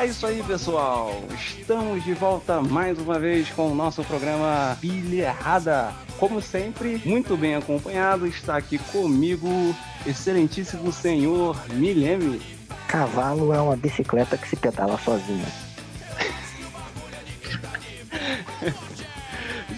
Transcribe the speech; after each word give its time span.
É 0.00 0.06
isso 0.06 0.26
aí, 0.26 0.42
pessoal. 0.42 1.22
Estamos 1.58 2.02
de 2.02 2.14
volta 2.14 2.62
mais 2.62 2.98
uma 2.98 3.18
vez 3.18 3.50
com 3.50 3.70
o 3.70 3.74
nosso 3.74 4.02
programa 4.02 4.74
Pilha 4.80 5.26
Errada. 5.26 5.92
Como 6.18 6.40
sempre, 6.40 7.02
muito 7.04 7.36
bem 7.36 7.54
acompanhado, 7.54 8.26
está 8.26 8.56
aqui 8.56 8.78
comigo 8.78 9.76
excelentíssimo 10.06 10.90
senhor 10.90 11.54
Mileme. 11.74 12.40
Cavalo 12.88 13.52
é 13.52 13.60
uma 13.60 13.76
bicicleta 13.76 14.38
que 14.38 14.48
se 14.48 14.56
pedala 14.56 14.96
sozinha. 14.96 15.44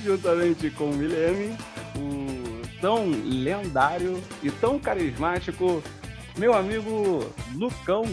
Juntamente 0.05 0.71
com 0.71 0.85
o 0.85 0.95
Mileme, 0.95 1.59
o 1.97 2.63
tão 2.81 3.11
lendário 3.25 4.23
e 4.41 4.53
tão 4.53 4.79
carismático 4.79 5.83
meu 6.39 6.55
amigo 6.55 7.27
Lucão. 7.55 8.05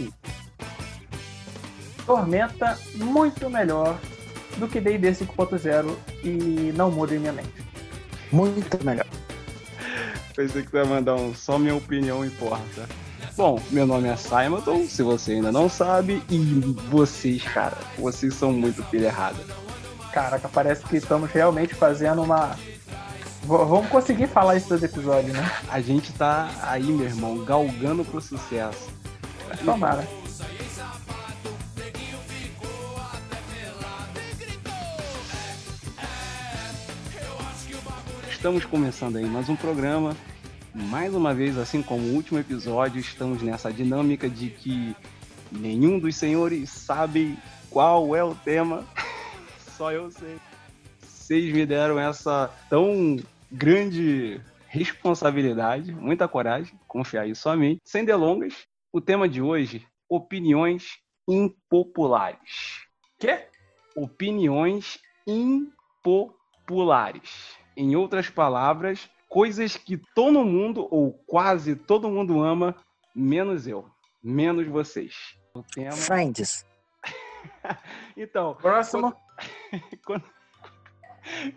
Tormenta 2.09 2.75
muito 2.95 3.47
melhor 3.51 3.95
do 4.57 4.67
que 4.67 4.81
D&D 4.81 5.11
5.0 5.11 5.95
e 6.23 6.73
não 6.75 6.89
muda 6.89 7.13
em 7.15 7.19
minha 7.19 7.31
mente. 7.31 7.53
Muito 8.31 8.83
melhor. 8.83 9.05
Pensei 10.35 10.63
que 10.63 10.71
você 10.71 10.77
ia 10.77 10.85
mandar 10.85 11.13
um 11.13 11.35
só 11.35 11.59
minha 11.59 11.75
opinião 11.75 12.25
importa. 12.25 12.89
Bom, 13.37 13.61
meu 13.69 13.85
nome 13.85 14.07
é 14.07 14.15
Simonton, 14.15 14.87
se 14.87 15.03
você 15.03 15.33
ainda 15.33 15.51
não 15.51 15.69
sabe, 15.69 16.23
e 16.31 16.37
vocês, 16.89 17.43
cara, 17.43 17.77
vocês 17.95 18.33
são 18.33 18.51
muito 18.51 18.81
pilha 18.85 19.05
errada. 19.05 19.37
Caraca, 20.11 20.49
parece 20.49 20.83
que 20.85 20.97
estamos 20.97 21.29
realmente 21.29 21.75
fazendo 21.75 22.23
uma. 22.23 22.47
V- 23.43 23.65
vamos 23.65 23.87
conseguir 23.89 24.25
falar 24.25 24.55
isso 24.57 24.69
dos 24.69 24.81
episódios, 24.81 25.31
né? 25.33 25.51
A 25.69 25.79
gente 25.79 26.11
tá 26.13 26.49
aí, 26.63 26.85
meu 26.91 27.05
irmão, 27.05 27.45
galgando 27.45 28.03
pro 28.03 28.19
sucesso. 28.19 28.89
Tomara. 29.63 30.07
Estamos 38.39 38.63
começando 38.63 39.17
aí 39.17 39.25
mais 39.25 39.49
um 39.49 39.55
programa. 39.57 40.15
Mais 40.73 41.13
uma 41.13 41.33
vez, 41.33 41.57
assim 41.57 41.83
como 41.83 42.03
o 42.03 42.13
último 42.13 42.39
episódio, 42.39 42.97
estamos 42.97 43.41
nessa 43.41 43.69
dinâmica 43.69 44.29
de 44.29 44.49
que 44.49 44.95
nenhum 45.51 45.99
dos 45.99 46.15
senhores 46.15 46.69
sabe 46.69 47.37
qual 47.69 48.15
é 48.15 48.23
o 48.23 48.33
tema. 48.33 48.87
Só 49.75 49.91
eu 49.91 50.09
sei. 50.09 50.37
Vocês 51.01 51.53
me 51.53 51.65
deram 51.65 51.99
essa 51.99 52.49
tão 52.69 53.17
grande 53.51 54.39
responsabilidade, 54.67 55.91
muita 55.91 56.25
coragem, 56.25 56.79
confiar 56.87 57.27
isso 57.27 57.49
a 57.49 57.57
mim. 57.57 57.77
Sem 57.83 58.05
delongas, 58.05 58.53
o 58.93 59.01
tema 59.01 59.27
de 59.27 59.41
hoje: 59.41 59.85
opiniões 60.07 60.97
impopulares. 61.27 62.85
Quê? 63.19 63.47
Opiniões 63.97 64.97
impopulares. 65.27 67.58
Em 67.79 67.95
outras 67.95 68.29
palavras, 68.29 69.09
coisas 69.29 69.77
que 69.77 69.95
todo 70.13 70.43
mundo 70.43 70.85
ou 70.91 71.13
quase 71.25 71.77
todo 71.77 72.09
mundo 72.09 72.43
ama, 72.43 72.75
menos 73.15 73.67
eu, 73.67 73.85
menos 74.21 74.67
vocês. 74.67 75.15
O 75.53 75.63
tema. 75.63 75.93
Friends. 75.93 76.65
Então, 78.17 78.53
Próximo. 78.55 79.15
quando, 80.05 80.23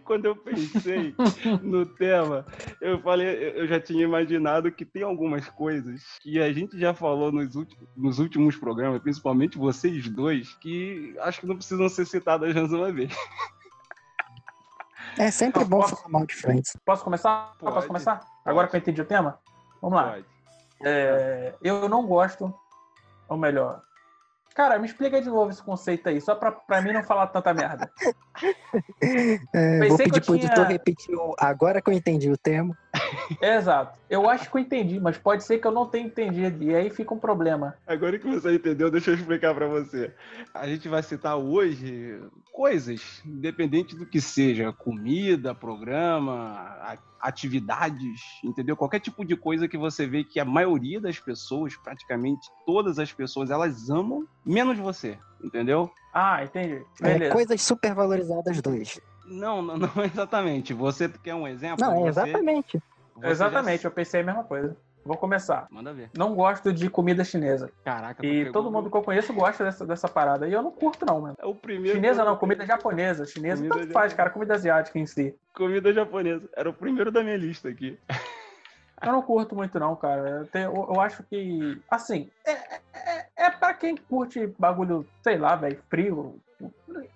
quando 0.05 0.25
eu 0.27 0.37
pensei 0.37 1.13
no 1.61 1.85
tema, 1.85 2.47
eu 2.81 3.01
falei, 3.01 3.27
eu 3.57 3.67
já 3.67 3.81
tinha 3.81 4.05
imaginado 4.05 4.71
que 4.71 4.85
tem 4.85 5.03
algumas 5.03 5.49
coisas 5.49 6.05
que 6.21 6.41
a 6.41 6.53
gente 6.53 6.79
já 6.79 6.95
falou 6.95 7.33
nos 7.33 7.57
últimos, 7.57 7.89
nos 7.97 8.19
últimos 8.21 8.57
programas, 8.57 9.03
principalmente 9.03 9.59
vocês 9.59 10.09
dois, 10.09 10.55
que 10.57 11.17
acho 11.19 11.41
que 11.41 11.47
não 11.47 11.57
precisam 11.57 11.89
ser 11.89 12.07
citadas 12.07 12.55
mais 12.55 12.73
uma 12.73 12.93
vez. 12.93 13.13
É 15.19 15.31
sempre 15.31 15.61
Não, 15.63 15.69
bom 15.69 15.81
posso- 15.81 15.97
falar 15.97 16.09
mal 16.09 16.27
de 16.27 16.35
Friends. 16.35 16.77
Posso 16.85 17.05
começar? 17.05 17.55
Pode, 17.59 17.75
Posso 17.75 17.87
começar? 17.87 18.21
Agora 18.45 18.67
que 18.69 18.77
eu 18.77 18.81
entendi 18.81 19.01
o 19.01 19.05
tema? 19.05 19.39
Vamos 19.81 19.97
lá. 19.97 20.11
Pode. 20.13 20.25
É, 20.85 21.55
eu 21.63 21.89
não 21.89 22.07
gosto, 22.07 22.53
ou 23.29 23.37
melhor. 23.37 23.81
Cara, 24.55 24.79
me 24.79 24.87
explica 24.87 25.21
de 25.23 25.29
novo 25.31 25.51
esse 25.51 25.63
conceito 25.63 26.09
aí, 26.09 26.21
só 26.21 26.35
pra, 26.35 26.53
pra 26.53 26.83
mim 26.83 26.93
não 26.93 27.03
falar 27.03 27.27
tanta 27.29 27.55
merda. 27.55 27.91
É, 29.55 29.87
vou 29.89 29.97
que 29.99 30.05
pedir 30.05 30.19
eu 30.21 30.25
pro 30.25 30.35
tinha- 30.39 30.47
editor 30.47 30.67
repetir 30.67 31.15
o 31.15 31.35
agora 31.39 31.81
que 31.83 31.91
eu 31.91 31.95
entendi 31.95 32.31
o 32.31 32.37
termo. 32.37 32.75
Exato. 33.41 33.99
Eu 34.09 34.29
acho 34.29 34.51
que 34.51 34.57
eu 34.57 34.61
entendi, 34.61 35.01
mas 35.01 35.17
pode 35.19 35.45
ser 35.45 35.59
que 35.59 35.67
eu 35.67 35.71
não 35.73 35.87
tenha 35.87 36.07
entendido. 36.07 36.63
E 36.63 36.75
aí 36.75 36.91
fica 36.91 37.15
um 37.15 37.19
problema. 37.19 37.75
Agora 37.87 38.19
que 38.19 38.27
você 38.27 38.55
entendeu, 38.55 38.91
deixa 38.91 39.11
eu 39.11 39.15
explicar 39.15 39.55
pra 39.55 39.67
você. 39.67 40.13
A 40.55 40.67
gente 40.67 40.89
vai 40.89 41.03
citar 41.03 41.37
hoje 41.37 42.21
coisas, 42.53 43.23
independente 43.25 43.97
do 43.97 44.07
que 44.07 44.21
seja, 44.21 44.73
comida, 44.73 45.55
programa, 45.55 46.99
atividades, 47.21 48.21
entendeu? 48.45 48.77
Qualquer 48.77 49.01
tipo 49.01 49.25
de 49.25 49.37
coisa 49.37 49.67
que 49.69 49.79
você 49.79 50.07
vê 50.07 50.25
que 50.25 50.39
a 50.41 50.45
maioria 50.45 51.01
das 51.01 51.19
pessoas, 51.19 51.77
praticamente 51.77 52.47
todas 52.67 52.99
as 52.99 53.13
pessoas, 53.13 53.51
elas 53.51 53.89
amam, 53.89 54.27
menos 54.45 54.79
você, 54.79 55.19
entendeu? 55.43 55.91
Ah, 56.13 56.45
entendi. 56.45 56.85
É, 57.03 57.31
coisas 57.31 57.63
super 57.63 57.95
valorizadas 57.95 58.61
dois. 58.61 59.01
Não, 59.25 59.63
não, 59.63 59.77
não 59.77 59.91
exatamente. 60.05 60.75
Você 60.75 61.09
quer 61.09 61.35
um 61.35 61.47
exemplo? 61.47 61.85
Não, 61.85 61.95
é 62.07 62.13
Você- 62.13 62.21
exatamente. 62.21 62.83
Exatamente, 63.23 63.83
já- 63.83 63.89
eu 63.89 63.93
pensei 63.93 64.21
a 64.21 64.25
mesma 64.25 64.45
coisa. 64.45 64.77
Vou 65.05 65.17
começar. 65.17 65.67
Manda 65.69 65.93
ver. 65.93 66.11
Não 66.17 66.33
gosto 66.33 66.73
de 66.73 66.89
comida 66.89 67.25
chinesa. 67.25 67.69
Caraca, 67.85 68.25
E 68.25 68.45
pegou 68.45 68.53
todo 68.53 68.71
mundo 68.71 68.89
que 68.89 68.97
eu 68.97 69.03
conheço 69.03 69.33
gosta 69.35 69.65
dessa, 69.65 69.85
dessa 69.85 70.07
parada. 70.09 70.47
E 70.47 70.53
eu 70.53 70.63
não 70.63 70.71
curto, 70.71 71.05
não, 71.05 71.21
mano. 71.21 71.35
É 71.41 71.45
o 71.45 71.55
primeiro. 71.57 71.97
Chinesa 71.97 72.25
não, 72.25 72.37
comida 72.37 72.65
japonesa. 72.65 73.27
Chinesa 73.27 73.57
Comida 73.57 73.75
tanto 73.81 73.93
faz, 73.93 74.13
japonesa. 74.13 74.17
cara. 74.17 74.31
Comida 74.31 74.55
asiática 74.55 74.99
em 75.01 75.07
si. 75.07 75.35
Comida 75.57 75.93
japonesa. 75.93 76.49
Era 76.57 76.71
o 76.71 76.73
primeiro 76.73 77.11
da 77.11 77.21
minha 77.25 77.37
lista 77.37 77.69
aqui. 77.69 77.99
Eu 79.05 79.11
não 79.11 79.23
curto 79.23 79.57
muito, 79.57 79.77
não, 79.81 79.97
cara. 79.97 80.29
Eu, 80.31 80.47
tenho- 80.47 80.73
eu- 80.73 80.95
eu 80.95 81.01
acho 81.01 81.25
que. 81.25 81.83
Assim, 81.91 82.31
é, 82.47 82.53
é, 82.53 83.27
é 83.37 83.51
pra 83.51 83.75
quem 83.75 83.97
curte 83.97 84.47
bagulho, 84.57 85.05
sei 85.25 85.37
lá, 85.37 85.57
velho, 85.57 85.81
frio. 85.91 86.39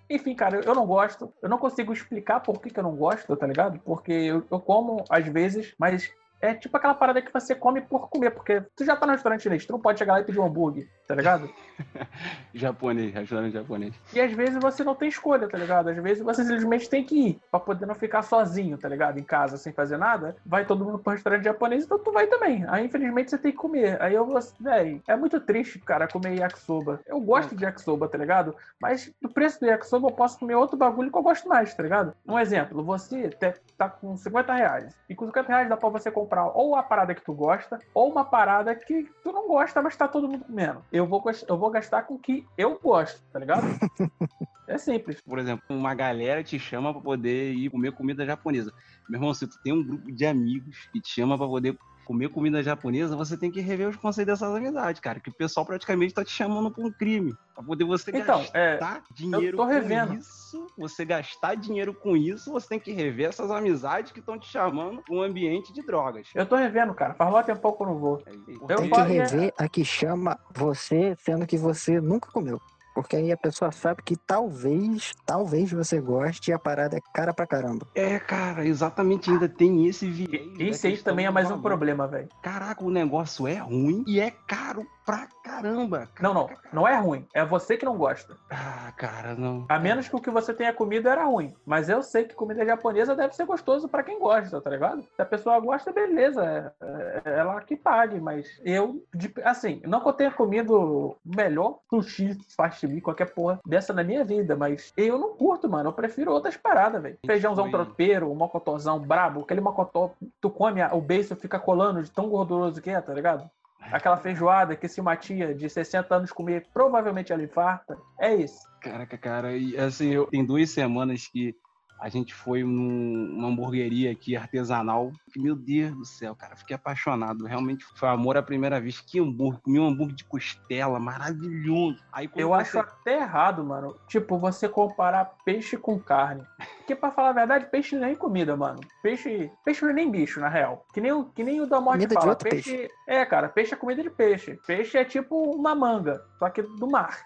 Enfim, 0.09 0.35
cara, 0.35 0.61
eu 0.65 0.75
não 0.75 0.87
gosto. 0.87 1.33
Eu 1.43 1.49
não 1.49 1.59
consigo 1.59 1.93
explicar 1.93 2.41
por 2.41 2.61
que, 2.61 2.71
que 2.71 2.79
eu 2.79 2.85
não 2.85 2.95
gosto, 2.95 3.37
tá 3.37 3.47
ligado? 3.47 3.79
Porque 3.81 4.13
eu, 4.13 4.45
eu 4.51 4.61
como 4.61 5.05
às 5.11 5.27
vezes, 5.27 5.75
mas 5.79 6.13
é 6.41 6.55
tipo 6.55 6.77
aquela 6.77 6.95
parada 6.95 7.23
que 7.23 7.33
você 7.33 7.55
come 7.55 7.81
por 7.81 8.09
comer. 8.09 8.31
Porque 8.31 8.63
tu 8.75 8.85
já 8.85 8.97
tá 8.97 9.07
no 9.07 9.13
restaurante 9.13 9.43
chinês, 9.43 9.65
tu 9.65 9.73
não 9.73 9.81
pode 9.81 9.99
chegar 9.99 10.15
lá 10.15 10.21
e 10.21 10.25
pedir 10.25 10.39
um 10.39 10.45
hambúrguer, 10.45 10.89
tá 11.07 11.15
ligado? 11.15 11.51
Japonês, 12.55 13.13
restaurante 13.13 13.53
japonês. 13.53 13.95
E 14.13 14.21
às 14.21 14.33
vezes 14.33 14.57
você 14.61 14.83
não 14.83 14.95
tem 14.95 15.09
escolha, 15.09 15.49
tá 15.49 15.59
ligado? 15.59 15.89
Às 15.89 15.97
vezes 15.99 16.23
você 16.23 16.43
simplesmente 16.43 16.89
tem 16.89 17.05
que 17.05 17.29
ir 17.29 17.41
pra 17.51 17.61
poder 17.61 17.87
não 17.87 17.95
ficar 17.95 18.23
sozinho, 18.23 18.79
tá 18.79 18.89
ligado? 18.89 19.19
Em 19.19 19.23
casa 19.23 19.57
sem 19.57 19.73
fazer 19.73 19.97
nada. 19.97 20.37
Vai 20.45 20.65
todo 20.65 20.85
mundo 20.85 20.99
pro 20.99 21.13
restaurante 21.13 21.45
japonês, 21.45 21.85
então 21.85 21.99
tu 21.99 22.13
vai 22.13 22.27
também. 22.27 22.65
Aí 22.69 22.87
infelizmente 22.87 23.31
você 23.31 23.39
tem 23.39 23.53
que 23.53 23.59
comer. 23.59 24.01
Aí 24.01 24.15
eu 24.15 24.25
vou, 24.25 24.39
véi, 24.61 25.03
é 25.07 25.17
muito 25.17 25.39
triste, 25.41 25.79
cara, 25.79 26.09
comer 26.09 26.39
yakisoba. 26.39 27.01
Eu 27.07 27.21
gosto 27.21 27.55
de 27.55 27.65
yakisoba, 27.65 28.09
tá 28.09 28.17
ligado? 28.17 28.57
Mas 28.81 29.13
do 29.21 29.29
preço 29.29 29.61
do 29.61 29.67
yakisoba 29.67 30.09
eu 30.09 30.13
posso 30.13 30.39
comer 30.39 30.55
outro 30.55 30.77
bagulho 30.77 31.11
que 31.11 31.19
eu 31.19 31.23
gosto 31.23 31.49
mais, 31.49 31.75
tá 31.75 31.83
ligado? 31.83 32.15
Um 32.27 32.39
exemplo, 32.39 32.83
você 32.83 33.31
tá 33.77 33.89
com 33.89 34.17
50 34.17 34.55
reais. 34.55 34.97
E 35.09 35.15
com 35.15 35.27
50 35.27 35.49
reais 35.49 35.69
dá 35.69 35.77
pra 35.77 35.89
você 35.89 36.11
comprar 36.11 36.26
ou 36.55 36.75
a 36.75 36.83
parada 36.83 37.15
que 37.15 37.25
tu 37.25 37.33
gosta, 37.33 37.79
ou 37.95 38.11
uma 38.11 38.25
parada 38.25 38.75
que 38.75 39.09
tu 39.23 39.33
não 39.33 39.49
gosta, 39.49 39.83
mas 39.83 39.97
tá 39.97 40.09
todo 40.09 40.29
mundo 40.29 40.45
comendo. 40.45 40.85
Eu 40.93 41.07
vou, 41.07 41.23
eu 41.49 41.59
vou 41.59 41.71
gastar 41.71 42.03
com 42.03 42.15
o 42.15 42.19
que 42.19 42.47
eu 42.57 42.79
gosto, 42.79 43.23
tá 43.33 43.39
ligado? 43.39 43.63
É 44.69 44.79
simples. 44.79 45.21
Por 45.21 45.39
exemplo, 45.39 45.63
uma 45.69 45.95
galera 45.95 46.43
te 46.43 46.59
chama 46.59 46.93
pra 46.93 47.01
poder 47.01 47.53
ir 47.53 47.71
comer 47.71 47.93
comida 47.93 48.27
japonesa. 48.27 48.73
Meu 49.09 49.19
irmão, 49.19 49.33
se 49.33 49.47
tu 49.47 49.57
tem 49.63 49.73
um 49.73 49.87
grupo 49.87 50.11
de 50.11 50.27
amigos 50.27 50.77
que 50.93 51.01
te 51.01 51.09
chama 51.09 51.39
pra 51.39 51.47
poder 51.47 51.79
comer 52.07 52.29
comida 52.29 52.63
japonesa, 52.63 53.17
você 53.17 53.37
tem 53.37 53.51
que 53.51 53.61
rever 53.61 53.89
os 53.89 53.97
conceitos 53.97 54.39
dessas 54.39 54.55
amizades, 54.55 55.01
cara. 55.01 55.19
Que 55.19 55.29
o 55.29 55.35
pessoal 55.35 55.67
praticamente 55.67 56.15
tá 56.15 56.25
te 56.25 56.31
chamando 56.31 56.71
pra 56.71 56.85
um 56.85 56.91
crime. 56.93 57.35
Pra 57.53 57.65
poder 57.65 57.85
você 57.85 58.11
Então, 58.17 58.45
é, 58.55 58.77
gastar 58.77 59.03
dinheiro 59.13 59.57
tô 59.57 59.65
com 59.65 59.69
revendo. 59.69 60.15
isso, 60.15 60.67
você 60.79 61.05
gastar 61.05 61.57
dinheiro 61.57 61.93
com 61.93 62.17
isso, 62.17 62.53
você 62.53 62.69
tem 62.69 62.79
que 62.79 62.93
rever 62.93 63.29
essas 63.29 63.51
amizades 63.51 64.13
que 64.13 64.21
estão 64.21 64.39
te 64.39 64.47
chamando 64.47 65.03
pra 65.03 65.15
um 65.15 65.21
ambiente 65.21 65.73
de 65.73 65.83
drogas. 65.83 66.29
Eu 66.35 66.47
tô 66.47 66.55
revendo, 66.55 66.95
cara. 66.95 67.15
Faz 67.15 67.31
mó 67.31 67.43
tempo 67.43 67.73
que 67.77 67.83
eu 67.83 67.87
não 67.87 67.99
vou. 67.99 68.23
É 68.25 68.31
Eu 68.73 68.77
Tem 68.77 68.91
que 68.91 69.01
rever 69.01 69.53
a 69.59 69.69
que 69.69 69.85
chama 69.85 70.39
você, 70.55 71.17
sendo 71.19 71.47
que 71.47 71.59
você 71.59 72.01
nunca 72.01 72.31
comeu. 72.31 72.61
Porque 72.97 73.15
aí 73.15 73.31
a 73.31 73.37
pessoa 73.37 73.71
sabe 73.71 74.01
que 74.03 74.17
talvez, 74.17 75.13
talvez 75.27 75.71
você 75.71 76.01
goste 76.01 76.51
e 76.51 76.55
a 76.55 76.59
parada 76.59 76.97
é 76.97 77.01
cara 77.13 77.35
pra 77.35 77.47
caramba. 77.47 77.87
É, 77.95 78.19
cara, 78.19 78.65
exatamente, 78.67 79.31
ainda 79.31 79.47
tem 79.47 79.87
esse 79.87 80.09
viés. 80.09 80.49
Isso 80.59 80.87
aí 80.87 80.97
também 80.97 81.27
é 81.27 81.31
mais 81.31 81.51
um 81.51 81.61
problema, 81.61 82.09
velho. 82.09 82.31
Caraca, 82.43 82.83
o 82.83 82.91
negócio 82.91 83.47
é 83.47 83.57
ruim 83.57 84.03
e 84.07 84.19
é 84.19 84.31
caro 84.49 84.87
pra 85.05 85.29
caramba. 85.45 86.09
Não, 86.21 86.33
não. 86.33 86.49
Não 86.73 86.89
é 86.89 86.97
ruim. 86.99 87.29
É 87.35 87.45
você 87.45 87.77
que 87.77 87.85
não 87.85 87.97
gosta. 87.99 88.35
Ah, 88.51 88.91
cara, 88.97 89.35
não. 89.37 89.67
A 89.69 89.79
menos 89.79 90.09
que 90.09 90.17
o 90.17 90.21
que 90.21 90.31
você 90.31 90.53
tenha 90.55 90.73
comido 90.73 91.07
era 91.09 91.25
ruim. 91.25 91.55
Mas 91.67 91.89
eu 91.91 92.03
sei 92.03 92.25
que 92.25 92.35
comida 92.35 92.65
japonesa 92.65 93.15
deve 93.15 93.37
ser 93.37 93.45
gostoso 93.45 93.89
pra 93.89 94.03
quem 94.03 94.19
gosta, 94.19 94.59
tá 94.61 94.71
ligado? 94.71 95.05
Se 95.15 95.21
a 95.23 95.27
pessoa 95.27 95.61
gosta, 95.61 95.93
beleza. 95.93 96.73
É, 96.81 97.23
é- 97.27 97.39
ela 97.39 97.61
que 97.61 97.77
pague. 97.77 98.19
Mas 98.19 98.49
eu, 98.65 99.05
de- 99.15 99.33
assim, 99.45 99.81
não 99.87 100.01
que 100.01 100.09
eu 100.09 100.13
tenha 100.15 100.31
comido 100.31 100.75
o 100.75 101.17
melhor 101.25 101.79
sushi 101.91 102.37
fast 102.57 102.86
vi 102.87 103.01
qualquer 103.01 103.33
porra 103.33 103.61
dessa 103.67 103.93
na 103.93 104.03
minha 104.03 104.25
vida, 104.25 104.57
mas 104.57 104.93
eu 104.97 105.19
não 105.19 105.35
curto, 105.37 105.69
mano. 105.69 105.89
Eu 105.89 105.93
prefiro 105.93 106.33
outras 106.33 106.57
paradas, 106.57 107.03
velho. 107.03 107.19
Feijãozão 107.25 107.71
tropeiro, 107.71 108.31
um 108.31 108.35
mocotozão 108.35 108.99
brabo, 108.99 109.41
aquele 109.41 109.61
mocotó, 109.61 110.13
tu 110.41 110.51
come, 110.51 110.83
o 110.93 111.01
beiço 111.01 111.37
fica 111.37 111.59
colando 111.59 112.03
de 112.03 112.11
tão 112.11 112.29
gorduroso 112.29 112.81
que 112.81 112.91
é, 112.91 113.01
tá 113.01 113.13
ligado? 113.13 113.49
Aquela 113.93 114.17
feijoada 114.17 114.75
que 114.75 114.89
se 114.89 115.01
uma 115.01 115.17
tia 115.17 115.55
de 115.55 115.69
60 115.69 116.15
anos 116.15 116.33
comer, 116.33 116.67
provavelmente 116.73 117.33
ela 117.33 117.43
infarta. 117.43 117.97
É 118.19 118.35
isso. 118.35 118.59
Caraca, 118.81 119.17
cara, 119.17 119.57
e 119.57 119.77
assim, 119.77 120.11
eu, 120.11 120.27
tem 120.27 120.45
duas 120.45 120.71
semanas 120.71 121.29
que 121.29 121.55
a 121.99 122.09
gente 122.09 122.35
foi 122.35 122.63
num- 122.63 123.29
numa 123.33 123.49
hamburgueria 123.49 124.13
aqui 124.13 124.37
artesanal. 124.37 125.11
Que, 125.33 125.41
meu 125.41 125.55
Deus 125.57 125.95
do 125.97 126.05
céu, 126.05 126.35
cara, 126.35 126.55
fiquei 126.57 126.77
apaixonado. 126.77 127.45
Realmente 127.47 127.85
foi 127.95 128.09
amor 128.09 128.37
à 128.37 128.43
primeira 128.43 128.81
vez. 128.81 129.01
Que 129.01 129.19
hambúrguer, 129.19 129.61
comi 129.63 129.79
um 129.81 129.87
hambúrguer 129.89 130.15
de 130.15 130.25
costela, 130.25 130.99
maravilhoso. 131.01 131.99
Aí 132.13 132.31
Eu 132.37 132.49
você- 132.49 132.63
acho 132.63 132.79
até 132.79 133.17
errado, 133.21 133.65
mano. 133.65 133.97
Tipo, 134.07 134.39
você 134.39 134.69
comparar 134.69 135.25
peixe 135.45 135.77
com 135.77 135.99
carne. 135.99 136.43
Porque, 136.79 136.95
pra 136.95 137.11
falar 137.11 137.31
a 137.31 137.33
verdade, 137.33 137.67
peixe 137.67 137.97
nem 137.97 138.13
é 138.13 138.15
comida, 138.17 138.57
mano. 138.57 138.81
Peixe, 139.03 139.51
peixe 139.65 139.83
não 139.83 139.91
é 139.91 139.95
nem 139.95 140.11
bicho, 140.11 140.39
na 140.41 140.49
real. 140.49 140.87
Que 140.93 141.01
nem 141.01 141.13
o, 141.13 141.25
que 141.25 141.43
nem 141.43 141.61
o 141.61 141.67
da 141.67 141.81
morte 141.81 141.95
Comida 142.03 142.09
de 142.15 142.21
fala. 142.21 142.29
outro 142.31 142.49
peixe, 142.49 142.89
É, 143.09 143.25
cara, 143.25 143.49
peixe 143.49 143.75
é 143.75 143.77
comida 143.77 144.03
de 144.03 144.11
peixe. 144.11 144.59
Peixe 144.67 144.97
é 144.99 145.05
tipo 145.05 145.51
uma 145.57 145.75
manga, 145.75 146.23
só 146.39 146.49
que 146.51 146.63
do 146.63 146.87
mar. 146.89 147.19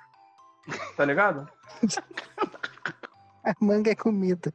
Tá 0.96 1.05
ligado? 1.05 1.49
A 3.44 3.54
manga 3.60 3.90
é 3.90 3.94
comida. 3.94 4.52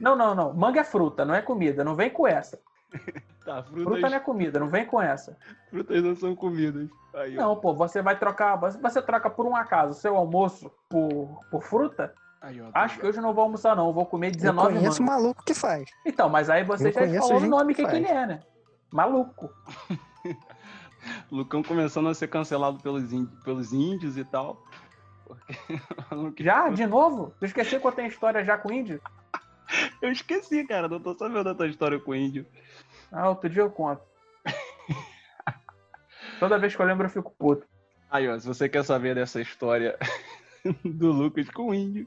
Não, 0.00 0.14
não, 0.16 0.34
não. 0.34 0.52
Manga 0.54 0.80
é 0.80 0.84
fruta, 0.84 1.24
não 1.24 1.34
é 1.34 1.42
comida. 1.42 1.82
Não 1.84 1.94
vem 1.94 2.10
com 2.10 2.26
essa. 2.26 2.58
Tá, 3.44 3.62
frutas, 3.62 3.82
Fruta 3.84 4.10
não 4.10 4.16
é 4.18 4.20
comida, 4.20 4.60
não 4.60 4.68
vem 4.68 4.84
com 4.84 5.00
essa. 5.00 5.34
frutas 5.70 6.02
não 6.04 6.14
são 6.14 6.36
comidas. 6.36 6.86
Aí. 7.14 7.34
Não, 7.34 7.56
pô, 7.56 7.72
você 7.74 8.02
vai 8.02 8.18
trocar. 8.18 8.56
Você 8.56 9.00
troca 9.00 9.30
por 9.30 9.46
um 9.46 9.56
acaso 9.56 9.98
seu 9.98 10.16
almoço 10.16 10.70
por, 10.86 11.40
por 11.50 11.62
fruta? 11.62 12.12
Aí, 12.42 12.60
ó, 12.60 12.66
Acho 12.74 12.98
que 12.98 13.06
hoje 13.06 13.16
eu 13.16 13.22
não 13.22 13.32
vou 13.32 13.44
almoçar, 13.44 13.74
não. 13.74 13.86
Eu 13.86 13.94
vou 13.94 14.04
comer 14.04 14.26
Eu 14.26 14.32
19 14.32 14.74
conheço 14.74 15.02
um 15.02 15.06
mangas. 15.06 15.22
maluco 15.22 15.42
que 15.44 15.54
faz. 15.54 15.88
Então, 16.04 16.28
mas 16.28 16.50
aí 16.50 16.62
você 16.62 16.88
Eu 16.88 16.92
já 16.92 17.00
conheço 17.00 17.26
falou 17.28 17.42
o 17.42 17.46
nome 17.46 17.74
que 17.74 17.82
que, 17.84 17.90
que 17.90 17.96
ele 17.96 18.06
é, 18.06 18.26
né? 18.26 18.40
Maluco. 18.92 19.48
Lucão 21.32 21.62
começando 21.62 22.08
a 22.10 22.14
ser 22.14 22.28
cancelado 22.28 22.78
pelos, 22.82 23.10
ín- 23.14 23.26
pelos 23.44 23.72
índios 23.72 24.18
e 24.18 24.24
tal. 24.24 24.62
Porque 26.08 26.42
o 26.42 26.44
Já? 26.44 26.68
De 26.68 26.86
novo? 26.86 27.34
Tu 27.38 27.46
esqueceu 27.46 27.80
que 27.80 27.86
eu 27.86 27.92
tenho 27.92 28.08
história 28.08 28.44
já 28.44 28.56
com 28.56 28.72
índio? 28.72 29.00
Eu 30.00 30.10
esqueci, 30.10 30.64
cara. 30.64 30.88
Não 30.88 31.00
tô 31.00 31.16
sabendo 31.16 31.44
da 31.44 31.54
tua 31.54 31.68
história 31.68 31.98
com 31.98 32.12
o 32.12 32.14
índio. 32.14 32.46
Ah, 33.12 33.28
outro 33.28 33.50
dia 33.50 33.62
eu 33.62 33.70
conto. 33.70 34.02
Toda 36.40 36.58
vez 36.58 36.74
que 36.74 36.80
eu 36.80 36.86
lembro 36.86 37.06
eu 37.06 37.10
fico 37.10 37.34
puto. 37.38 37.66
Aí, 38.10 38.28
ó, 38.28 38.38
se 38.38 38.46
você 38.46 38.68
quer 38.68 38.84
saber 38.84 39.14
dessa 39.14 39.40
história 39.40 39.98
do 40.84 41.12
Lucas 41.12 41.50
com 41.50 41.68
o 41.68 41.74
índio, 41.74 42.06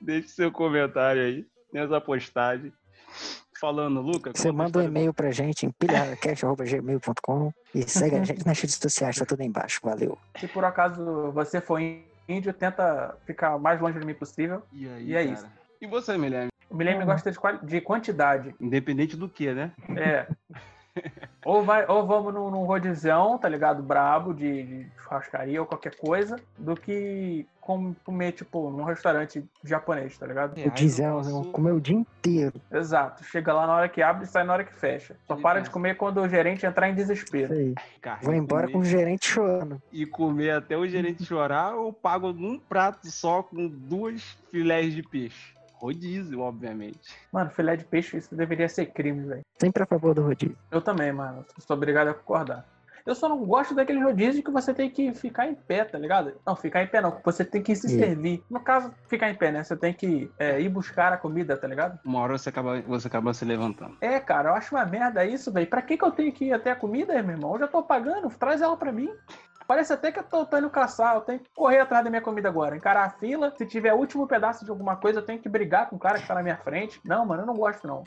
deixe 0.00 0.28
seu 0.28 0.50
comentário 0.50 1.22
aí 1.22 1.46
nessa 1.72 2.00
postagem. 2.00 2.72
Falando, 3.60 4.00
Lucas. 4.00 4.32
Você 4.36 4.48
a 4.48 4.52
manda 4.52 4.80
um 4.80 4.82
e-mail 4.82 5.14
pra 5.14 5.30
gente 5.30 5.66
em 5.66 5.70
pilhacast.gmail.com 5.70 7.52
e 7.72 7.82
segue 7.88 8.16
a 8.16 8.24
gente 8.24 8.44
nas 8.44 8.58
redes 8.58 8.74
sociais, 8.74 9.16
tá 9.16 9.24
tudo 9.24 9.40
aí 9.40 9.46
embaixo. 9.46 9.78
Valeu. 9.84 10.18
Se 10.36 10.48
por 10.48 10.64
acaso 10.64 11.30
você 11.30 11.60
for 11.60 11.78
índio, 12.32 12.52
tenta 12.52 13.16
ficar 13.26 13.56
o 13.56 13.60
mais 13.60 13.80
longe 13.80 13.98
de 13.98 14.06
mim 14.06 14.14
possível. 14.14 14.62
E, 14.72 14.88
aí, 14.88 15.06
E 15.10 15.14
é 15.16 15.22
cara? 15.24 15.34
isso. 15.34 15.46
E 15.80 15.86
você, 15.86 16.16
Guilherme? 16.16 16.48
O 16.70 16.74
Milene 16.74 17.04
gosta 17.04 17.30
de, 17.30 17.38
de 17.64 17.80
quantidade. 17.80 18.54
Independente 18.58 19.16
do 19.16 19.28
que, 19.28 19.52
né? 19.52 19.72
É. 19.96 20.26
ou, 21.44 21.62
vai, 21.64 21.86
ou 21.88 22.06
vamos 22.06 22.32
num, 22.34 22.50
num 22.50 22.64
rodizão, 22.64 23.38
tá 23.38 23.48
ligado? 23.48 23.82
Brabo, 23.82 24.34
de, 24.34 24.62
de 24.62 24.86
churrascaria 24.98 25.60
ou 25.60 25.66
qualquer 25.66 25.96
coisa, 25.96 26.36
do 26.58 26.74
que 26.74 27.46
com- 27.60 27.94
comer, 28.04 28.32
tipo, 28.32 28.70
num 28.70 28.84
restaurante 28.84 29.44
japonês, 29.64 30.18
tá 30.18 30.26
ligado? 30.26 30.58
É, 30.58 30.62
O 30.62 30.64
aí 30.64 30.70
diesel, 30.70 31.10
eu 31.10 31.16
posso- 31.16 31.30
eu 31.30 31.52
comer 31.52 31.72
o 31.72 31.80
dia 31.80 31.96
inteiro. 31.96 32.60
Exato. 32.70 33.24
Chega 33.24 33.52
lá 33.52 33.66
na 33.66 33.74
hora 33.74 33.88
que 33.88 34.02
abre 34.02 34.24
e 34.24 34.26
sai 34.26 34.44
na 34.44 34.52
hora 34.52 34.64
que 34.64 34.74
fecha. 34.74 35.16
Só 35.26 35.36
para 35.36 35.60
de 35.60 35.70
comer 35.70 35.96
quando 35.96 36.20
o 36.20 36.28
gerente 36.28 36.66
entrar 36.66 36.88
em 36.88 36.92
Isso 36.94 37.06
desespero. 37.06 37.54
Vou 38.20 38.34
embora 38.34 38.66
com 38.66 38.78
o 38.78 38.82
comer, 38.82 38.86
gerente 38.90 39.26
chorando. 39.26 39.82
E 39.90 40.04
comer 40.06 40.50
até 40.50 40.76
o 40.76 40.86
gerente 40.86 41.24
chorar, 41.24 41.74
ou 41.74 41.92
pago 41.92 42.32
num 42.32 42.58
prato 42.58 43.06
só 43.10 43.42
com 43.42 43.66
duas 43.68 44.36
filés 44.50 44.94
de 44.94 45.02
peixe. 45.02 45.54
Rodízio, 45.82 46.38
obviamente. 46.38 47.12
Mano, 47.32 47.50
filé 47.50 47.74
de 47.74 47.84
peixe, 47.84 48.16
isso 48.16 48.36
deveria 48.36 48.68
ser 48.68 48.86
crime, 48.86 49.26
velho. 49.26 49.42
Sempre 49.58 49.82
a 49.82 49.86
favor 49.86 50.14
do 50.14 50.22
rodízio. 50.22 50.56
Eu 50.70 50.80
também, 50.80 51.12
mano. 51.12 51.44
Sou 51.58 51.76
obrigado 51.76 52.06
a 52.06 52.14
concordar. 52.14 52.64
Eu 53.04 53.16
só 53.16 53.28
não 53.28 53.44
gosto 53.44 53.74
daquele 53.74 54.00
rodízio 54.00 54.44
que 54.44 54.50
você 54.52 54.72
tem 54.72 54.88
que 54.88 55.12
ficar 55.12 55.48
em 55.48 55.56
pé, 55.56 55.84
tá 55.84 55.98
ligado? 55.98 56.34
Não, 56.46 56.54
ficar 56.54 56.84
em 56.84 56.86
pé 56.86 57.00
não. 57.00 57.18
Você 57.24 57.44
tem 57.44 57.60
que 57.60 57.74
se 57.74 57.88
Sim. 57.88 57.98
servir. 57.98 58.44
No 58.48 58.60
caso, 58.60 58.94
ficar 59.08 59.28
em 59.28 59.34
pé, 59.34 59.50
né? 59.50 59.64
Você 59.64 59.76
tem 59.76 59.92
que 59.92 60.30
é, 60.38 60.60
ir 60.60 60.68
buscar 60.68 61.12
a 61.12 61.16
comida, 61.16 61.56
tá 61.56 61.66
ligado? 61.66 61.98
Uma 62.04 62.20
hora 62.20 62.38
você 62.38 62.48
acaba, 62.50 62.80
você 62.82 63.08
acaba 63.08 63.34
se 63.34 63.44
levantando. 63.44 63.96
É, 64.00 64.20
cara, 64.20 64.50
eu 64.50 64.54
acho 64.54 64.74
uma 64.74 64.86
merda 64.86 65.24
isso, 65.24 65.50
velho. 65.50 65.66
Pra 65.66 65.82
que, 65.82 65.96
que 65.96 66.04
eu 66.04 66.12
tenho 66.12 66.32
que 66.32 66.44
ir 66.44 66.52
até 66.52 66.70
a 66.70 66.76
comida, 66.76 67.20
meu 67.22 67.34
irmão? 67.34 67.54
Eu 67.54 67.60
já 67.60 67.68
tô 67.68 67.82
pagando, 67.82 68.28
traz 68.30 68.62
ela 68.62 68.76
pra 68.76 68.92
mim. 68.92 69.12
Parece 69.72 69.90
até 69.94 70.12
que 70.12 70.18
eu 70.18 70.24
tô, 70.24 70.44
tô 70.44 70.68
caçar, 70.68 71.14
eu 71.14 71.22
tenho 71.22 71.38
que 71.38 71.48
correr 71.54 71.78
atrás 71.78 72.04
da 72.04 72.10
minha 72.10 72.20
comida 72.20 72.46
agora, 72.46 72.76
encarar 72.76 73.06
a 73.06 73.10
fila. 73.10 73.54
Se 73.56 73.64
tiver 73.64 73.94
o 73.94 73.96
último 73.96 74.26
pedaço 74.28 74.66
de 74.66 74.70
alguma 74.70 74.96
coisa, 74.96 75.20
eu 75.20 75.24
tenho 75.24 75.40
que 75.40 75.48
brigar 75.48 75.88
com 75.88 75.96
o 75.96 75.98
cara 75.98 76.20
que 76.20 76.28
tá 76.28 76.34
na 76.34 76.42
minha 76.42 76.58
frente. 76.58 77.00
Não, 77.02 77.24
mano, 77.24 77.40
eu 77.40 77.46
não 77.46 77.56
gosto, 77.56 77.86
não. 77.88 78.04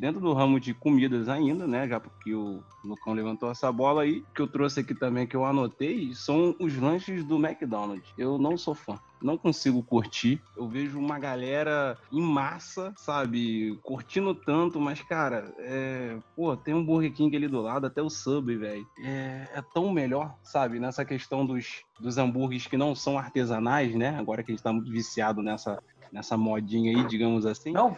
Dentro 0.00 0.18
do 0.18 0.32
ramo 0.32 0.58
de 0.58 0.72
comidas 0.72 1.28
ainda, 1.28 1.66
né? 1.66 1.86
Já 1.86 2.00
porque 2.00 2.34
o 2.34 2.62
Lucão 2.82 3.12
levantou 3.12 3.50
essa 3.50 3.70
bola 3.70 4.00
aí, 4.00 4.24
que 4.34 4.40
eu 4.40 4.48
trouxe 4.48 4.80
aqui 4.80 4.94
também, 4.94 5.26
que 5.26 5.36
eu 5.36 5.44
anotei, 5.44 6.14
são 6.14 6.56
os 6.58 6.74
lanches 6.74 7.22
do 7.22 7.36
McDonald's. 7.36 8.10
Eu 8.16 8.38
não 8.38 8.56
sou 8.56 8.74
fã. 8.74 8.98
Não 9.20 9.36
consigo 9.36 9.82
curtir. 9.82 10.40
Eu 10.56 10.66
vejo 10.66 10.98
uma 10.98 11.18
galera 11.18 11.98
em 12.10 12.22
massa, 12.22 12.94
sabe? 12.96 13.78
Curtindo 13.82 14.34
tanto, 14.34 14.80
mas, 14.80 15.02
cara, 15.02 15.54
é... 15.58 16.16
pô, 16.34 16.56
tem 16.56 16.72
um 16.72 16.82
Burger 16.82 17.12
King 17.12 17.36
ali 17.36 17.46
do 17.46 17.60
lado, 17.60 17.86
até 17.86 18.00
o 18.00 18.08
Subway, 18.08 18.56
velho. 18.56 18.86
É... 19.04 19.48
é 19.52 19.62
tão 19.74 19.92
melhor, 19.92 20.34
sabe? 20.42 20.80
Nessa 20.80 21.04
questão 21.04 21.44
dos, 21.44 21.82
dos 22.00 22.16
hambúrgueres 22.16 22.66
que 22.66 22.78
não 22.78 22.94
são 22.94 23.18
artesanais, 23.18 23.94
né? 23.94 24.18
Agora 24.18 24.42
que 24.42 24.50
a 24.50 24.54
gente 24.54 24.64
tá 24.64 24.72
muito 24.72 24.90
viciado 24.90 25.42
nessa, 25.42 25.78
nessa 26.12 26.36
modinha 26.36 26.96
aí, 26.96 27.06
digamos 27.06 27.46
assim. 27.46 27.72
Não, 27.72 27.94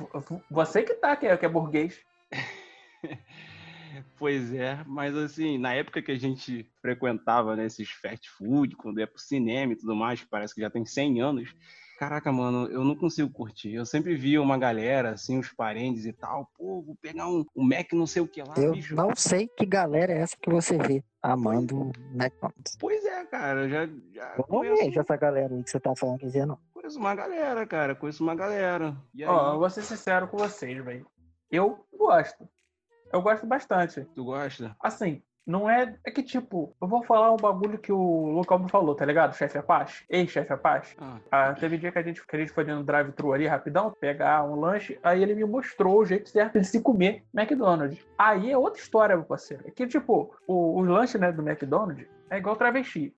você 0.50 0.83
que 0.83 0.95
tá, 0.95 1.16
que 1.16 1.26
é, 1.26 1.37
que 1.37 1.47
é 1.47 1.49
burguês. 1.49 2.00
Pois 4.19 4.52
é, 4.54 4.83
mas 4.87 5.14
assim, 5.16 5.59
na 5.59 5.75
época 5.75 6.00
que 6.00 6.12
a 6.12 6.19
gente 6.19 6.66
frequentava 6.81 7.57
né, 7.57 7.66
esses 7.66 7.90
fast 7.90 8.31
food, 8.31 8.76
quando 8.76 9.00
ia 9.00 9.07
pro 9.07 9.21
cinema 9.21 9.73
e 9.73 9.76
tudo 9.76 9.95
mais, 9.95 10.21
que 10.21 10.28
parece 10.28 10.54
que 10.54 10.61
já 10.61 10.71
tem 10.71 10.85
100 10.85 11.21
anos, 11.21 11.54
caraca, 11.99 12.33
mano, 12.33 12.66
eu 12.69 12.85
não 12.85 12.95
consigo 12.95 13.31
curtir. 13.31 13.75
Eu 13.75 13.85
sempre 13.85 14.14
via 14.14 14.40
uma 14.40 14.57
galera, 14.57 15.11
assim, 15.11 15.38
os 15.38 15.52
parentes 15.52 16.07
e 16.07 16.12
tal, 16.12 16.49
pô, 16.57 16.83
vou 16.83 16.97
pegar 17.00 17.28
um, 17.28 17.45
um 17.54 17.64
Mac 17.64 17.92
não 17.92 18.07
sei 18.07 18.23
o 18.23 18.28
que 18.28 18.42
lá, 18.42 18.54
Eu 18.57 18.73
bicho. 18.73 18.95
não 18.95 19.14
sei 19.14 19.49
que 19.49 19.66
galera 19.66 20.12
é 20.12 20.19
essa 20.19 20.37
que 20.40 20.50
você 20.50 20.78
vê 20.78 21.04
amando 21.23 21.76
o 21.76 21.92
McDonald's. 22.14 22.76
Pois 22.78 23.04
é, 23.04 23.25
cara, 23.26 23.62
eu 23.62 23.69
já, 23.69 23.87
já 24.12 24.33
Eu 24.33 24.38
não 24.38 24.45
conheço, 24.45 24.85
vejo 24.85 25.00
essa 25.00 25.16
galera 25.16 25.54
aí 25.54 25.62
que 25.62 25.71
você 25.71 25.81
tá 25.81 25.95
falando 25.95 26.21
dizer, 26.21 26.47
não. 26.47 26.59
Conheço 26.82 26.98
uma 26.98 27.14
galera, 27.14 27.66
cara, 27.66 27.94
conheço 27.94 28.22
uma 28.22 28.34
galera. 28.34 28.96
E 29.14 29.22
aí, 29.22 29.30
Ó, 29.30 29.52
eu 29.54 29.58
vou 29.60 29.70
ser 29.70 29.82
sincero 29.82 30.26
com 30.26 30.36
vocês, 30.36 30.84
velho. 30.84 31.06
Eu 31.50 31.86
gosto. 31.96 32.48
Eu 33.12 33.22
gosto 33.22 33.46
bastante. 33.46 34.04
tu 34.14 34.24
gosta? 34.24 34.74
Assim, 34.82 35.22
não 35.46 35.70
é. 35.70 35.96
É 36.04 36.10
que, 36.10 36.22
tipo, 36.22 36.74
eu 36.80 36.88
vou 36.88 37.04
falar 37.04 37.30
um 37.32 37.36
bagulho 37.36 37.78
que 37.78 37.92
o 37.92 38.30
Lucão 38.30 38.58
me 38.58 38.70
falou, 38.70 38.94
tá 38.94 39.04
ligado? 39.04 39.36
Chefe 39.36 39.58
Apache, 39.58 40.04
ex-chefe 40.08 40.52
Apache. 40.52 40.96
Ah, 40.98 41.18
Ah, 41.30 41.54
teve 41.54 41.78
dia 41.78 41.92
que 41.92 41.98
a, 41.98 42.02
gente, 42.02 42.26
que 42.26 42.34
a 42.36 42.38
gente 42.38 42.52
foi 42.52 42.64
no 42.64 42.82
drive-thru 42.82 43.32
ali 43.32 43.46
rapidão, 43.46 43.94
pegar 44.00 44.44
um 44.44 44.58
lanche, 44.58 44.98
aí 45.04 45.22
ele 45.22 45.34
me 45.34 45.44
mostrou 45.44 46.00
o 46.00 46.04
jeito 46.04 46.28
certo 46.30 46.58
de 46.58 46.66
se 46.66 46.80
comer 46.80 47.24
McDonald's. 47.34 48.04
Aí 48.18 48.50
é 48.50 48.58
outra 48.58 48.80
história, 48.80 49.16
meu 49.16 49.24
parceiro. 49.26 49.62
É 49.66 49.70
que, 49.70 49.86
tipo, 49.86 50.34
o, 50.48 50.78
o 50.78 50.80
lanche 50.80 51.18
né, 51.18 51.30
do 51.30 51.46
McDonald's 51.46 52.08
é 52.30 52.38
igual 52.38 52.56
travesti. 52.56 53.14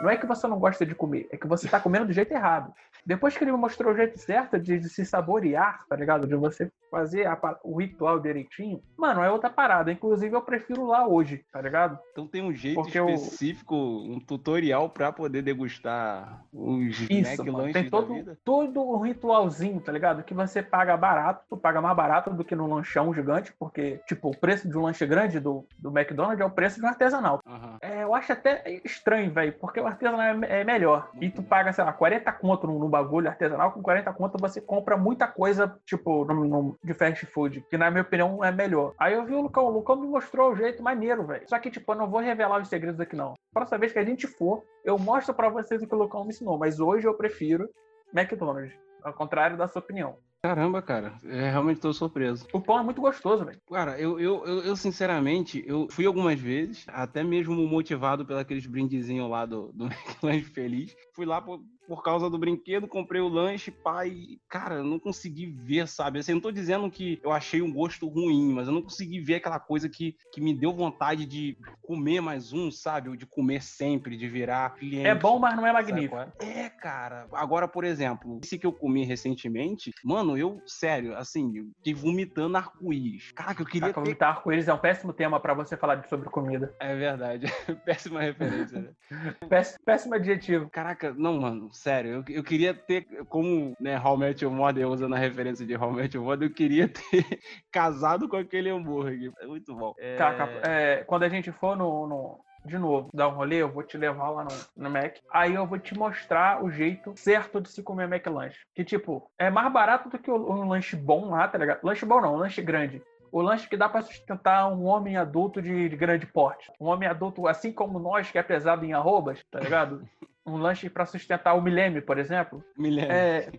Não 0.00 0.10
é 0.10 0.16
que 0.16 0.26
você 0.26 0.46
não 0.46 0.58
gosta 0.58 0.84
de 0.84 0.94
comer, 0.94 1.28
é 1.30 1.36
que 1.36 1.46
você 1.46 1.68
tá 1.68 1.78
comendo 1.80 2.06
do 2.06 2.12
jeito 2.12 2.32
errado. 2.32 2.72
Depois 3.06 3.36
que 3.36 3.44
ele 3.44 3.52
me 3.52 3.58
mostrou 3.58 3.92
o 3.92 3.96
jeito 3.96 4.18
certo 4.18 4.58
de, 4.58 4.78
de 4.78 4.88
se 4.88 5.04
saborear, 5.04 5.84
tá 5.86 5.94
ligado? 5.94 6.26
De 6.26 6.34
você 6.34 6.70
fazer 6.90 7.26
a 7.26 7.38
o 7.62 7.78
ritual 7.78 8.18
direitinho, 8.20 8.80
mano, 8.96 9.22
é 9.22 9.30
outra 9.30 9.50
parada. 9.50 9.90
Inclusive, 9.92 10.34
eu 10.34 10.40
prefiro 10.42 10.86
lá 10.86 11.06
hoje, 11.06 11.44
tá 11.52 11.60
ligado? 11.60 11.98
então 12.12 12.26
tem 12.26 12.42
um 12.42 12.52
jeito 12.54 12.76
Porque 12.80 12.98
eu- 12.98 13.08
específico, 13.10 13.74
um 13.76 14.18
tutorial 14.20 14.88
pra 14.88 15.12
poder 15.12 15.42
degustar 15.42 16.42
os 16.52 17.00
Isso, 17.10 17.44
mano. 17.44 17.72
Tem 17.72 17.90
todo, 17.90 18.36
todo 18.44 18.80
um 18.82 18.98
ritualzinho, 19.00 19.80
tá 19.80 19.92
ligado? 19.92 20.22
Que 20.22 20.32
você 20.34 20.62
paga 20.62 20.96
barato, 20.96 21.44
tu 21.48 21.56
paga 21.56 21.80
mais 21.80 21.96
barato 21.96 22.30
do 22.30 22.44
que 22.44 22.54
no 22.54 22.66
lanchão 22.66 23.12
gigante, 23.12 23.52
porque, 23.58 24.00
tipo, 24.06 24.28
o 24.30 24.36
preço 24.36 24.68
de 24.68 24.76
um 24.78 24.82
lanche 24.82 25.04
grande 25.06 25.40
do, 25.40 25.66
do 25.78 25.90
McDonald's 25.90 26.40
é 26.40 26.44
o 26.44 26.50
preço 26.50 26.80
de 26.80 26.86
um 26.86 26.88
artesanal. 26.88 27.40
Aham. 27.46 27.78
É, 27.82 28.02
eu 28.04 28.14
acho 28.14 28.32
até 28.32 28.80
estranho, 28.84 29.30
velho, 29.32 29.52
porque 29.54 29.80
o 29.84 29.86
artesanal 29.88 30.20
é, 30.20 30.60
é 30.60 30.64
melhor. 30.64 31.10
E 31.20 31.30
tu 31.30 31.42
paga, 31.42 31.72
sei 31.72 31.84
lá, 31.84 31.92
40 31.92 32.32
conto 32.32 32.66
no, 32.66 32.78
no 32.78 32.88
bagulho 32.88 33.28
artesanal, 33.28 33.72
com 33.72 33.82
40 33.82 34.12
conto 34.12 34.38
você 34.40 34.60
compra 34.60 34.96
muita 34.96 35.26
coisa, 35.28 35.78
tipo, 35.86 36.24
no, 36.24 36.44
no- 36.44 36.76
de 36.82 36.94
fast 36.94 37.24
food, 37.26 37.60
que 37.70 37.76
na 37.78 37.90
minha 37.90 38.02
opinião 38.02 38.44
é 38.44 38.50
melhor. 38.50 38.94
Aí 38.98 39.14
eu 39.14 39.24
vi 39.24 39.34
o 39.34 39.40
Lucão, 39.42 39.66
o 39.66 39.70
Lucão 39.70 39.96
me 39.96 40.06
mostrou 40.06 40.52
o 40.52 40.56
jeito 40.56 40.82
maneiro, 40.82 41.24
velho. 41.24 41.48
Só 41.48 41.58
que, 41.58 41.70
tipo, 41.70 41.92
eu 41.92 41.96
não 41.96 42.08
vou 42.10 42.20
revelar 42.20 42.60
os 42.60 42.68
segredos 42.68 43.00
aqui, 43.00 43.14
não. 43.14 43.34
Próxima 43.52 43.78
vez 43.78 43.92
que 43.92 43.98
a 43.98 44.04
gente 44.04 44.26
for, 44.26 44.64
eu 44.84 44.98
mostro 44.98 45.32
pra 45.34 45.48
vocês 45.48 45.82
o 45.82 45.86
que 45.86 45.94
o 45.94 45.98
Lucão 45.98 46.24
me 46.24 46.30
ensinou, 46.30 46.58
mas 46.58 46.80
hoje 46.80 47.06
eu 47.06 47.14
prefiro 47.14 47.68
McDonald's, 48.12 48.72
ao 49.02 49.12
contrário 49.12 49.56
da 49.56 49.68
sua 49.68 49.80
opinião. 49.80 50.16
Caramba, 50.44 50.82
cara, 50.82 51.18
eu 51.22 51.30
realmente 51.30 51.80
tô 51.80 51.90
surpreso. 51.90 52.46
O 52.52 52.60
pão 52.60 52.78
é 52.78 52.82
muito 52.82 53.00
gostoso, 53.00 53.46
velho. 53.46 53.58
Cara, 53.66 53.98
eu, 53.98 54.20
eu, 54.20 54.44
eu, 54.44 54.62
eu, 54.62 54.76
sinceramente, 54.76 55.64
eu 55.66 55.88
fui 55.90 56.04
algumas 56.04 56.38
vezes, 56.38 56.84
até 56.88 57.24
mesmo 57.24 57.66
motivado 57.66 58.26
pelos 58.26 58.66
brindezinhos 58.66 59.30
lá 59.30 59.46
do, 59.46 59.72
do 59.72 59.86
McLanche 60.20 60.44
Feliz. 60.44 60.94
Fui 61.14 61.24
lá 61.24 61.40
por, 61.40 61.64
por 61.86 62.02
causa 62.02 62.28
do 62.30 62.38
brinquedo, 62.38 62.88
comprei 62.88 63.20
o 63.20 63.28
lanche, 63.28 63.70
pai. 63.70 64.38
Cara, 64.48 64.76
eu 64.76 64.84
não 64.84 64.98
consegui 64.98 65.46
ver, 65.46 65.86
sabe? 65.88 66.18
Assim, 66.18 66.32
eu 66.32 66.36
não 66.36 66.42
tô 66.42 66.50
dizendo 66.50 66.90
que 66.90 67.20
eu 67.22 67.32
achei 67.32 67.62
um 67.62 67.72
gosto 67.72 68.08
ruim, 68.08 68.52
mas 68.52 68.66
eu 68.66 68.72
não 68.72 68.82
consegui 68.82 69.20
ver 69.20 69.36
aquela 69.36 69.58
coisa 69.60 69.88
que, 69.88 70.16
que 70.32 70.40
me 70.40 70.54
deu 70.54 70.72
vontade 70.72 71.26
de 71.26 71.56
comer 71.82 72.20
mais 72.20 72.52
um, 72.52 72.70
sabe? 72.70 73.08
Ou 73.08 73.16
de 73.16 73.26
comer 73.26 73.62
sempre, 73.62 74.16
de 74.16 74.28
virar 74.28 74.74
cliente. 74.74 75.06
É 75.06 75.14
bom, 75.14 75.38
mas 75.38 75.56
não 75.56 75.66
é 75.66 75.72
magnífico. 75.72 76.16
É, 76.16 76.32
É, 76.40 76.68
cara. 76.70 77.26
Agora, 77.32 77.68
por 77.68 77.84
exemplo, 77.84 78.40
esse 78.42 78.58
que 78.58 78.66
eu 78.66 78.72
comi 78.72 79.04
recentemente, 79.04 79.90
mano, 80.04 80.36
eu, 80.36 80.60
sério, 80.66 81.16
assim, 81.16 81.56
eu 81.56 81.66
fiquei 81.76 81.94
vomitando 81.94 82.56
arco-íris. 82.56 83.32
Caraca, 83.32 83.62
eu 83.62 83.66
queria 83.66 83.80
Caraca, 83.80 84.00
ter. 84.00 84.04
vomitar 84.04 84.28
arco-íris 84.36 84.68
é 84.68 84.74
um 84.74 84.78
péssimo 84.78 85.12
tema 85.12 85.38
pra 85.40 85.54
você 85.54 85.76
falar 85.76 86.04
sobre 86.08 86.28
comida. 86.28 86.74
É 86.80 86.94
verdade. 86.94 87.46
Péssima 87.84 88.20
referência, 88.20 88.80
né? 88.80 88.90
Péssimo 89.84 90.14
adjetivo. 90.14 90.68
Caraca, 90.70 91.12
não, 91.14 91.40
mano, 91.40 91.70
sério, 91.74 92.24
eu, 92.28 92.36
eu 92.36 92.42
queria 92.44 92.72
ter, 92.74 93.06
como, 93.28 93.74
né, 93.80 94.00
How 94.02 94.16
Met 94.16 94.42
Your 94.44 94.52
Mother, 94.52 94.88
usando 94.88 95.14
a 95.14 95.18
referência 95.18 95.66
de 95.66 95.76
How 95.76 95.92
Met 95.92 96.16
Your 96.16 96.24
Mother, 96.24 96.48
eu 96.48 96.54
queria 96.54 96.88
ter 97.10 97.40
casado 97.70 98.28
com 98.28 98.36
aquele 98.36 98.70
hambúrguer. 98.70 99.32
É 99.40 99.46
muito 99.46 99.74
bom. 99.74 99.94
É... 99.98 100.16
Caraca, 100.16 100.68
é, 100.68 101.04
quando 101.04 101.24
a 101.24 101.28
gente 101.28 101.50
for 101.52 101.76
no, 101.76 102.06
no- 102.06 102.40
De 102.64 102.78
novo, 102.78 103.10
dar 103.12 103.28
um 103.28 103.32
rolê, 103.34 103.56
eu 103.56 103.68
vou 103.70 103.82
te 103.82 103.98
levar 103.98 104.30
lá 104.30 104.44
no, 104.44 104.84
no 104.84 104.90
Mac. 104.90 105.16
Aí 105.30 105.54
eu 105.54 105.66
vou 105.66 105.78
te 105.78 105.94
mostrar 105.96 106.64
o 106.64 106.70
jeito 106.70 107.12
certo 107.16 107.60
de 107.60 107.68
se 107.68 107.82
comer 107.82 108.04
McLanche. 108.08 108.58
Que, 108.74 108.82
tipo, 108.84 109.30
é 109.38 109.50
mais 109.50 109.70
barato 109.70 110.08
do 110.08 110.18
que 110.18 110.30
um 110.30 110.66
lanche 110.68 110.96
bom 110.96 111.28
lá, 111.28 111.46
tá 111.46 111.58
ligado? 111.58 111.80
Lanche 111.82 112.06
bom 112.06 112.20
não, 112.22 112.34
um 112.34 112.38
lanche 112.38 112.62
grande. 112.62 113.02
O 113.34 113.42
lanche 113.42 113.68
que 113.68 113.76
dá 113.76 113.88
pra 113.88 114.00
sustentar 114.00 114.72
um 114.72 114.84
homem 114.84 115.16
adulto 115.16 115.60
de, 115.60 115.88
de 115.88 115.96
grande 115.96 116.24
porte. 116.24 116.70
Um 116.80 116.86
homem 116.86 117.08
adulto, 117.08 117.48
assim 117.48 117.72
como 117.72 117.98
nós, 117.98 118.30
que 118.30 118.38
é 118.38 118.42
pesado 118.44 118.84
em 118.84 118.92
arrobas, 118.92 119.42
tá 119.50 119.58
ligado? 119.58 120.08
Um 120.46 120.58
lanche 120.58 120.90
pra 120.90 121.06
sustentar 121.06 121.54
o 121.54 121.62
milênio, 121.62 122.02
por 122.02 122.18
exemplo. 122.18 122.62
Me 122.76 122.90
lembra. 122.90 123.14
É, 123.16 123.50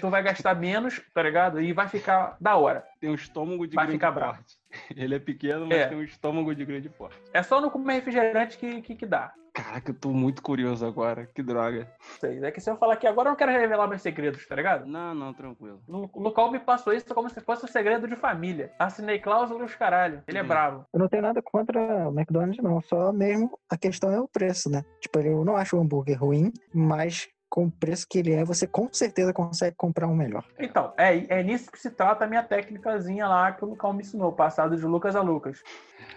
tu 0.00 0.10
vai 0.10 0.22
gastar 0.22 0.54
menos, 0.54 1.00
tá 1.12 1.22
ligado? 1.22 1.60
E 1.60 1.72
vai 1.72 1.88
ficar 1.88 2.36
da 2.40 2.56
hora. 2.56 2.84
Tem 3.00 3.10
um 3.10 3.14
estômago 3.14 3.66
de 3.66 3.74
Vai 3.74 3.86
grande 3.86 3.98
ficar 3.98 4.10
bravo. 4.12 4.36
porte. 4.38 4.54
Ele 4.96 5.14
é 5.14 5.18
pequeno, 5.18 5.66
mas 5.66 5.78
É. 5.78 5.88
tem 5.88 5.98
um 5.98 6.02
estômago 6.02 6.54
de 6.54 6.64
grande 6.64 6.88
porte. 6.88 7.16
É 7.32 7.42
só 7.42 7.60
não 7.60 7.70
comer 7.70 7.94
refrigerante 7.94 8.58
que, 8.58 8.80
que, 8.82 8.94
que 8.94 9.06
dá. 9.06 9.32
Caraca, 9.56 9.92
eu 9.92 9.94
tô 9.94 10.08
muito 10.08 10.42
curioso 10.42 10.84
agora. 10.84 11.30
Que 11.32 11.40
droga. 11.40 11.88
Vocês. 12.00 12.42
É 12.42 12.50
que 12.50 12.60
se 12.60 12.68
eu 12.68 12.76
falar 12.76 12.94
aqui 12.94 13.06
agora, 13.06 13.28
eu 13.28 13.30
não 13.30 13.36
quero 13.36 13.52
revelar 13.52 13.86
meus 13.86 14.02
segredos, 14.02 14.44
tá 14.48 14.56
ligado? 14.56 14.84
Não, 14.84 15.14
não, 15.14 15.32
tranquilo. 15.32 15.80
O 15.86 16.10
o 16.12 16.22
Lucão 16.24 16.50
me 16.50 16.58
passou 16.58 16.92
isso 16.92 17.14
como 17.14 17.30
se 17.30 17.40
fosse 17.40 17.64
um 17.64 17.68
segredo 17.68 18.08
de 18.08 18.16
família. 18.16 18.72
Assinei 18.80 19.20
cláusula 19.20 19.60
e 19.62 19.64
os 19.66 19.74
caralho. 19.76 20.24
Ele 20.26 20.38
é 20.38 20.42
Sim. 20.42 20.48
bravo. 20.48 20.84
Eu 20.92 20.98
não 20.98 21.08
tenho 21.08 21.22
nada 21.22 21.40
contra 21.40 21.78
o 21.80 22.12
McDonald's, 22.12 22.60
não. 22.60 22.80
Só 22.80 23.12
mesmo 23.12 23.56
a 23.70 23.76
questão 23.78 24.10
é 24.10 24.18
o 24.18 24.26
preço, 24.26 24.68
né? 24.68 24.82
Tipo, 25.00 25.20
eu 25.20 25.44
não 25.44 25.56
acho 25.56 25.76
o 25.76 25.80
hambúrguer 25.80 26.18
ruim, 26.20 26.52
mas 26.74 27.28
com 27.54 27.66
o 27.66 27.70
preço 27.70 28.04
que 28.10 28.18
ele 28.18 28.32
é, 28.32 28.44
você 28.44 28.66
com 28.66 28.92
certeza 28.92 29.32
consegue 29.32 29.76
comprar 29.76 30.08
um 30.08 30.16
melhor. 30.16 30.44
Então, 30.58 30.92
é, 30.96 31.38
é 31.38 31.40
nisso 31.40 31.70
que 31.70 31.78
se 31.78 31.88
trata 31.88 32.24
a 32.24 32.26
minha 32.26 32.42
técnicazinha 32.42 33.28
lá 33.28 33.52
que 33.52 33.64
o 33.64 33.68
Lucão 33.68 33.92
me 33.92 34.02
ensinou, 34.02 34.32
passado 34.32 34.76
de 34.76 34.84
Lucas 34.84 35.14
a 35.14 35.20
Lucas. 35.20 35.62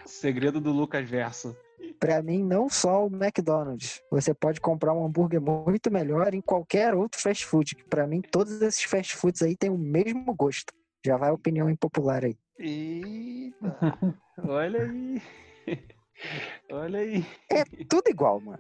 Segredo 0.04 0.60
do 0.60 0.72
Lucas 0.72 1.08
Verso. 1.08 1.56
Pra 2.00 2.24
mim, 2.24 2.44
não 2.44 2.68
só 2.68 3.06
o 3.06 3.16
McDonald's. 3.16 4.02
Você 4.10 4.34
pode 4.34 4.60
comprar 4.60 4.96
um 4.96 5.06
hambúrguer 5.06 5.40
muito 5.40 5.92
melhor 5.92 6.34
em 6.34 6.42
qualquer 6.42 6.96
outro 6.96 7.22
fast 7.22 7.46
food. 7.46 7.76
que 7.76 7.84
Pra 7.84 8.08
mim, 8.08 8.20
todos 8.20 8.60
esses 8.60 8.84
fast 8.86 9.16
foods 9.16 9.44
aí 9.44 9.56
têm 9.56 9.70
o 9.70 9.78
mesmo 9.78 10.34
gosto. 10.34 10.74
Já 11.06 11.18
vai 11.18 11.30
a 11.30 11.34
opinião 11.34 11.70
impopular 11.70 12.26
aí. 12.26 12.36
Eita, 12.58 13.54
olha 14.44 14.82
aí. 14.82 15.22
Olha 16.72 17.00
aí. 17.00 17.26
É 17.50 17.64
tudo 17.88 18.10
igual, 18.10 18.40
mano. 18.42 18.60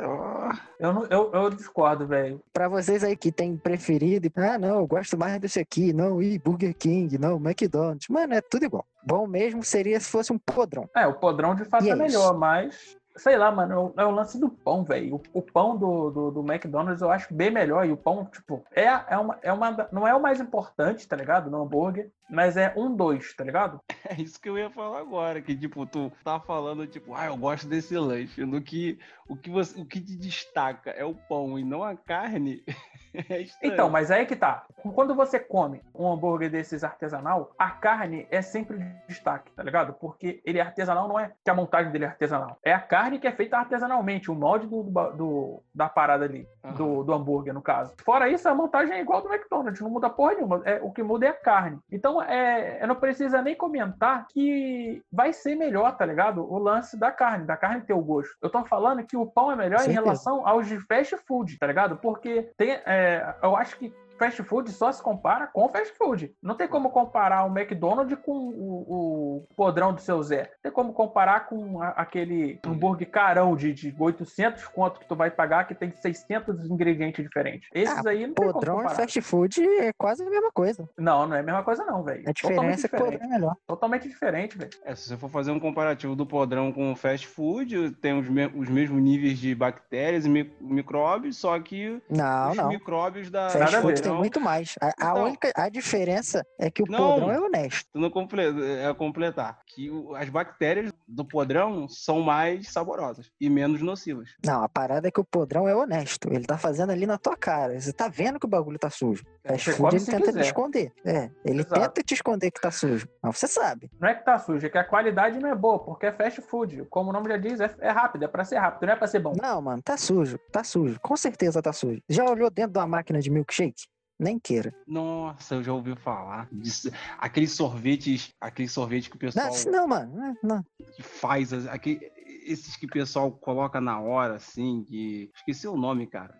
Ó, 0.00 0.50
Eu, 0.78 0.92
não- 0.92 1.06
eu, 1.06 1.30
eu 1.32 1.50
discordo, 1.50 2.06
velho. 2.06 2.40
Pra 2.52 2.68
vocês 2.68 3.02
aí 3.04 3.16
que 3.16 3.30
tem 3.32 3.56
preferido, 3.56 4.30
ah, 4.36 4.58
não, 4.58 4.78
eu 4.78 4.86
gosto 4.86 5.16
mais 5.18 5.38
desse 5.40 5.58
aqui, 5.60 5.92
não, 5.92 6.22
e 6.22 6.38
Burger 6.38 6.74
King, 6.76 7.18
não, 7.18 7.36
McDonald's. 7.36 8.08
Mano, 8.08 8.34
é 8.34 8.40
tudo 8.40 8.64
igual. 8.64 8.86
Bom 9.02 9.26
mesmo 9.26 9.62
seria 9.62 9.98
se 10.00 10.10
fosse 10.10 10.32
um 10.32 10.38
podrão. 10.38 10.88
É, 10.94 11.06
o 11.06 11.14
podrão 11.14 11.54
de 11.54 11.64
fato 11.64 11.84
E 11.84 11.88
é 11.90 11.92
é 11.92 11.96
melhor, 11.96 12.36
mas. 12.36 12.96
Sei 13.16 13.36
lá, 13.36 13.50
mano, 13.50 13.72
é 13.72 13.76
o- 13.76 13.94
é 13.96 14.04
o 14.06 14.10
lance 14.12 14.38
do 14.38 14.48
pão, 14.48 14.84
velho. 14.84 15.16
O, 15.16 15.38
o 15.40 15.42
pão 15.42 15.76
do, 15.76 16.08
do, 16.10 16.30
do 16.30 16.40
McDonald's 16.52 17.02
eu 17.02 17.10
acho 17.10 17.34
bem 17.34 17.50
melhor. 17.50 17.84
E 17.84 17.90
o 17.90 17.96
pão, 17.96 18.24
tipo, 18.26 18.64
é, 18.72 18.84
é, 18.84 19.18
uma, 19.18 19.36
é 19.42 19.52
uma. 19.52 19.88
Não 19.90 20.06
é 20.06 20.14
o 20.14 20.22
mais 20.22 20.38
importante, 20.40 21.06
tá 21.08 21.16
ligado? 21.16 21.50
No 21.50 21.60
hambúrguer. 21.62 22.10
Mas 22.30 22.56
é 22.56 22.72
um 22.76 22.94
dois, 22.94 23.34
tá 23.34 23.44
ligado? 23.44 23.80
É 24.08 24.14
isso 24.22 24.40
que 24.40 24.48
eu 24.48 24.56
ia 24.56 24.70
falar 24.70 25.00
agora, 25.00 25.42
que 25.42 25.54
tipo, 25.54 25.84
tu 25.84 26.10
tá 26.24 26.40
falando, 26.40 26.86
tipo, 26.86 27.14
ah, 27.14 27.26
eu 27.26 27.36
gosto 27.36 27.66
desse 27.68 27.94
lanche. 27.98 28.42
No 28.46 28.62
que 28.62 28.98
o 29.28 29.36
que 29.36 29.50
você, 29.50 29.78
o 29.78 29.84
que 29.84 30.00
te 30.00 30.16
destaca 30.16 30.90
é 30.92 31.04
o 31.04 31.14
pão 31.14 31.58
e 31.58 31.64
não 31.64 31.82
a 31.84 31.94
carne. 31.94 32.62
É. 33.30 33.46
Então, 33.62 33.88
mas 33.88 34.10
aí 34.10 34.26
que 34.26 34.36
tá. 34.36 34.66
Quando 34.94 35.14
você 35.14 35.40
come 35.40 35.82
um 35.94 36.06
hambúrguer 36.12 36.50
desses 36.50 36.84
artesanal, 36.84 37.52
a 37.58 37.70
carne 37.70 38.28
é 38.30 38.42
sempre 38.42 38.76
de 38.76 38.84
destaque, 39.08 39.50
tá 39.52 39.62
ligado? 39.62 39.94
Porque 39.94 40.40
ele 40.44 40.58
é 40.58 40.60
artesanal, 40.60 41.08
não 41.08 41.18
é 41.18 41.32
que 41.42 41.50
a 41.50 41.54
montagem 41.54 41.90
dele 41.90 42.04
é 42.04 42.08
artesanal. 42.08 42.58
É 42.62 42.72
a 42.72 42.78
carne 42.78 43.18
que 43.18 43.26
é 43.26 43.32
feita 43.32 43.56
artesanalmente, 43.56 44.30
o 44.30 44.34
molde 44.34 44.66
do, 44.66 44.82
do- 44.84 45.10
do- 45.12 45.62
da 45.74 45.88
parada 45.88 46.26
ali, 46.26 46.46
do, 46.76 47.02
do 47.02 47.12
hambúrguer, 47.14 47.54
no 47.54 47.62
caso. 47.62 47.94
Fora 48.04 48.28
isso, 48.28 48.46
a 48.46 48.54
montagem 48.54 48.94
é 48.94 49.00
igual 49.00 49.22
do 49.22 49.32
McDonald's, 49.32 49.80
não 49.80 49.90
muda 49.90 50.10
porra 50.10 50.34
nenhuma. 50.34 50.60
É, 50.66 50.78
o 50.82 50.92
que 50.92 51.02
muda 51.02 51.26
é 51.26 51.30
a 51.30 51.34
carne. 51.34 51.78
Então, 51.90 52.17
é, 52.22 52.86
não 52.86 52.96
precisa 52.96 53.42
nem 53.42 53.54
comentar 53.54 54.26
que 54.28 55.02
vai 55.12 55.32
ser 55.32 55.54
melhor, 55.54 55.96
tá 55.96 56.04
ligado? 56.04 56.42
O 56.50 56.58
lance 56.58 56.98
da 56.98 57.10
carne, 57.10 57.46
da 57.46 57.56
carne 57.56 57.82
ter 57.82 57.92
o 57.92 58.00
gosto. 58.00 58.36
Eu 58.42 58.50
tô 58.50 58.64
falando 58.64 59.04
que 59.04 59.16
o 59.16 59.26
pão 59.26 59.52
é 59.52 59.56
melhor 59.56 59.88
em 59.88 59.92
relação 59.92 60.46
aos 60.46 60.66
de 60.66 60.78
fast 60.80 61.16
food, 61.26 61.58
tá 61.58 61.66
ligado? 61.66 61.96
Porque 61.96 62.50
tem, 62.56 62.72
é, 62.86 63.34
eu 63.42 63.56
acho 63.56 63.76
que 63.76 63.92
fast 64.18 64.42
food 64.42 64.70
só 64.72 64.90
se 64.92 65.02
compara 65.02 65.46
com 65.46 65.68
fast 65.68 65.94
food. 65.96 66.32
Não 66.42 66.54
tem 66.56 66.68
como 66.68 66.90
comparar 66.90 67.44
o 67.44 67.56
McDonald's 67.56 68.18
com 68.24 68.32
o, 68.32 69.42
o 69.48 69.54
podrão 69.56 69.92
do 69.92 70.00
seu 70.00 70.22
Zé. 70.22 70.50
Tem 70.62 70.72
como 70.72 70.92
comparar 70.92 71.46
com 71.48 71.80
a- 71.82 71.90
aquele 71.90 72.58
hambúrguer 72.66 73.10
carão 73.10 73.54
de, 73.56 73.72
de 73.72 73.94
800 73.98 74.66
quanto 74.68 75.00
que 75.00 75.08
tu 75.08 75.14
vai 75.16 75.30
pagar 75.30 75.66
que 75.66 75.74
tem 75.74 75.92
600 75.94 76.66
ingredientes 76.70 77.24
diferentes. 77.24 77.68
Esses 77.74 78.04
aí 78.06 78.26
não 78.26 78.34
tem 78.34 78.44
como 78.46 78.52
Podrão 78.52 78.74
e 78.74 78.76
comparar. 78.82 78.96
fast 78.96 79.20
food 79.20 79.62
é 79.62 79.92
quase 79.96 80.22
a 80.24 80.28
mesma 80.30 80.50
coisa. 80.52 80.88
Não, 80.98 81.26
não 81.26 81.36
é 81.36 81.40
a 81.40 81.42
mesma 81.42 81.62
coisa 81.62 81.84
não, 81.84 82.02
velho. 82.02 82.24
A 82.26 82.32
diferença 82.32 82.86
é 82.86 82.90
que 82.90 82.96
podrão 82.96 83.18
é 83.22 83.26
melhor. 83.26 83.56
Totalmente 83.66 84.08
diferente, 84.08 84.56
velho. 84.58 84.70
É, 84.84 84.94
se 84.94 85.08
você 85.08 85.16
for 85.16 85.28
fazer 85.30 85.50
um 85.50 85.60
comparativo 85.60 86.14
do 86.16 86.26
podrão 86.26 86.72
com 86.72 86.92
o 86.92 86.96
fast 86.96 87.26
food, 87.26 87.92
tem 88.00 88.18
os, 88.18 88.28
me- 88.28 88.46
os 88.54 88.68
mesmos 88.68 89.02
níveis 89.02 89.38
de 89.38 89.54
bactérias 89.54 90.26
e 90.26 90.28
mi- 90.28 90.52
micróbios, 90.60 91.36
só 91.36 91.58
que 91.60 92.00
Não, 92.08 92.50
os 92.50 92.56
não. 92.56 92.68
micróbios 92.68 93.30
da. 93.30 93.48
Fast 93.50 93.76
food. 93.76 94.07
Tem 94.10 94.18
muito 94.18 94.40
mais. 94.40 94.74
A, 94.80 94.86
a 94.86 94.90
Então- 95.10 95.24
única 95.24 95.52
a 95.54 95.68
diferença 95.68 96.44
é 96.58 96.70
que 96.70 96.82
o 96.82 96.86
Não. 96.88 96.98
podrão 97.14 97.30
é 97.32 97.40
honesto. 97.40 97.86
Tu 97.92 97.98
não 98.00 98.10
comple... 98.10 98.42
é 98.42 98.92
completar. 98.94 99.58
Que 99.66 99.90
o- 99.90 100.14
as 100.14 100.28
bactérias 100.28 100.92
do 101.06 101.24
podrão 101.24 101.88
são 101.88 102.20
mais 102.20 102.68
saborosas 102.72 103.30
e 103.40 103.48
menos 103.48 103.80
nocivas. 103.82 104.30
Não, 104.44 104.62
a 104.62 104.68
parada 104.68 105.08
é 105.08 105.10
que 105.10 105.20
o 105.20 105.24
podrão 105.24 105.68
é 105.68 105.74
honesto. 105.74 106.28
Ele 106.32 106.44
tá 106.44 106.58
fazendo 106.58 106.90
ali 106.90 107.06
na 107.06 107.18
tua 107.18 107.36
cara. 107.36 107.78
Você 107.80 107.92
tá 107.92 108.08
vendo 108.08 108.38
que 108.38 108.46
o 108.46 108.48
bagulho 108.48 108.78
tá 108.78 108.90
sujo. 108.90 109.24
Fast 109.46 109.70
Você 109.70 109.76
food 109.76 109.96
ele 109.96 110.04
tenta 110.04 110.26
quiser. 110.26 110.40
te 110.40 110.46
esconder. 110.46 110.92
É, 111.04 111.30
ele 111.44 111.60
Exato. 111.60 111.80
tenta 111.80 112.02
te 112.02 112.14
esconder 112.14 112.50
que 112.50 112.60
tá 112.60 112.70
sujo. 112.70 113.08
Mas 113.22 113.38
você 113.38 113.46
sabe. 113.46 113.90
Não 114.00 114.08
é 114.08 114.14
que 114.14 114.24
tá 114.24 114.38
sujo, 114.38 114.66
é 114.66 114.68
que 114.70 114.78
a 114.78 114.84
qualidade 114.84 115.38
não 115.38 115.48
é 115.48 115.54
boa, 115.54 115.78
porque 115.78 116.06
é 116.06 116.12
fast 116.12 116.40
food. 116.42 116.84
Como 116.90 117.10
o 117.10 117.12
nome 117.12 117.28
já 117.28 117.36
diz, 117.36 117.60
é, 117.60 117.74
é 117.80 117.90
rápido, 117.90 118.24
é 118.24 118.28
pra 118.28 118.44
ser 118.44 118.56
rápido, 118.58 118.86
não 118.86 118.92
é 118.92 118.96
pra 118.96 119.06
ser 119.06 119.20
bom. 119.20 119.32
Não, 119.40 119.62
mano, 119.62 119.82
tá 119.82 119.96
sujo. 119.96 120.38
Tá 120.52 120.62
sujo. 120.64 120.98
Com 121.00 121.16
certeza 121.16 121.62
tá 121.62 121.72
sujo. 121.72 122.00
Já 122.08 122.24
olhou 122.24 122.50
dentro 122.50 122.72
de 122.72 122.78
uma 122.78 122.86
máquina 122.86 123.20
de 123.20 123.30
milkshake? 123.30 123.84
Nem 124.18 124.38
queira. 124.38 124.74
Nossa, 124.86 125.54
eu 125.54 125.62
já 125.62 125.72
ouvi 125.72 125.94
falar 125.94 126.48
disso. 126.50 126.90
Aqueles 127.18 127.52
sorvetes, 127.52 128.34
aquele 128.40 128.68
sorvete 128.68 129.08
que 129.08 129.16
o 129.16 129.18
pessoal 129.18 129.48
Não, 129.66 129.72
não, 129.72 129.88
mano. 129.88 130.16
Não, 130.16 130.36
não. 130.42 130.64
que 130.96 131.02
faz, 131.02 131.52
aquele, 131.68 132.00
esses 132.44 132.76
que 132.76 132.86
o 132.86 132.90
pessoal 132.90 133.30
coloca 133.30 133.80
na 133.80 134.00
hora, 134.00 134.34
assim, 134.34 134.84
que. 134.88 135.30
Esqueci 135.36 135.68
o 135.68 135.76
nome, 135.76 136.06
cara. 136.06 136.34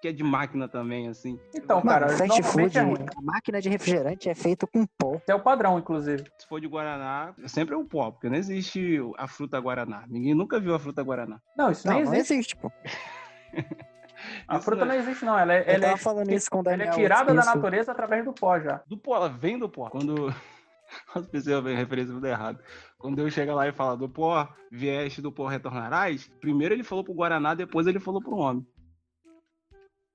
Que, 0.00 0.08
é 0.08 0.12
de 0.12 0.24
máquina 0.24 0.68
também, 0.68 1.08
assim. 1.08 1.38
Então, 1.54 1.76
Mano, 1.84 1.88
cara, 2.06 2.08
fast 2.08 2.42
food, 2.42 2.76
é 2.76 2.80
a 2.82 3.20
máquina 3.22 3.60
de 3.60 3.68
refrigerante 3.68 4.28
é 4.28 4.34
feita 4.34 4.66
com 4.66 4.84
pó. 4.84 5.20
É 5.26 5.34
o 5.34 5.40
padrão, 5.40 5.78
inclusive. 5.78 6.24
Se 6.36 6.48
for 6.48 6.60
de 6.60 6.66
Guaraná, 6.66 7.32
sempre 7.46 7.74
é 7.74 7.78
o 7.78 7.84
pó, 7.84 8.10
porque 8.10 8.28
não 8.28 8.36
existe 8.36 8.98
a 9.16 9.28
fruta 9.28 9.56
Guaraná. 9.60 10.04
Ninguém 10.08 10.34
nunca 10.34 10.58
viu 10.58 10.74
a 10.74 10.80
fruta 10.80 11.00
Guaraná. 11.02 11.40
Não, 11.56 11.70
isso 11.70 11.86
Não, 11.86 11.94
nem 11.94 12.04
não 12.04 12.12
existe. 12.14 12.32
existe, 12.34 12.56
pô. 12.56 12.72
A 14.46 14.60
fruta 14.60 14.84
não 14.84 14.94
não 14.94 15.00
existe, 15.00 15.24
não. 15.24 15.38
Ela 15.38 15.54
é, 15.54 15.74
ela 15.74 15.86
é, 15.86 15.96
falando 15.96 16.30
isso 16.32 16.50
com 16.50 16.58
o 16.58 16.60
ela 16.60 16.70
Daniel. 16.70 16.92
é 16.92 16.94
tirada 16.94 17.34
da 17.34 17.44
natureza 17.44 17.92
através 17.92 18.24
do 18.24 18.32
pó 18.32 18.58
já. 18.58 18.82
Do 18.86 18.96
pó, 18.96 19.16
ela 19.16 19.28
vem 19.28 19.58
do 19.58 19.68
pó. 19.68 19.88
Quando. 19.90 20.34
Nossa, 21.14 21.28
pensei 21.28 21.54
a 21.54 21.60
referência 21.60 22.12
muito 22.12 22.26
errado. 22.26 22.58
Quando 22.96 23.16
Deus 23.16 23.32
chega 23.32 23.54
lá 23.54 23.68
e 23.68 23.72
fala 23.72 23.96
do 23.96 24.08
pó, 24.08 24.48
vieste 24.70 25.20
do 25.20 25.30
pó 25.30 25.46
retornarás, 25.46 26.28
primeiro 26.40 26.74
ele 26.74 26.82
falou 26.82 27.04
pro 27.04 27.14
Guaraná, 27.14 27.54
depois 27.54 27.86
ele 27.86 28.00
falou 28.00 28.22
pro 28.22 28.36
homem. 28.36 28.66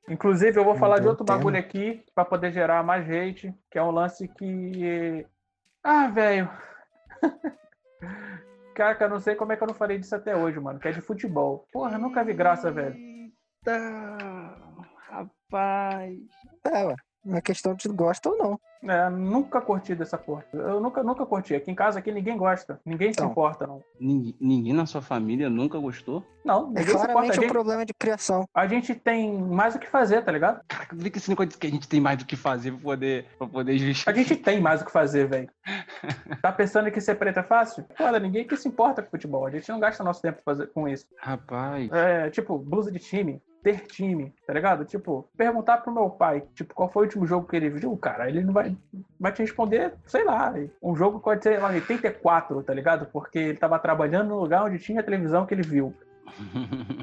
Inclusive, 0.10 0.60
eu 0.60 0.66
vou 0.66 0.76
falar 0.76 1.00
de 1.00 1.08
outro 1.08 1.24
bagulho 1.24 1.58
aqui 1.58 2.04
pra 2.14 2.26
poder 2.26 2.52
gerar 2.52 2.84
mais 2.84 3.10
hate, 3.10 3.54
que 3.72 3.78
é 3.78 3.84
um 3.84 3.92
lance 3.92 4.28
que. 4.28 5.26
Ah, 5.84 6.08
velho. 6.08 6.50
Cara, 8.76 8.98
eu 9.02 9.10
não 9.10 9.20
sei 9.20 9.36
como 9.36 9.52
é 9.52 9.56
que 9.56 9.64
eu 9.64 9.68
não 9.68 9.76
falei 9.76 9.98
disso 9.98 10.16
até 10.16 10.36
hoje, 10.36 10.60
mano. 10.60 10.80
Que 10.80 10.88
é 10.88 10.92
de 10.92 11.00
futebol. 11.00 11.68
Porra, 11.72 11.94
eu 11.94 12.00
nunca 12.00 12.24
vi 12.24 12.34
graça, 12.34 12.72
velho. 12.72 13.13
Eita, 13.66 14.58
rapaz. 15.10 16.20
É, 16.66 16.86
ué. 16.86 16.96
É 17.26 17.40
questão 17.40 17.74
de 17.74 17.88
gosta 17.88 18.28
ou 18.30 18.38
não. 18.38 18.60
É, 18.84 19.10
nunca 19.10 19.62
curti 19.62 19.96
dessa 19.96 20.18
porra. 20.18 20.44
Eu 20.52 20.82
nunca, 20.82 21.02
nunca 21.02 21.26
curti. 21.26 21.56
Aqui 21.56 21.72
em 21.72 21.76
casa 21.76 22.00
aqui 22.00 22.12
ninguém 22.12 22.36
gosta. 22.36 22.82
Ninguém 22.86 23.14
se 23.14 23.20
Então. 23.22 23.32
importa, 23.32 23.66
não. 23.66 23.82
Ninguém, 23.98 24.36
ninguém 24.42 24.74
na 24.74 24.86
sua 24.86 25.02
família 25.02 25.50
nunca 25.50 25.80
gostou? 25.80 26.22
Não, 26.44 26.64
É 26.66 26.68
ninguém 26.68 26.84
se 26.84 26.90
importa. 26.92 27.04
A 27.06 27.14
claramente 27.14 27.40
um 27.40 27.42
gente, 27.44 27.52
problema 27.54 27.86
de 27.86 27.94
criação. 27.94 28.44
a 28.54 28.68
gente 28.68 28.94
tem 28.94 29.42
mais 29.42 29.74
o 29.74 29.80
que 29.80 29.88
fazer, 29.88 30.22
tá 30.26 30.34
ligado? 30.34 30.60
Caraca, 30.68 30.94
vê 30.98 31.10
que 31.10 31.18
esse 31.18 31.30
negócio 31.30 31.52
de 31.52 31.58
que 31.58 31.66
a 31.66 31.70
gente 31.70 31.88
tem 31.88 32.02
mais 32.02 32.18
do 32.18 32.26
que 32.26 32.36
fazer 32.36 32.72
pra 32.74 32.82
poder, 32.82 33.26
pra 33.38 33.48
poder 33.48 33.72
A 33.72 33.78
justificar. 33.78 34.16
gente 34.16 34.36
tem 34.36 34.60
mais 34.60 34.82
o 34.82 34.86
que 34.86 34.92
fazer, 34.92 35.26
velho. 35.30 35.50
Tá 36.42 36.52
pensando 36.52 36.92
que 36.92 37.00
ser 37.00 37.16
preto 37.16 37.40
é 37.40 37.44
fácil? 37.44 37.86
Foda, 37.96 38.20
ninguém 38.20 38.46
que 38.46 38.58
se 38.58 38.68
importa 38.68 39.02
com 39.02 39.10
futebol. 39.12 39.46
A 39.46 39.50
gente 39.50 39.70
não 39.70 39.80
gasta 39.80 40.04
nosso 40.04 40.22
tempo 40.22 40.42
fazer- 40.44 40.68
com 40.74 40.90
isso. 40.90 41.06
Rapaz, 41.20 41.90
É, 41.94 42.30
tipo, 42.30 42.58
blusa 42.60 42.92
de 42.92 43.00
time, 43.00 43.42
ter 43.64 43.88
time, 43.88 44.34
tá 44.46 44.54
ligado? 44.54 44.84
Tipo, 44.86 45.28
perguntar 45.38 45.78
pro 45.78 45.94
meu 45.94 46.10
pai, 46.10 46.44
tipo, 46.54 46.74
qual 46.74 46.90
foi 46.90 47.04
o 47.04 47.06
último 47.06 47.26
jogo 47.26 47.48
que 47.48 47.56
ele 47.56 47.70
viu, 47.70 47.96
cara, 47.98 48.28
ele 48.28 48.44
não 48.44 48.54
vai, 48.54 48.76
vai 49.20 49.32
te 49.32 49.42
responder, 49.42 49.94
sei 50.06 50.26
lá, 50.26 50.54
um 50.82 50.96
jogo 50.96 51.20
pode 51.20 51.42
ser 51.44 51.60
lá, 51.60 51.70
84, 51.70 52.62
tá 52.64 52.74
ligado? 52.74 53.06
Porque 53.08 53.40
ele 53.40 53.58
tava 53.58 53.80
trabalhando 53.80 54.30
no 54.30 54.40
lugar 54.42 54.66
onde 54.66 54.78
tinha 54.80 55.00
a 55.00 55.04
televisão 55.04 55.46
que 55.46 55.54
ele 55.54 55.64
viu, 55.64 55.94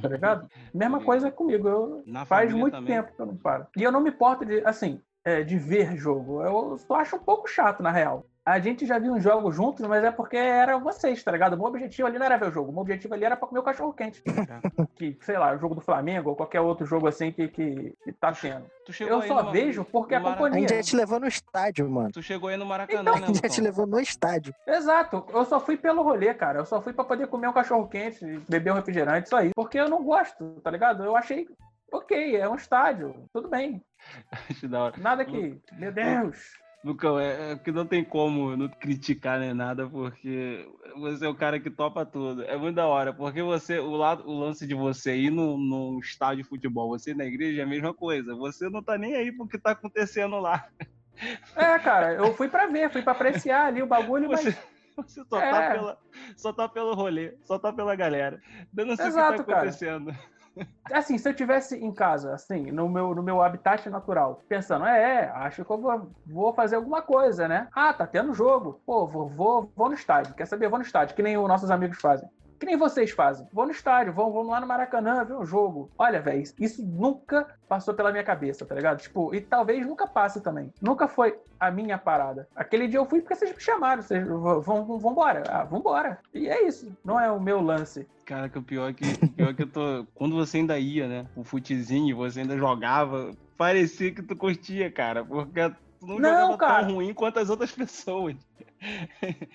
tá 0.03 0.09
ligado? 0.09 0.49
Mesma 0.75 1.01
coisa 1.01 1.31
comigo, 1.31 1.69
eu 1.69 2.03
na 2.07 2.25
faz 2.25 2.53
muito 2.53 2.75
também. 2.75 2.95
tempo 2.95 3.13
que 3.15 3.21
eu 3.21 3.27
não 3.27 3.37
paro. 3.37 3.67
E 3.77 3.83
eu 3.83 3.91
não 3.91 4.01
me 4.01 4.11
importo 4.11 4.45
de, 4.45 4.61
assim, 4.65 5.01
é, 5.25 5.43
de 5.43 5.57
ver 5.57 5.97
jogo. 5.97 6.43
Eu 6.43 6.79
só 6.79 6.97
acho 6.97 7.17
um 7.17 7.21
pouco 7.21 7.49
chato, 7.49 7.83
na 7.83 7.91
real. 7.91 8.27
A 8.45 8.59
gente 8.59 8.87
já 8.87 8.99
viu 8.99 9.13
uns 9.13 9.23
jogos 9.23 9.55
juntos, 9.55 9.87
mas 9.87 10.03
é 10.03 10.11
porque 10.11 10.37
era 10.37 10.79
vocês, 10.79 11.23
tá 11.23 11.31
ligado? 11.31 11.53
O 11.55 11.57
meu 11.59 11.67
objetivo 11.67 12.09
ali 12.09 12.19
não 12.19 12.25
era 12.25 12.39
ver 12.39 12.49
o 12.49 12.53
jogo. 12.53 12.71
O 12.71 12.73
meu 12.73 12.81
objetivo 12.81 13.13
ali 13.15 13.25
era 13.25 13.37
pra 13.37 13.47
comer 13.47 13.61
o 13.61 13.63
cachorro 13.63 13.93
quente. 13.93 14.23
que, 14.97 15.17
sei 15.21 15.37
lá, 15.39 15.55
o 15.55 15.59
jogo 15.59 15.75
do 15.75 15.81
Flamengo 15.83 16.31
ou 16.31 16.37
qualquer 16.37 16.61
outro 16.61 16.87
jogo 16.87 17.07
assim 17.07 17.31
que, 17.31 17.49
que, 17.49 17.95
que 18.03 18.13
tá 18.15 18.33
tendo. 18.33 18.65
Tu 18.87 18.93
chegou 18.95 19.17
Eu 19.19 19.21
aí 19.23 19.29
só 19.29 19.43
no- 19.43 19.53
vejo 19.53 19.85
porque 19.85 20.15
no 20.19 20.21
a 20.21 20.31
Mara- 20.31 20.35
A 20.35 20.39
companhia. 20.39 20.69
gente 20.69 20.77
já 20.77 20.83
te 20.83 20.97
levou 20.97 21.21
no 21.21 21.27
estádio, 21.29 21.91
mano. 21.91 22.11
Tu 22.13 22.23
chegou 22.23 22.49
aí 22.49 22.57
no 22.57 22.65
Maracanã, 22.65 23.03
Então, 23.03 23.15
né, 23.17 23.25
A 23.25 23.27
gente 23.27 23.43
já 23.43 23.49
te 23.49 23.61
levou 23.61 23.87
no 23.87 24.01
estádio. 24.01 24.55
Exato, 24.67 25.25
eu 25.33 25.45
só 25.45 25.61
fui 25.61 25.77
pelo 25.77 26.03
rolê, 26.03 26.33
cara. 26.33 26.61
Eu 26.61 26.67
só 26.67 26.81
fui 26.81 26.93
pra 26.95 27.05
poder 27.05 27.27
comer 27.29 27.47
um 27.49 27.53
cachorro 27.53 27.87
quente, 27.89 28.25
beber 28.49 28.73
um 28.73 28.77
refrigerante, 28.77 29.27
isso 29.27 29.37
aí. 29.37 29.51
Porque 29.55 29.79
eu 29.79 29.89
não 29.89 30.03
gosto, 30.03 30.61
tá 30.63 30.71
ligado? 30.71 31.05
Eu 31.05 31.15
achei, 31.15 31.47
ok, 31.93 32.37
é 32.37 32.49
um 32.49 32.55
estádio, 32.55 33.15
tudo 33.35 33.49
bem. 33.51 33.85
Acho 34.51 34.67
da 34.67 34.81
hora. 34.85 34.95
Nada 34.97 35.25
que, 35.27 35.61
meu 35.75 35.93
Deus. 35.93 36.59
Lucão, 36.83 37.21
é, 37.21 37.53
é 37.53 37.57
que 37.57 37.71
não 37.71 37.87
tem 37.87 38.03
como 38.03 38.57
não 38.57 38.67
criticar 38.69 39.39
nem 39.39 39.53
nada, 39.53 39.87
porque 39.87 40.67
você 40.97 41.27
é 41.27 41.29
o 41.29 41.35
cara 41.35 41.61
que 41.61 41.71
topa 41.71 42.07
tudo. 42.07 42.43
É 42.45 42.57
muito 42.57 42.77
da 42.77 42.87
hora, 42.87 43.13
porque 43.13 43.43
você, 43.43 43.79
o, 43.79 43.91
lado, 43.91 44.27
o 44.27 44.39
lance 44.39 44.67
de 44.67 44.75
você 44.75 45.15
ir 45.15 45.31
no, 45.31 45.59
no 45.59 46.01
estádio 46.01 46.43
de 46.43 46.49
futebol, 46.49 46.89
você 46.89 47.11
ir 47.11 47.17
na 47.17 47.27
igreja 47.27 47.61
é 47.61 47.65
a 47.65 47.69
mesma 47.69 47.93
coisa. 47.93 48.35
Você 48.35 48.71
não 48.71 48.83
tá 48.83 48.97
nem 48.97 49.15
aí 49.15 49.31
pro 49.31 49.47
que 49.47 49.59
tá 49.59 49.73
acontecendo 49.73 50.39
lá. 50.41 50.67
É, 51.55 51.79
cara, 51.79 52.15
eu 52.15 52.33
fui 52.35 52.49
pra 52.49 52.67
ver, 52.67 52.91
fui 52.91 53.03
pra 53.03 53.13
apreciar 53.13 53.67
ali 53.67 53.83
o 53.83 53.87
bagulho, 53.87 54.31
mas 54.31 54.43
Você, 54.43 54.57
você 54.97 55.25
só, 55.25 55.39
tá 55.39 55.63
É. 55.63 55.71
pela, 55.73 55.99
só 56.35 56.53
tá 56.53 56.69
pelo 56.69 56.95
rolê, 56.95 57.35
só 57.43 57.59
tá 57.59 57.71
pela 57.73 57.95
galera. 57.95 58.41
Dando 58.73 58.95
o 58.95 58.97
que 58.97 59.03
Exato, 59.03 59.45
tá 59.45 59.53
cara. 59.53 59.71
Assim, 60.93 61.19
se 61.19 61.29
eu 61.29 61.35
tivesse 61.35 61.77
em 61.77 61.93
casa, 61.93 62.35
assim, 62.35 62.71
no 62.71 62.89
meu, 62.89 63.15
no 63.15 63.23
meu 63.23 63.43
habitat 63.43 63.89
natural, 63.89 64.43
pensando, 64.49 64.85
é, 64.85 65.25
é, 65.25 65.31
acho 65.31 65.65
que 65.65 65.71
eu 65.71 65.81
vou, 65.81 66.11
vou 66.27 66.53
fazer 66.53 66.77
alguma 66.77 67.03
coisa, 67.03 67.47
né? 67.47 67.69
Ah, 67.73 67.93
tá 67.93 68.07
tendo 68.07 68.35
jogo. 68.35 68.81
Pô, 68.85 69.07
vou, 69.07 69.29
vou, 69.29 69.73
vou 69.77 69.89
no 69.89 69.95
estádio. 69.95 70.35
Quer 70.35 70.47
saber? 70.47 70.69
Vou 70.69 70.79
no 70.79 70.85
estádio, 70.85 71.15
que 71.15 71.23
nem 71.23 71.37
os 71.37 71.49
nossos 71.49 71.71
amigos 71.71 72.01
fazem. 72.01 72.29
Que 72.61 72.67
nem 72.67 72.77
vocês 72.77 73.11
fazem. 73.11 73.49
Vou 73.55 73.65
no 73.65 73.73
estádio, 73.73 74.13
vamos, 74.13 74.35
vamos 74.35 74.51
lá 74.51 74.61
no 74.61 74.67
Maracanã 74.67 75.25
ver 75.25 75.35
um 75.35 75.47
jogo. 75.47 75.91
Olha, 75.97 76.21
velho, 76.21 76.43
isso 76.59 76.85
nunca 76.85 77.49
passou 77.67 77.95
pela 77.95 78.13
minha 78.13 78.23
cabeça, 78.23 78.67
tá 78.67 78.75
ligado? 78.75 79.01
Tipo, 79.01 79.35
e 79.35 79.41
talvez 79.41 79.87
nunca 79.87 80.07
passe 80.07 80.43
também. 80.43 80.71
Nunca 80.81 81.09
foi 81.09 81.39
a 81.59 81.71
minha 81.71 81.97
parada. 81.97 82.47
Aquele 82.55 82.87
dia 82.87 82.99
eu 82.99 83.07
fui 83.07 83.21
porque 83.23 83.35
vocês 83.35 83.55
me 83.55 83.61
chamaram. 83.61 84.03
Vocês 84.03 84.27
vão, 84.29 84.61
vão, 84.61 84.99
vambora. 84.99 85.43
Ah, 85.49 85.65
vambora. 85.65 86.19
E 86.35 86.49
é 86.49 86.67
isso. 86.69 86.93
Não 87.03 87.19
é 87.19 87.33
o 87.33 87.41
meu 87.41 87.63
lance. 87.63 88.07
Cara, 88.27 88.49
que 88.51 88.59
o 88.59 88.63
pior 88.63 88.91
é 88.91 88.93
que, 88.93 89.05
o 89.25 89.29
pior 89.31 89.49
é 89.51 89.55
que 89.55 89.63
eu 89.63 89.67
tô. 89.67 90.07
Quando 90.15 90.37
você 90.37 90.59
ainda 90.59 90.79
ia, 90.79 91.09
né? 91.09 91.27
O 91.35 91.43
futezinho, 91.43 92.15
você 92.15 92.41
ainda 92.41 92.59
jogava, 92.59 93.33
parecia 93.57 94.13
que 94.13 94.23
tu 94.23 94.37
curtia, 94.37 94.91
cara. 94.93 95.25
Porque 95.25 95.71
tu 95.99 96.07
não, 96.07 96.19
Não, 96.19 96.41
jogava 96.53 96.59
cara. 96.59 96.87
tão 96.87 96.95
ruim 96.97 97.15
quanto 97.15 97.39
as 97.41 97.49
outras 97.49 97.73
pessoas. 97.73 98.37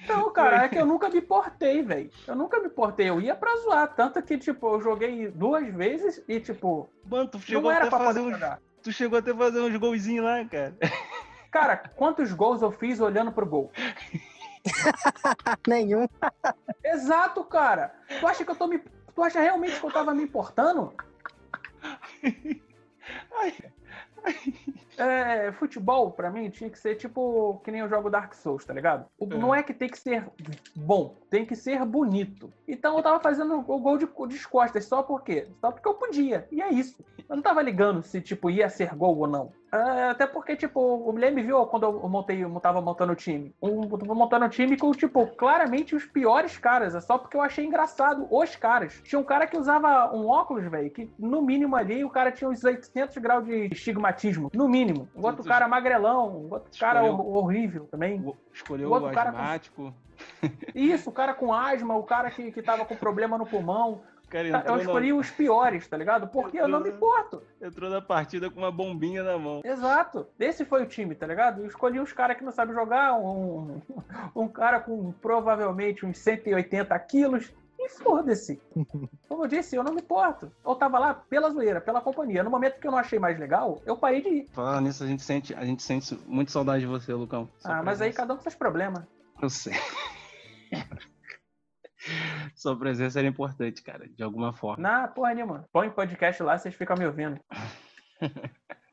Não, 0.07 0.31
cara, 0.31 0.65
é 0.65 0.69
que 0.69 0.77
eu 0.77 0.85
nunca 0.85 1.09
me 1.09 1.21
portei, 1.21 1.81
velho. 1.81 2.11
Eu 2.27 2.35
nunca 2.35 2.59
me 2.59 2.69
portei. 2.69 3.09
Eu 3.09 3.19
ia 3.19 3.35
pra 3.35 3.55
zoar. 3.57 3.93
Tanto 3.95 4.21
que, 4.21 4.38
tipo, 4.38 4.75
eu 4.75 4.81
joguei 4.81 5.29
duas 5.29 5.67
vezes 5.73 6.23
e, 6.27 6.39
tipo, 6.39 6.89
Mano, 7.09 7.27
tu 7.27 7.39
chegou 7.39 7.63
não 7.63 7.71
era 7.71 7.88
até 7.88 7.89
pra 7.95 8.05
fazer 8.05 8.19
uns. 8.19 8.38
Tu 8.83 8.91
chegou 8.91 9.17
até 9.17 9.31
a 9.31 9.35
fazer 9.35 9.59
uns 9.61 9.75
golzinhos 9.77 10.23
lá, 10.23 10.45
cara. 10.45 10.75
Cara, 11.51 11.77
quantos 11.95 12.31
gols 12.33 12.61
eu 12.61 12.71
fiz 12.71 12.99
olhando 12.99 13.31
pro 13.31 13.45
gol? 13.45 13.71
Nenhum. 15.67 16.07
Exato, 16.83 17.43
cara. 17.45 17.95
Tu 18.19 18.27
acha 18.27 18.43
que 18.43 18.51
eu 18.51 18.55
tô 18.55 18.67
me. 18.67 18.79
Tu 18.79 19.23
acha 19.23 19.39
realmente 19.39 19.79
que 19.79 19.85
eu 19.85 19.91
tava 19.91 20.13
me 20.13 20.23
importando? 20.23 20.93
É, 24.97 25.51
futebol, 25.51 26.11
pra 26.11 26.31
mim, 26.31 26.49
tinha 26.49 26.69
que 26.69 26.79
ser 26.79 26.95
tipo 26.95 27.59
que 27.65 27.69
nem 27.69 27.81
eu 27.81 27.89
jogo 27.89 28.09
Dark 28.09 28.33
Souls, 28.33 28.63
tá 28.63 28.73
ligado? 28.73 29.05
O- 29.19 29.25
É. 29.29 29.38
Não 29.38 29.53
é 29.53 29.61
que 29.61 29.73
tem 29.73 29.89
que 29.89 29.99
ser 29.99 30.25
bom, 30.73 31.13
tem 31.29 31.45
que 31.45 31.53
ser 31.53 31.83
bonito. 31.83 32.49
Então 32.65 32.95
eu 32.95 33.03
tava 33.03 33.19
fazendo 33.19 33.55
o 33.59 33.77
gol 33.79 33.97
de, 33.97 34.05
de 34.29 34.47
costas, 34.47 34.85
só 34.85 35.03
por 35.03 35.21
quê? 35.21 35.49
Só 35.59 35.69
porque 35.69 35.85
eu 35.89 35.95
podia. 35.95 36.47
E 36.49 36.61
é 36.61 36.69
isso. 36.71 36.95
Eu 37.27 37.35
não 37.35 37.43
tava 37.43 37.61
ligando 37.61 38.01
se, 38.03 38.21
tipo, 38.21 38.49
ia 38.49 38.69
ser 38.69 38.95
gol 38.95 39.17
ou 39.17 39.27
não. 39.27 39.51
É, 39.75 40.09
até 40.09 40.25
porque, 40.25 40.55
tipo, 40.55 40.79
o 40.79 41.11
Guilherme 41.11 41.41
viu 41.43 41.65
quando 41.65 41.83
eu 41.83 42.07
montei, 42.07 42.43
eu 42.43 42.49
tava 42.59 42.79
montando 42.81 43.11
o 43.11 43.15
time. 43.15 43.53
Um, 43.61 43.83
eu 43.83 43.97
tava 43.97 44.15
montando 44.15 44.45
o 44.45 44.49
time 44.49 44.77
com, 44.77 44.91
tipo, 44.91 45.27
claramente 45.35 45.95
os 45.95 46.05
piores 46.05 46.57
caras. 46.57 46.95
É 46.95 47.01
só 47.01 47.17
porque 47.17 47.35
eu 47.35 47.41
achei 47.41 47.65
engraçado 47.65 48.27
os 48.31 48.55
caras. 48.55 49.01
Tinha 49.03 49.19
um 49.19 49.23
cara 49.23 49.45
que 49.47 49.57
usava 49.57 50.15
um 50.15 50.27
óculos, 50.27 50.63
velho, 50.65 50.89
que 50.89 51.11
no 51.19 51.41
mínimo 51.41 51.75
ali 51.75 52.05
o 52.05 52.09
cara 52.09 52.31
tinha 52.31 52.49
uns 52.49 52.63
800 52.63 53.17
graus 53.17 53.45
de 53.45 53.65
estigmatismo. 53.73 54.49
No 54.53 54.69
mínimo. 54.69 55.09
O 55.13 55.25
outro 55.25 55.43
cara 55.43 55.67
magrelão, 55.67 56.29
o 56.29 56.53
outro 56.53 56.79
cara 56.79 57.03
Escolheu- 57.05 57.35
horrível 57.35 57.88
também. 57.91 58.21
O- 58.21 58.35
Escolheu 58.53 58.88
O 58.88 58.91
o 58.91 58.93
outro 58.95 59.11
cara 59.11 59.31
com- 59.31 59.38
asmático. 59.38 59.93
Isso, 60.73 61.09
o 61.09 61.13
cara 61.13 61.33
com 61.33 61.53
asma, 61.53 61.95
o 61.97 62.03
cara 62.03 62.31
que, 62.31 62.51
que 62.51 62.61
tava 62.61 62.85
com 62.85 62.95
problema 62.95 63.38
no 63.38 63.45
pulmão. 63.45 64.01
Cara 64.36 64.50
entrou, 64.50 64.76
Eu 64.76 64.82
escolhi 64.82 65.13
os 65.13 65.32
piores, 65.32 65.88
tá 65.88 65.95
ligado? 65.95 66.28
Porque 66.28 66.60
eu 66.60 66.67
não 66.67 66.82
me 66.82 66.89
importo. 66.89 67.41
na, 67.62 67.67
entrou 67.67 67.89
na 67.89 68.02
partida 68.02 68.50
com 68.50 68.60
uma 68.60 68.71
bombinha 68.71 69.24
na 69.24 69.38
mão. 69.38 69.62
Exato. 69.63 70.28
Esse 70.38 70.65
foi 70.65 70.84
o 70.84 70.86
time, 70.86 71.15
tá 71.15 71.26
ligado? 71.26 71.62
Eu 71.62 71.67
escolhi 71.67 72.02
os 72.02 72.12
caras 72.12 72.36
que 72.36 72.43
não 72.43 72.52
sabem 72.52 72.76
jogar, 72.76 73.13
um, 73.13 73.82
um 74.36 74.45
cara 74.50 74.82
com 74.82 75.13
provavelmente 75.21 76.06
uns 76.06 76.17
180 76.17 77.00
quilos. 77.00 77.50
E 77.80 77.89
foda-se. 77.89 78.62
Como 79.30 79.45
eu 79.45 79.48
disse, 79.48 79.78
eu 79.78 79.84
não 79.84 79.93
me 79.93 80.02
importo. 80.02 80.52
Eu 80.65 80.76
tava 80.76 81.00
lá 81.00 81.13
pela 81.13 81.50
zoeira, 81.50 81.80
pela 81.80 82.02
companhia. 82.02 82.43
No 82.43 82.50
momento 82.50 82.80
que 82.80 82.88
eu 82.88 82.91
não 82.91 82.98
achei 82.98 83.19
mais 83.19 83.39
legal, 83.39 83.82
eu 83.86 83.95
parei 83.95 84.21
de 84.21 84.30
ir. 84.30 84.50
Falando 84.52 84.86
nisso, 84.86 85.02
a 85.02 85.08
gente 85.08 85.24
sente, 85.24 85.54
a 85.54 85.63
gente 85.63 85.82
sente 85.82 86.17
muito 86.26 86.52
saudade 86.52 86.82
de 86.82 86.88
você, 86.88 87.13
Lucão. 87.13 87.50
Ah, 87.63 87.82
mas 87.82 88.02
aí 88.02 88.12
cada 88.12 88.34
um 88.34 88.38
com 88.38 88.43
seus 88.43 88.56
problemas. 88.56 89.04
Eu 89.41 89.50
sei. 89.50 89.74
Sua 92.55 92.77
presença 92.77 93.19
era 93.19 93.27
importante, 93.27 93.81
cara, 93.81 94.07
de 94.07 94.23
alguma 94.23 94.53
forma. 94.53 94.81
Na 94.81 95.07
porra 95.07 95.33
nenhuma. 95.33 95.67
Põe 95.71 95.89
podcast 95.89 96.41
lá, 96.43 96.57
vocês 96.57 96.75
ficam 96.75 96.95
me 96.97 97.05
ouvindo. 97.05 97.39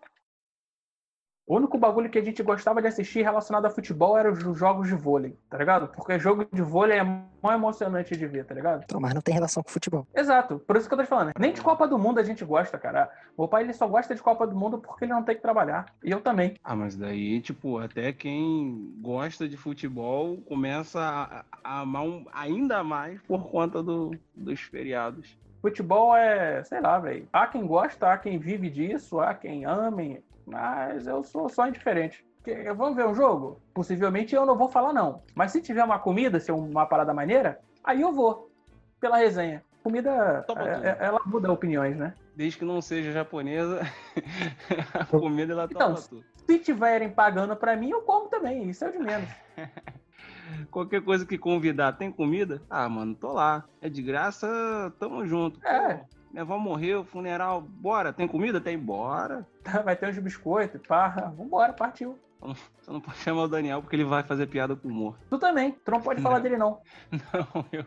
O 1.52 1.56
único 1.56 1.76
bagulho 1.76 2.08
que 2.08 2.18
a 2.18 2.24
gente 2.24 2.42
gostava 2.42 2.80
de 2.80 2.88
assistir 2.88 3.20
relacionado 3.20 3.66
a 3.66 3.70
futebol 3.70 4.16
eram 4.16 4.32
os 4.32 4.58
jogos 4.58 4.88
de 4.88 4.94
vôlei, 4.94 5.36
tá 5.50 5.58
ligado? 5.58 5.86
Porque 5.88 6.18
jogo 6.18 6.46
de 6.50 6.62
vôlei 6.62 6.96
é 6.96 7.02
mó 7.04 7.52
emocionante 7.52 8.16
de 8.16 8.26
ver, 8.26 8.46
tá 8.46 8.54
ligado? 8.54 8.84
Então, 8.84 8.98
mas 8.98 9.12
não 9.12 9.20
tem 9.20 9.34
relação 9.34 9.62
com 9.62 9.68
futebol. 9.68 10.06
Exato, 10.14 10.60
por 10.60 10.78
isso 10.78 10.88
que 10.88 10.94
eu 10.94 10.96
tô 10.96 11.04
te 11.04 11.10
falando. 11.10 11.32
Nem 11.38 11.52
de 11.52 11.60
Copa 11.60 11.86
do 11.86 11.98
Mundo 11.98 12.18
a 12.18 12.22
gente 12.22 12.42
gosta, 12.42 12.78
cara. 12.78 13.10
O 13.36 13.46
pai 13.46 13.64
ele 13.64 13.74
só 13.74 13.86
gosta 13.86 14.14
de 14.14 14.22
Copa 14.22 14.46
do 14.46 14.56
Mundo 14.56 14.78
porque 14.78 15.04
ele 15.04 15.12
não 15.12 15.22
tem 15.22 15.36
que 15.36 15.42
trabalhar. 15.42 15.84
E 16.02 16.10
eu 16.10 16.22
também. 16.22 16.54
Ah, 16.64 16.74
mas 16.74 16.96
daí, 16.96 17.38
tipo, 17.42 17.76
até 17.76 18.14
quem 18.14 18.90
gosta 19.02 19.46
de 19.46 19.58
futebol 19.58 20.38
começa 20.48 21.00
a, 21.02 21.44
a 21.62 21.80
amar 21.80 22.02
um- 22.02 22.24
ainda 22.32 22.82
mais 22.82 23.20
por 23.28 23.50
conta 23.50 23.82
do- 23.82 24.12
dos 24.34 24.58
feriados. 24.62 25.36
Futebol 25.60 26.16
é, 26.16 26.64
sei 26.64 26.80
lá, 26.80 26.98
velho. 26.98 27.28
Há 27.30 27.46
quem 27.46 27.66
gosta, 27.66 28.10
há 28.10 28.16
quem 28.16 28.38
vive 28.38 28.70
disso, 28.70 29.20
há 29.20 29.34
quem 29.34 29.66
ame, 29.66 30.24
mas 30.52 31.06
eu 31.06 31.24
sou 31.24 31.48
só 31.48 31.66
indiferente. 31.66 32.24
Porque, 32.36 32.72
Vamos 32.72 32.94
ver 32.96 33.06
um 33.06 33.14
jogo? 33.14 33.60
Possivelmente 33.72 34.34
eu 34.34 34.44
não 34.44 34.56
vou 34.56 34.68
falar 34.68 34.92
não. 34.92 35.22
Mas 35.34 35.52
se 35.52 35.62
tiver 35.62 35.82
uma 35.82 35.98
comida, 35.98 36.38
se 36.38 36.50
é 36.50 36.54
uma 36.54 36.84
parada 36.86 37.14
maneira, 37.14 37.58
aí 37.82 38.00
eu 38.02 38.12
vou. 38.12 38.50
Pela 39.00 39.16
resenha. 39.16 39.64
Comida, 39.82 40.44
é- 40.58 40.88
é- 40.88 40.96
ela 41.06 41.20
muda 41.24 41.50
opiniões, 41.50 41.96
né? 41.96 42.14
Desde 42.36 42.58
que 42.58 42.64
não 42.64 42.80
seja 42.80 43.10
japonesa, 43.10 43.80
a 44.94 45.04
comida 45.04 45.52
ela 45.52 45.68
Então, 45.70 45.94
tudo. 45.94 46.24
Se 46.46 46.58
tiverem 46.58 47.10
pagando 47.10 47.56
pra 47.56 47.76
mim, 47.76 47.90
eu 47.90 48.02
como 48.02 48.28
também. 48.28 48.68
Isso 48.68 48.84
é 48.84 48.88
o 48.88 48.92
de 48.92 48.98
menos. 48.98 49.28
Qualquer 50.70 51.02
coisa 51.02 51.26
que 51.26 51.38
convidar, 51.38 51.92
tem 51.92 52.10
comida? 52.12 52.62
Ah, 52.68 52.88
mano, 52.88 53.14
tô 53.14 53.32
lá. 53.32 53.64
É 53.80 53.88
de 53.88 54.02
graça, 54.02 54.46
tamo 54.98 55.26
junto. 55.26 55.64
É. 55.66 55.94
Pô, 55.94 56.04
minha 56.32 56.42
avó 56.42 56.58
morreu, 56.58 57.04
funeral, 57.04 57.60
bora. 57.60 58.12
Tem 58.12 58.26
comida? 58.26 58.60
Tem, 58.60 58.78
bora. 58.78 59.46
Vai 59.84 59.94
ter 59.94 60.08
uns 60.08 60.18
biscoitos, 60.18 60.80
pá. 60.86 61.08
Vambora, 61.36 61.72
partiu. 61.72 62.18
Você 62.40 62.90
não 62.90 63.00
pode 63.00 63.18
chamar 63.18 63.42
o 63.42 63.48
Daniel 63.48 63.80
porque 63.82 63.94
ele 63.94 64.04
vai 64.04 64.22
fazer 64.24 64.46
piada 64.48 64.74
com 64.74 64.88
o 64.88 64.90
morto. 64.90 65.20
Tu 65.30 65.38
também. 65.38 65.72
Tu 65.84 65.90
não 65.90 66.00
pode 66.00 66.20
falar 66.20 66.36
Não. 66.36 66.42
dele, 66.42 66.56
não. 66.56 66.80
Não, 67.12 67.64
eu. 67.70 67.84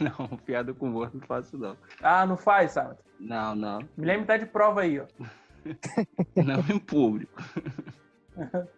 Não, 0.00 0.28
piada 0.38 0.72
com 0.72 0.86
o 0.86 0.90
morto 0.90 1.18
não 1.18 1.26
faço, 1.26 1.58
não. 1.58 1.76
Ah, 2.00 2.24
não 2.24 2.36
faz, 2.36 2.72
sabe? 2.72 2.96
Não, 3.18 3.56
não. 3.56 3.80
Me 3.96 4.06
lembra 4.06 4.26
tá 4.26 4.36
de 4.36 4.46
prova 4.46 4.82
aí, 4.82 5.00
ó. 5.00 5.06
Não 6.36 6.60
em 6.72 6.78
público. 6.78 7.42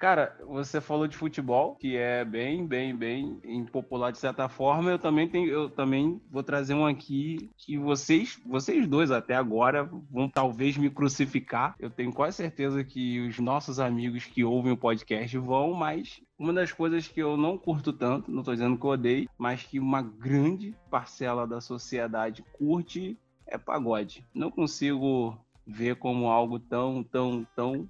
Cara, 0.00 0.34
você 0.46 0.80
falou 0.80 1.06
de 1.06 1.14
futebol, 1.14 1.76
que 1.76 1.94
é 1.94 2.24
bem, 2.24 2.66
bem, 2.66 2.96
bem 2.96 3.38
impopular 3.44 4.10
de 4.10 4.16
certa 4.16 4.48
forma. 4.48 4.90
Eu 4.90 4.98
também 4.98 5.28
tenho, 5.28 5.50
eu 5.50 5.68
também 5.68 6.18
vou 6.30 6.42
trazer 6.42 6.72
um 6.72 6.86
aqui 6.86 7.50
que 7.58 7.76
vocês, 7.76 8.40
vocês 8.46 8.86
dois 8.86 9.10
até 9.10 9.36
agora 9.36 9.84
vão 10.10 10.26
talvez 10.26 10.78
me 10.78 10.88
crucificar. 10.88 11.74
Eu 11.78 11.90
tenho 11.90 12.14
quase 12.14 12.38
certeza 12.38 12.82
que 12.82 13.20
os 13.20 13.38
nossos 13.38 13.78
amigos 13.78 14.24
que 14.24 14.42
ouvem 14.42 14.72
o 14.72 14.76
podcast 14.76 15.36
vão, 15.36 15.74
mas 15.74 16.22
uma 16.38 16.54
das 16.54 16.72
coisas 16.72 17.06
que 17.06 17.20
eu 17.20 17.36
não 17.36 17.58
curto 17.58 17.92
tanto, 17.92 18.30
não 18.30 18.42
tô 18.42 18.54
dizendo 18.54 18.78
que 18.78 18.86
eu 18.86 18.90
odeio, 18.92 19.28
mas 19.36 19.64
que 19.64 19.78
uma 19.78 20.00
grande 20.00 20.74
parcela 20.90 21.46
da 21.46 21.60
sociedade 21.60 22.42
curte 22.54 23.18
é 23.46 23.58
pagode. 23.58 24.26
Não 24.32 24.50
consigo 24.50 25.38
ver 25.66 25.96
como 25.96 26.28
algo 26.28 26.58
tão, 26.58 27.04
tão, 27.04 27.46
tão 27.54 27.86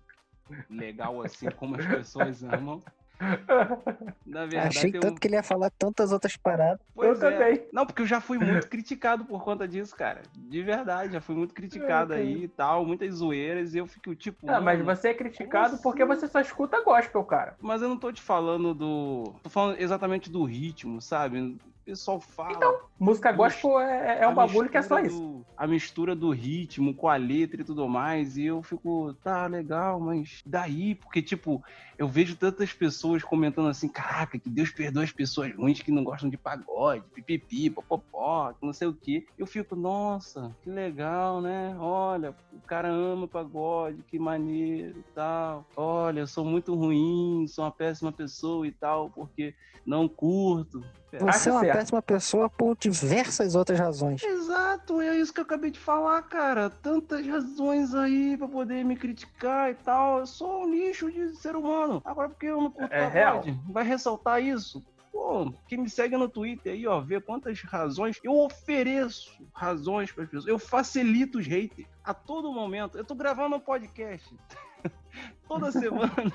legal 0.69 1.23
assim 1.23 1.51
como 1.51 1.77
as 1.77 1.87
pessoas 1.87 2.43
amam. 2.45 2.81
Na 4.27 4.47
verdade, 4.47 4.79
Achei 4.79 4.91
eu... 4.95 5.01
tanto 5.01 5.21
que 5.21 5.29
ele 5.29 5.35
ia 5.35 5.43
falar 5.43 5.71
tantas 5.71 6.11
outras 6.11 6.37
paradas. 6.37 6.81
Pois 6.95 7.21
eu 7.21 7.29
é. 7.29 7.33
também. 7.33 7.67
Não, 7.73 7.85
porque 7.85 8.03
eu 8.03 8.07
já 8.07 8.21
fui 8.21 8.39
muito 8.39 8.67
criticado 8.69 9.25
por 9.27 9.45
conta 9.45 9.69
disso, 9.69 9.95
cara. 9.95 10.23
De 10.35 10.63
verdade, 10.63 11.13
já 11.13 11.21
fui 11.21 11.35
muito 11.35 11.53
criticado 11.53 12.15
É, 12.15 12.17
aí 12.17 12.45
e 12.45 12.49
tal, 12.49 12.85
muitas 12.85 13.17
zoeiras, 13.17 13.75
e 13.75 13.79
eu 13.79 13.87
fico 13.87 14.15
tipo. 14.15 14.51
Ah, 14.51 14.61
mas 14.61 14.79
mano, 14.79 14.97
você 14.97 15.09
é 15.09 15.15
criticado 15.15 15.79
porque 15.79 16.03
assim? 16.03 16.15
você 16.15 16.29
só 16.29 16.41
escuta 16.41 16.83
gospel, 16.83 17.23
cara. 17.25 17.57
Mas 17.61 17.83
eu 17.83 17.89
não 17.89 17.99
tô 17.99 18.11
te 18.11 18.23
falando 18.23 18.73
do. 18.73 19.35
Tô 19.43 19.51
falando 19.51 19.79
exatamente 19.79 20.31
do 20.31 20.45
ritmo, 20.45 21.01
sabe? 21.01 21.59
Pessoal 21.91 22.21
fala. 22.21 22.53
Então, 22.57 22.79
Música 23.01 23.33
gospel 23.33 23.81
é, 23.81 24.21
é 24.21 24.25
a 24.25 24.29
um 24.29 24.35
bagulho 24.35 24.69
que 24.69 24.77
é 24.79 24.83
só 24.83 25.01
isso. 25.01 25.19
do- 25.21 25.45
a 25.57 25.67
mistura 25.67 26.15
do 26.15 26.31
ritmo 26.31 26.95
com 26.95 27.09
a 27.09 27.17
letra 27.17 27.61
e 27.61 27.65
tudo 27.65 27.89
mais, 27.89 28.37
e 28.37 28.45
eu 28.45 28.63
fico, 28.63 29.13
tá 29.25 29.47
legal, 29.47 29.99
mas 30.01 30.41
daí, 30.47 30.95
porque, 30.95 31.21
tipo, 31.21 31.63
eu 31.99 32.07
vejo 32.07 32.37
tantas 32.37 32.73
pessoas 32.73 33.23
comentando 33.25 33.69
assim, 33.69 33.89
caraca, 33.89 34.39
que 34.39 34.49
Deus 34.49 34.71
perdoe 34.71 35.03
as 35.05 35.13
pessoas 35.13 35.55
ruins 35.55 35.83
que 35.83 35.91
não 35.91 36.05
gostam 36.05 36.31
de 36.31 36.37
pagode, 36.39 37.05
pipipi, 37.13 37.69
popopó, 37.71 38.55
não 38.63 38.73
sei 38.73 38.87
o 38.89 38.95
quê. 38.95 39.27
Eu 39.37 39.47
fico, 39.47 39.75
nossa, 39.75 40.57
que 40.63 40.71
legal, 40.71 41.41
né? 41.41 41.77
Olha, 41.79 42.35
o 42.53 42.61
cara 42.67 42.89
ama 42.89 43.27
pagode, 43.27 44.03
que 44.05 44.19
maneiro 44.19 45.01
e 45.01 45.05
tal. 45.15 45.67
Olha, 45.77 46.21
eu 46.21 46.27
sou 46.27 46.45
muito 46.45 46.75
ruim, 46.75 47.47
sou 47.49 47.65
uma 47.65 47.73
péssima 47.73 48.13
pessoa 48.13 48.67
e 48.67 48.73
tal, 48.73 49.11
porque 49.11 49.55
não 49.85 50.09
curto. 50.09 50.83
Você 51.19 51.49
é 51.49 51.53
uma 51.53 51.61
certo. 51.61 51.77
péssima 51.77 52.03
pessoa 52.03 52.49
por 52.49 52.77
diversas 52.77 53.55
outras 53.55 53.79
razões. 53.79 54.23
Exato, 54.23 55.01
é 55.01 55.17
isso 55.17 55.33
que 55.33 55.41
eu 55.41 55.45
acabei 55.45 55.71
de 55.71 55.79
falar, 55.79 56.23
cara. 56.23 56.71
Tantas 56.71 57.27
razões 57.27 57.95
aí 57.95 58.37
pra 58.37 58.47
poder 58.47 58.85
me 58.85 58.97
criticar 58.97 59.71
e 59.71 59.75
tal. 59.75 60.21
Eu 60.21 60.27
sou 60.27 60.65
um 60.65 60.71
lixo 60.71 61.11
de 61.11 61.35
ser 61.37 61.57
humano. 61.57 62.01
Agora 62.05 62.29
porque 62.29 62.47
eu 62.47 62.61
não 62.61 62.71
curto 62.71 62.93
É 62.93 63.11
pagode, 63.11 63.59
vai 63.69 63.85
ressaltar 63.85 64.43
isso? 64.43 64.85
Pô, 65.13 65.53
quem 65.67 65.79
me 65.79 65.91
segue 65.91 66.17
no 66.17 66.29
Twitter 66.29 66.73
aí, 66.73 66.87
ó, 66.87 67.01
vê 67.01 67.21
quantas 67.21 67.61
razões. 67.63 68.21
Eu 68.23 68.37
ofereço 68.39 69.45
razões 69.53 70.13
para 70.13 70.23
as 70.23 70.31
pessoas. 70.31 70.47
Eu 70.47 70.59
facilito 70.59 71.39
os 71.39 71.47
haters 71.47 71.89
a 72.05 72.15
todo 72.15 72.53
momento. 72.53 72.97
Eu 72.97 73.05
tô 73.05 73.17
gravando 73.17 73.57
um 73.57 73.61
podcast 73.61 74.33
toda 75.49 75.73
semana. 75.73 76.33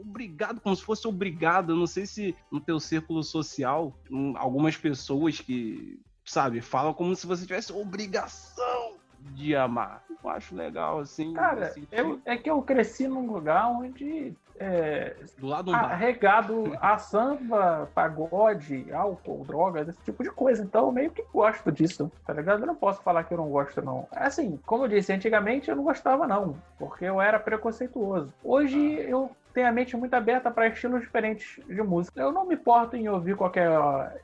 Obrigado, 0.00 0.60
como 0.60 0.76
se 0.76 0.82
fosse 0.82 1.06
obrigado. 1.06 1.72
Eu 1.72 1.76
não 1.76 1.86
sei 1.86 2.06
se 2.06 2.36
no 2.50 2.60
teu 2.60 2.78
círculo 2.80 3.22
social, 3.22 3.92
hum, 4.10 4.34
algumas 4.36 4.76
pessoas 4.76 5.40
que, 5.40 6.00
sabe, 6.24 6.60
falam 6.60 6.94
como 6.94 7.14
se 7.14 7.26
você 7.26 7.46
tivesse 7.46 7.72
obrigação 7.72 8.94
de 9.20 9.54
amar. 9.56 10.04
Eu 10.22 10.30
acho 10.30 10.54
legal, 10.54 11.00
assim. 11.00 11.32
Cara, 11.34 11.66
assim, 11.66 11.86
eu, 11.90 12.20
é 12.24 12.36
que 12.36 12.50
eu 12.50 12.60
cresci 12.62 13.06
num 13.08 13.26
lugar 13.26 13.68
onde 13.68 14.34
é, 14.58 15.14
do 15.38 15.46
lado 15.46 15.66
do 15.66 15.74
ah, 15.74 15.80
bar. 15.80 15.96
regado 15.96 16.76
a 16.80 16.98
samba, 16.98 17.88
pagode, 17.94 18.86
álcool, 18.92 19.44
drogas, 19.44 19.88
esse 19.88 19.98
tipo 20.02 20.22
de 20.22 20.30
coisa. 20.30 20.62
Então 20.62 20.86
eu 20.86 20.92
meio 20.92 21.10
que 21.10 21.24
gosto 21.32 21.70
disso, 21.70 22.10
tá 22.24 22.32
ligado? 22.32 22.60
Eu 22.60 22.66
não 22.66 22.74
posso 22.74 23.02
falar 23.02 23.24
que 23.24 23.34
eu 23.34 23.38
não 23.38 23.48
gosto, 23.48 23.82
não. 23.82 24.08
Assim, 24.12 24.58
como 24.64 24.84
eu 24.84 24.88
disse, 24.88 25.12
antigamente 25.12 25.68
eu 25.68 25.76
não 25.76 25.84
gostava, 25.84 26.26
não, 26.26 26.56
porque 26.78 27.04
eu 27.04 27.20
era 27.20 27.38
preconceituoso. 27.38 28.32
Hoje 28.42 28.78
eu 28.78 29.30
tenho 29.56 29.68
a 29.68 29.72
mente 29.72 29.96
muito 29.96 30.12
aberta 30.12 30.50
para 30.50 30.68
estilos 30.68 31.00
diferentes 31.00 31.58
de 31.66 31.82
música. 31.82 32.20
Eu 32.20 32.30
não 32.30 32.46
me 32.46 32.56
importo 32.56 32.94
em 32.94 33.08
ouvir 33.08 33.34
qualquer 33.34 33.70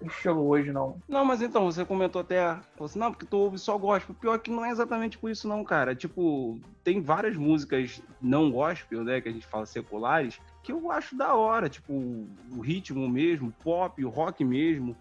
estilo 0.02 0.46
hoje, 0.46 0.70
não. 0.70 0.98
Não, 1.08 1.24
mas 1.24 1.40
então, 1.40 1.64
você 1.64 1.86
comentou 1.86 2.20
até, 2.20 2.54
assim, 2.78 2.98
não, 2.98 3.10
porque 3.10 3.24
tu 3.24 3.38
ouve 3.38 3.56
só 3.56 3.78
gospel. 3.78 4.14
Pior 4.14 4.38
que 4.38 4.50
não 4.50 4.62
é 4.62 4.68
exatamente 4.68 5.16
por 5.16 5.30
isso 5.30 5.48
não, 5.48 5.64
cara. 5.64 5.94
Tipo, 5.94 6.60
tem 6.84 7.00
várias 7.00 7.34
músicas 7.34 8.02
não 8.20 8.50
gospel, 8.50 9.02
né, 9.02 9.22
que 9.22 9.28
a 9.30 9.32
gente 9.32 9.46
fala 9.46 9.64
seculares, 9.64 10.38
que 10.62 10.70
eu 10.70 10.92
acho 10.92 11.16
da 11.16 11.34
hora. 11.34 11.66
Tipo, 11.66 11.94
o 11.94 12.60
ritmo 12.60 13.08
mesmo, 13.08 13.54
pop, 13.64 14.04
o 14.04 14.10
rock 14.10 14.44
mesmo, 14.44 14.94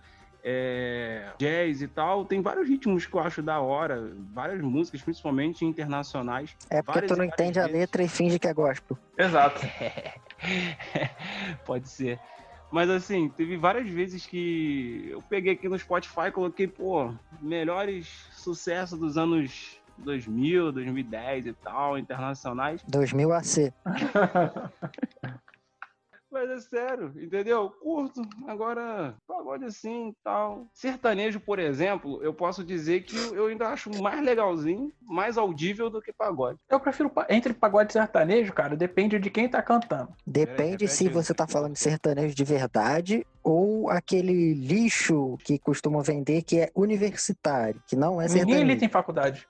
é, 0.44 1.32
jazz 1.38 1.82
e 1.82 1.88
tal. 1.88 2.26
Tem 2.26 2.42
vários 2.42 2.68
ritmos 2.68 3.06
que 3.06 3.14
eu 3.14 3.20
acho 3.20 3.42
da 3.42 3.60
hora. 3.60 4.12
Várias 4.34 4.62
músicas, 4.62 5.02
principalmente 5.02 5.66
internacionais. 5.66 6.56
É 6.70 6.82
porque 6.82 7.02
tu 7.04 7.16
não 7.16 7.26
entende 7.26 7.60
a 7.60 7.64
vezes. 7.64 7.80
letra 7.80 8.04
e 8.04 8.08
finge 8.08 8.40
que 8.40 8.48
é 8.48 8.54
gospel. 8.54 8.98
Exato. 9.18 9.62
Pode 11.66 11.88
ser. 11.88 12.20
Mas 12.72 12.90
assim, 12.90 13.30
teve 13.30 13.58
várias 13.58 13.90
vezes 13.90 14.26
que 14.26 15.10
eu 15.10 15.22
peguei 15.24 15.54
aqui 15.54 15.68
no 15.68 15.78
Spotify 15.78 16.28
e 16.28 16.32
coloquei, 16.32 16.68
pô, 16.68 17.14
melhores 17.42 18.08
sucessos 18.32 18.98
dos 18.98 19.18
anos 19.18 19.78
2000, 19.98 20.72
2010 20.72 21.48
e 21.48 21.54
tal, 21.54 21.98
internacionais. 21.98 22.82
2000 22.88 23.34
AC. 23.34 23.74
Mas 26.32 26.50
é 26.50 26.60
sério, 26.60 27.12
entendeu? 27.18 27.70
Curto. 27.82 28.22
Agora, 28.48 29.16
pagode 29.28 29.66
assim 29.66 30.10
e 30.10 30.14
tal. 30.24 30.66
Sertanejo, 30.74 31.40
por 31.42 31.60
exemplo, 31.60 32.24
eu 32.24 32.34
posso 32.34 32.64
dizer 32.64 33.02
que 33.04 33.18
eu 33.18 33.48
ainda 33.48 33.68
acho 33.68 33.90
mais 34.02 34.24
legalzinho, 34.24 34.92
mais 35.02 35.38
audível 35.38 35.90
do 35.90 36.02
que 36.02 36.14
pagode. 36.14 36.58
Eu 36.70 36.80
prefiro 36.80 37.10
pa- 37.10 37.28
entre 37.30 37.54
pagode 37.54 37.92
e 37.92 37.94
sertanejo, 37.94 38.54
cara, 38.54 38.78
depende 38.78 39.20
de 39.20 39.30
quem 39.30 39.50
tá 39.50 39.62
cantando. 39.62 40.10
Depende 40.26 40.72
repete 40.72 40.88
se 40.88 41.10
você 41.10 41.34
tá 41.34 41.46
falando 41.48 41.74
de 41.74 41.80
sertanejo 41.80 42.34
de 42.34 42.44
verdade 42.46 43.26
ou 43.44 43.90
aquele 43.90 44.54
lixo 44.54 45.38
que 45.44 45.58
costumam 45.58 46.02
vender 46.02 46.42
que 46.44 46.60
é 46.60 46.70
universitário, 46.76 47.82
que 47.88 47.96
não 47.96 48.22
é 48.22 48.28
Ninguém 48.28 48.42
ali 48.42 48.52
sertanejo. 48.54 48.80
tem 48.80 48.90
faculdade. 48.90 49.48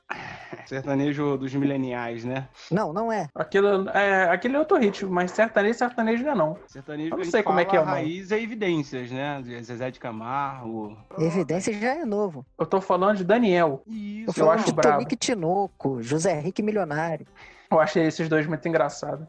Sertanejo 0.66 1.38
dos 1.38 1.54
mileniais, 1.54 2.24
né? 2.24 2.48
Não, 2.72 2.94
não 2.94 3.12
é. 3.12 3.28
Aquilo 3.36 3.90
é, 3.90 4.30
aquele 4.30 4.56
é 4.56 4.60
outro 4.60 4.78
ritmo, 4.78 5.12
mas 5.12 5.32
sertanejo, 5.32 5.78
sertanejo 5.78 6.24
não 6.24 6.32
é 6.32 6.36
não. 6.36 6.58
Sertanejo 6.68 7.08
Eu 7.08 7.10
não 7.12 7.18
que 7.18 7.22
a 7.22 7.24
gente 7.26 7.32
sei 7.32 7.44
como 7.44 7.60
é 7.60 7.66
que 7.66 7.76
é 7.76 7.82
o 7.82 7.86
nome. 7.86 7.98
raiz 7.98 8.32
é 8.32 8.42
evidências, 8.42 9.12
né? 9.12 9.42
Zezé 9.62 9.92
de 9.92 10.00
Camargo. 10.00 10.98
Evidência 11.18 11.74
já 11.74 11.96
é 11.96 12.06
novo. 12.06 12.46
Eu 12.58 12.66
tô 12.66 12.80
falando 12.82 13.18
de 13.18 13.24
Daniel. 13.24 13.82
Isso, 13.88 14.40
Eu 14.40 14.50
acho 14.52 14.66
de 14.66 14.74
brabo. 14.74 14.98
Tonique 14.98 15.16
Tinoco, 15.16 16.02
José 16.02 16.40
Henrique 16.40 16.62
Milionário. 16.62 17.26
Eu 17.70 17.80
achei 17.80 18.06
esses 18.06 18.28
dois 18.30 18.46
muito 18.48 18.68
engraçados. 18.68 19.26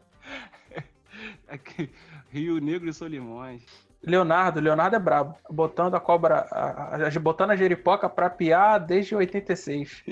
Aquele 1.47 1.91
Rio 2.29 2.59
Negro 2.59 2.89
e 2.89 2.93
Solimões. 2.93 3.61
Leonardo, 4.05 4.59
Leonardo 4.59 4.95
é 4.95 4.99
brabo. 4.99 5.35
Botando 5.49 5.95
a 5.95 5.99
cobra, 5.99 6.45
a, 6.51 6.95
a, 6.95 7.19
botando 7.19 7.51
a 7.51 7.55
jeripoca 7.55 8.09
pra 8.09 8.29
piar 8.29 8.79
desde 8.79 9.15
86. 9.15 10.03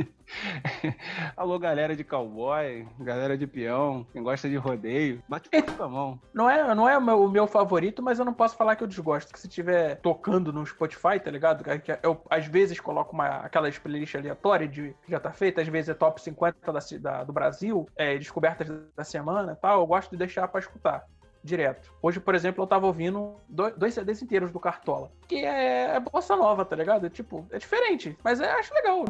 Alô, 1.36 1.60
galera 1.60 1.94
de 1.94 2.06
cowboy, 2.06 2.88
galera 3.00 3.38
de 3.38 3.46
peão, 3.46 4.08
quem 4.14 4.24
gosta 4.24 4.48
de 4.48 4.56
rodeio, 4.56 5.22
bate 5.28 5.50
com 5.50 5.84
a 5.84 5.90
mão. 5.90 6.20
Não 6.34 6.50
é, 6.50 6.74
não 6.74 6.88
é 6.88 6.98
o 6.98 7.02
meu, 7.02 7.24
o 7.26 7.30
meu, 7.30 7.48
favorito, 7.48 8.02
mas 8.02 8.18
eu 8.18 8.24
não 8.24 8.34
posso 8.34 8.56
falar 8.56 8.78
que 8.78 8.84
eu 8.84 8.88
desgosto. 8.88 9.34
Que 9.34 9.40
se 9.40 9.50
tiver 9.50 9.96
tocando 9.98 10.54
no 10.54 10.66
Spotify, 10.66 11.20
tá 11.22 11.30
ligado? 11.30 11.64
Que 11.82 12.00
eu, 12.02 12.22
às 12.30 12.46
vezes 12.46 12.80
coloco 12.80 13.14
uma, 13.14 13.40
aquelas 13.40 13.78
playlists 13.78 14.18
aleatórias 14.18 14.72
de, 14.72 14.96
que 15.04 15.12
já 15.12 15.20
tá 15.20 15.34
feita, 15.34 15.62
às 15.62 15.68
vezes 15.68 15.90
é 15.90 15.94
top 15.94 16.22
50 16.22 16.72
da, 16.72 16.80
da, 17.00 17.24
do 17.26 17.34
Brasil, 17.34 17.90
é, 17.98 18.18
descobertas 18.18 18.70
da 18.96 19.04
semana 19.04 19.58
tal. 19.62 19.82
Eu 19.82 19.88
gosto 19.88 20.12
de 20.12 20.18
deixar 20.18 20.48
pra 20.48 20.62
escutar 20.62 21.06
direto. 21.44 21.94
Hoje, 22.02 22.20
por 22.20 22.36
exemplo, 22.36 22.64
eu 22.64 22.68
tava 22.68 22.88
ouvindo 22.88 23.36
dois 23.50 23.94
CDs 23.94 24.22
inteiros 24.22 24.52
do 24.52 24.60
Cartola. 24.60 25.12
Que 25.28 25.46
é, 25.46 25.96
é 25.96 26.00
bossa 26.00 26.36
nova, 26.36 26.64
tá 26.64 26.76
ligado? 26.76 27.06
É, 27.06 27.10
tipo, 27.10 27.46
é 27.52 27.58
diferente. 27.58 28.18
Mas 28.24 28.40
eu 28.40 28.50
acho 28.50 28.74
legal. 28.74 29.06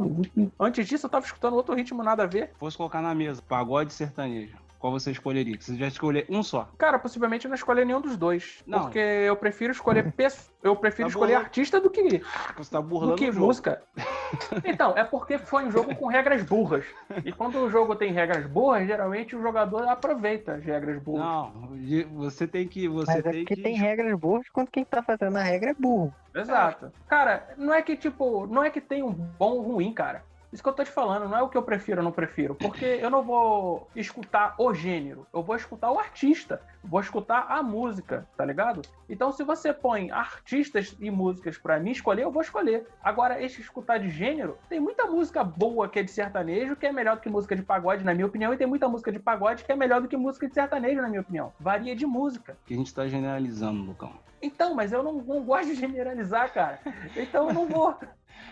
Antes 0.60 0.88
disso, 0.88 1.06
eu 1.06 1.10
tava 1.10 1.26
escutando 1.26 1.56
outro 1.56 1.76
ritmo 1.76 2.04
nada 2.04 2.24
a 2.24 2.28
ver. 2.28 2.52
Fosse 2.58 2.78
colocar 2.78 3.02
na 3.02 3.14
mesa, 3.14 3.42
pagode 3.42 3.94
sertanejo. 3.94 4.58
Qual 4.82 4.92
você 4.92 5.12
escolheria? 5.12 5.56
Se 5.60 5.68
você 5.68 5.74
tivesse 5.74 5.94
escolher 5.94 6.26
um 6.28 6.42
só. 6.42 6.68
Cara, 6.76 6.98
possivelmente 6.98 7.46
eu 7.46 7.50
não 7.50 7.56
escolher 7.56 7.86
nenhum 7.86 8.02
dos 8.02 8.18
dois. 8.18 8.64
Não. 8.66 8.82
Porque 8.82 8.98
eu 8.98 9.36
prefiro 9.36 9.72
escolher 9.72 10.12
eu 10.64 10.76
prefiro 10.76 11.08
tá 11.08 11.10
escolher 11.10 11.34
burlando. 11.34 11.46
artista 11.46 11.80
do 11.80 11.88
que 11.88 12.20
você 12.58 12.72
tá 12.72 12.82
burlando 12.82 13.16
do 13.16 13.18
que 13.18 13.32
música. 13.32 13.84
então, 14.66 14.98
é 14.98 15.04
porque 15.04 15.38
foi 15.38 15.66
um 15.66 15.72
jogo 15.72 15.96
com 15.96 16.08
regras 16.08 16.42
burras. 16.42 16.84
E 17.24 17.32
quando 17.32 17.60
o 17.60 17.70
jogo 17.70 17.96
tem 17.96 18.12
regras 18.12 18.48
burras, 18.48 18.88
geralmente 18.88 19.36
o 19.36 19.42
jogador 19.42 19.88
aproveita 19.88 20.54
as 20.54 20.64
regras 20.64 21.00
burras. 21.00 21.26
Não, 21.26 21.70
você 22.16 22.48
tem 22.48 22.68
que 22.68 22.88
você 22.88 23.12
Mas 23.12 23.20
é 23.20 23.22
tem 23.22 23.42
porque 23.42 23.56
que... 23.56 23.62
tem 23.62 23.76
regras 23.76 24.18
burras 24.18 24.50
quando 24.50 24.72
quem 24.72 24.84
tá 24.84 25.04
fazendo 25.04 25.38
a 25.38 25.44
regra 25.44 25.70
é 25.70 25.76
burro. 25.76 26.12
Exato. 26.34 26.92
Cara, 27.08 27.54
não 27.56 27.72
é 27.72 27.84
que 27.84 27.96
tipo, 27.96 28.48
não 28.48 28.64
é 28.64 28.72
que 28.72 28.82
tem 28.82 29.04
um 29.04 29.12
bom 29.12 29.52
ou 29.52 29.62
ruim, 29.62 29.94
cara. 29.94 30.24
Isso 30.52 30.62
que 30.62 30.68
eu 30.68 30.74
tô 30.74 30.84
te 30.84 30.92
falando, 30.92 31.30
não 31.30 31.38
é 31.38 31.42
o 31.42 31.50
que 31.50 31.58
eu 31.58 31.64
prefiro 31.64 32.00
ou 32.00 32.04
não 32.04 32.12
prefiro. 32.12 32.56
Porque 32.56 32.86
eu 32.86 33.10
não 33.10 33.24
vou 33.24 33.88
escutar 33.96 34.56
o 34.58 34.74
gênero, 34.74 35.26
eu 35.34 35.42
vou 35.42 35.56
escutar 35.56 35.92
o 35.92 36.00
artista, 36.00 36.62
vou 36.84 37.00
escutar 37.00 37.46
a 37.50 37.64
música, 37.64 38.28
tá 38.36 38.44
ligado? 38.44 38.82
Então, 39.10 39.32
se 39.32 39.44
você 39.44 39.72
põe 39.72 40.12
artistas 40.12 40.96
e 41.00 41.10
músicas 41.10 41.58
para 41.58 41.80
mim 41.80 41.92
escolher, 41.92 42.24
eu 42.24 42.32
vou 42.32 42.42
escolher. 42.42 42.86
Agora, 43.02 43.42
esse 43.42 43.62
escutar 43.62 43.98
de 43.98 44.10
gênero, 44.10 44.58
tem 44.68 44.80
muita 44.80 45.06
música 45.06 45.44
boa 45.44 45.88
que 45.88 46.00
é 46.00 46.04
de 46.04 46.12
sertanejo, 46.12 46.76
que 46.76 46.86
é 46.86 46.92
melhor 46.92 47.16
do 47.16 47.22
que 47.22 47.30
música 47.30 47.56
de 47.56 47.64
pagode, 47.64 48.04
na 48.04 48.14
minha 48.14 48.28
opinião, 48.28 48.54
e 48.54 48.58
tem 48.58 48.68
muita 48.68 48.90
música 48.90 49.12
de 49.12 49.20
pagode 49.20 49.64
que 49.64 49.72
é 49.72 49.76
melhor 49.76 50.02
do 50.02 50.08
que 50.08 50.18
música 50.18 50.48
de 50.48 50.54
sertanejo, 50.54 51.02
na 51.02 51.08
minha 51.08 51.22
opinião. 51.22 51.54
Varia 51.60 51.96
de 51.96 52.06
música. 52.06 52.58
Que 52.66 52.74
a 52.74 52.78
gente 52.78 52.94
tá 52.94 53.08
generalizando, 53.08 53.84
Lucão. 53.84 54.14
Então, 54.42 54.74
mas 54.74 54.92
eu 54.92 55.04
não, 55.04 55.14
não 55.14 55.44
gosto 55.44 55.68
de 55.68 55.76
generalizar, 55.76 56.52
cara. 56.52 56.80
Então 57.16 57.50
eu 57.50 57.54
não 57.54 57.68
vou. 57.68 57.96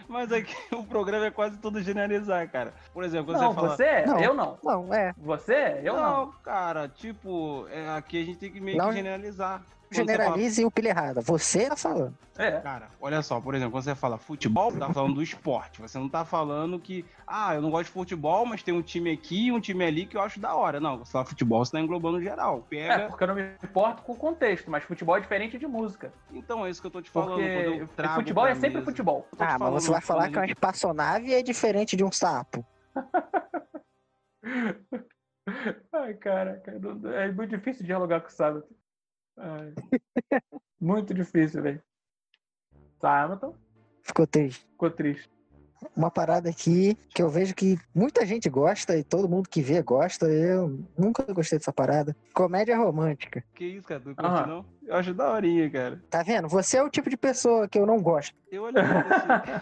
Mas 0.07 0.31
aqui 0.31 0.55
o 0.73 0.83
programa 0.83 1.25
é 1.25 1.31
quase 1.31 1.57
todo 1.57 1.81
generalizar, 1.81 2.49
cara. 2.49 2.73
Por 2.93 3.03
exemplo, 3.03 3.33
não, 3.33 3.53
você 3.53 3.55
fala. 3.55 3.69
Você? 3.69 4.05
Não. 4.05 4.19
Eu 4.19 4.33
não. 4.33 4.57
Não, 4.63 4.93
é. 4.93 5.13
Você? 5.17 5.79
Eu 5.83 5.95
não. 5.95 6.01
Não, 6.01 6.31
cara, 6.43 6.87
tipo, 6.87 7.67
é, 7.69 7.89
aqui 7.89 8.21
a 8.21 8.25
gente 8.25 8.37
tem 8.39 8.51
que 8.51 8.59
meio 8.59 8.77
não. 8.77 8.89
que 8.89 8.95
generalizar. 8.95 9.61
Generalize 9.91 10.57
fala... 10.57 10.67
o 10.67 10.71
pilha 10.71 10.89
errada. 10.89 11.21
Você 11.21 11.67
tá 11.67 11.75
falando. 11.75 12.15
É. 12.37 12.51
Cara, 12.61 12.87
olha 13.01 13.21
só, 13.21 13.41
por 13.41 13.53
exemplo, 13.53 13.73
quando 13.73 13.83
você 13.83 13.95
fala 13.95 14.17
futebol, 14.17 14.71
tá 14.71 14.93
falando 14.93 15.15
do 15.15 15.21
esporte. 15.21 15.81
Você 15.81 15.97
não 15.97 16.07
tá 16.07 16.23
falando 16.23 16.79
que, 16.79 17.03
ah, 17.27 17.55
eu 17.55 17.61
não 17.61 17.69
gosto 17.69 17.87
de 17.87 17.91
futebol, 17.91 18.45
mas 18.45 18.63
tem 18.63 18.73
um 18.73 18.81
time 18.81 19.11
aqui 19.11 19.47
e 19.47 19.51
um 19.51 19.59
time 19.59 19.83
ali 19.83 20.05
que 20.05 20.15
eu 20.15 20.21
acho 20.21 20.39
da 20.39 20.55
hora. 20.55 20.79
Não, 20.79 20.99
você 20.99 21.11
fala 21.11 21.25
futebol, 21.25 21.65
você 21.65 21.73
tá 21.73 21.81
englobando 21.81 22.21
geral. 22.21 22.65
Pega... 22.69 22.93
É, 22.93 23.07
porque 23.07 23.23
eu 23.23 23.27
não 23.27 23.35
me 23.35 23.43
importo 23.61 24.03
com 24.03 24.13
o 24.13 24.15
contexto, 24.15 24.71
mas 24.71 24.85
futebol 24.85 25.17
é 25.17 25.19
diferente 25.19 25.57
de 25.57 25.67
música. 25.67 26.13
Então, 26.31 26.65
é 26.65 26.69
isso 26.69 26.79
que 26.79 26.87
eu 26.87 26.91
tô 26.91 27.01
te 27.01 27.09
falando. 27.09 27.41
Porque 27.41 28.07
futebol 28.15 28.47
é 28.47 28.55
sempre 28.55 28.81
futebol. 28.83 29.27
Ah, 29.37 29.57
mas 29.59 29.73
você 29.73 29.91
vai 29.91 30.01
falar 30.01 30.29
que 30.29 30.37
uma 30.37 30.45
espaçonave 30.45 31.33
é 31.33 31.41
diferente 31.41 31.97
de 31.97 32.05
um 32.05 32.11
sapo. 32.11 32.65
Ai, 35.91 36.13
cara, 36.13 36.61
é 37.15 37.31
muito 37.31 37.49
difícil 37.49 37.85
dialogar 37.85 38.21
com 38.21 38.27
o 38.27 38.31
Muito 40.79 41.13
difícil, 41.13 41.61
velho. 41.61 41.81
Tá, 42.99 43.23
Hamilton? 43.23 43.55
Ficou 44.03 44.27
triste. 44.27 44.65
Ficou 44.71 44.91
triste. 44.91 45.29
Uma 45.95 46.11
parada 46.11 46.49
aqui 46.49 46.95
que 47.15 47.21
eu 47.21 47.29
vejo 47.29 47.55
que 47.55 47.77
muita 47.95 48.25
gente 48.25 48.49
gosta 48.49 48.97
e 48.97 49.03
todo 49.03 49.29
mundo 49.29 49.47
que 49.47 49.61
vê 49.61 49.81
gosta. 49.81 50.25
Eu 50.27 50.85
nunca 50.97 51.23
gostei 51.33 51.57
dessa 51.57 51.71
parada. 51.71 52.15
Comédia 52.33 52.77
romântica. 52.77 53.43
Que 53.55 53.65
isso, 53.65 53.87
cara? 53.87 54.01
Tu 54.01 54.13
curte, 54.13 54.47
não? 54.47 54.65
Eu 54.89 54.95
acho 54.95 55.13
daorinha, 55.13 55.69
cara. 55.69 56.01
Tá 56.09 56.23
vendo? 56.23 56.47
Você 56.47 56.77
é 56.77 56.81
o 56.81 56.89
tipo 56.89 57.11
de 57.11 57.15
pessoa 57.15 57.67
que 57.67 57.77
eu 57.77 57.85
não 57.85 58.01
gosto. 58.01 58.35
Eu 58.51 58.65
alimento, 58.65 59.05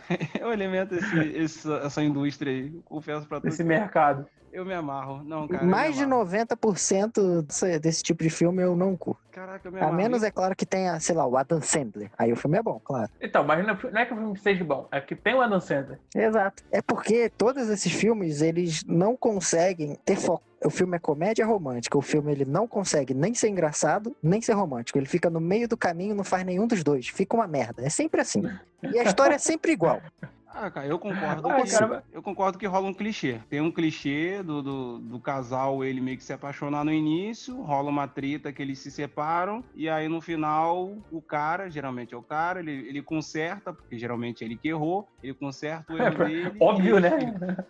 esse, 0.10 0.30
eu 0.40 0.50
alimento 0.50 0.96
esse, 0.96 1.74
essa 1.84 2.02
indústria 2.02 2.54
aí. 2.54 2.72
Confesso 2.86 3.28
pra 3.28 3.42
tu. 3.42 3.50
Esse 3.50 3.62
mercado. 3.62 4.26
Eu 4.54 4.66
me 4.66 4.74
amarro. 4.74 5.22
Não, 5.26 5.46
cara. 5.46 5.66
Mais 5.66 5.98
de 5.98 6.06
90% 6.06 7.42
desse, 7.42 7.78
desse 7.78 8.02
tipo 8.02 8.24
de 8.24 8.30
filme 8.30 8.64
eu 8.64 8.74
não 8.74 8.96
curto. 8.96 9.22
Caraca, 9.30 9.68
eu 9.68 9.72
me 9.74 9.80
amarro. 9.80 9.94
A 9.94 9.98
menos 9.98 10.24
é 10.24 10.32
claro 10.32 10.56
que 10.56 10.66
tenha, 10.66 10.98
sei 11.02 11.14
lá, 11.14 11.28
o 11.28 11.36
Adam 11.36 11.62
Sandler. 11.62 12.10
Aí 12.18 12.32
o 12.32 12.38
filme 12.38 12.58
é 12.58 12.64
bom, 12.64 12.80
claro. 12.80 13.12
Então, 13.20 13.44
mas 13.44 13.66
não 13.68 13.74
é 14.00 14.06
que 14.06 14.14
o 14.14 14.18
filme 14.18 14.40
seja 14.40 14.64
bom, 14.64 14.88
é 14.94 15.02
que 15.02 15.14
tem 15.14 15.36
o 15.36 15.42
Adam 15.42 15.60
Sandler. 15.60 16.00
Exato. 16.16 16.64
É 16.72 16.82
porque 16.82 17.30
todos 17.30 17.68
esses 17.68 17.92
filmes, 17.92 18.42
eles 18.42 18.86
não 18.86 19.18
conseguem 19.18 19.96
ter 20.06 20.16
foco. 20.16 20.44
O 20.64 20.70
filme 20.70 20.96
é 20.96 21.00
comédia 21.00 21.46
romântica. 21.46 21.98
O 21.98 22.02
filme 22.02 22.32
ele 22.32 22.46
não 22.46 22.68
consegue 22.68 23.14
nem 23.14 23.34
ser 23.34 23.50
engraçado, 23.50 24.16
nem 24.22 24.42
ser 24.42 24.54
romântico. 24.54 24.98
Ele 24.98 25.06
fica 25.06 25.30
no 25.30 25.40
meio 25.40 25.68
do 25.68 25.78
caminho, 25.78 26.16
não 26.16 26.24
faz 26.24 26.44
nenhum 26.46 26.68
dos 26.68 26.84
dois. 26.84 27.08
Fica 27.08 27.36
uma 27.36 27.48
merda. 27.48 27.84
É 27.84 27.90
sempre 27.90 28.22
assim. 28.22 28.44
E 28.84 29.00
a 29.00 29.04
história 29.04 29.36
é 29.36 29.40
sempre 29.40 29.72
igual. 29.72 30.02
Ah, 30.60 30.72
cara, 30.72 30.88
eu 30.88 30.98
concordo. 30.98 31.48
Ah, 31.48 31.62
que, 31.62 31.70
cara... 31.70 32.04
Eu 32.12 32.24
concordo 32.24 32.58
que 32.58 32.66
rola 32.66 32.88
um 32.88 32.94
clichê. 32.94 33.40
Tem 33.48 33.62
um 33.62 33.72
clichê 33.72 34.42
do, 34.42 34.64
do, 34.64 34.98
do, 34.98 35.20
casal, 35.20 35.84
ele 35.84 36.02
meio 36.02 36.18
que 36.18 36.24
se 36.24 36.34
apaixonar 36.34 36.84
no 36.84 36.92
início, 36.92 37.62
rola 37.62 37.92
uma 37.92 38.08
treta 38.08 38.52
que 38.52 38.60
eles 38.60 38.80
se 38.80 38.90
separam, 38.90 39.64
e 39.76 39.88
aí 39.88 40.08
no 40.08 40.20
final, 40.20 40.98
o 41.12 41.22
cara, 41.22 41.70
geralmente 41.70 42.16
é 42.16 42.18
o 42.18 42.24
cara, 42.24 42.60
ele, 42.60 42.72
ele 42.72 43.04
conserta, 43.04 43.72
porque 43.72 44.00
geralmente 44.00 44.44
é 44.44 44.48
ele 44.48 44.58
que 44.58 44.70
errou, 44.70 45.08
ele 45.22 45.36
conserta 45.36 45.94
o 45.94 45.98
erro 46.02 46.26
dele. 46.26 46.58
Óbvio, 46.60 47.00
né? 47.00 47.66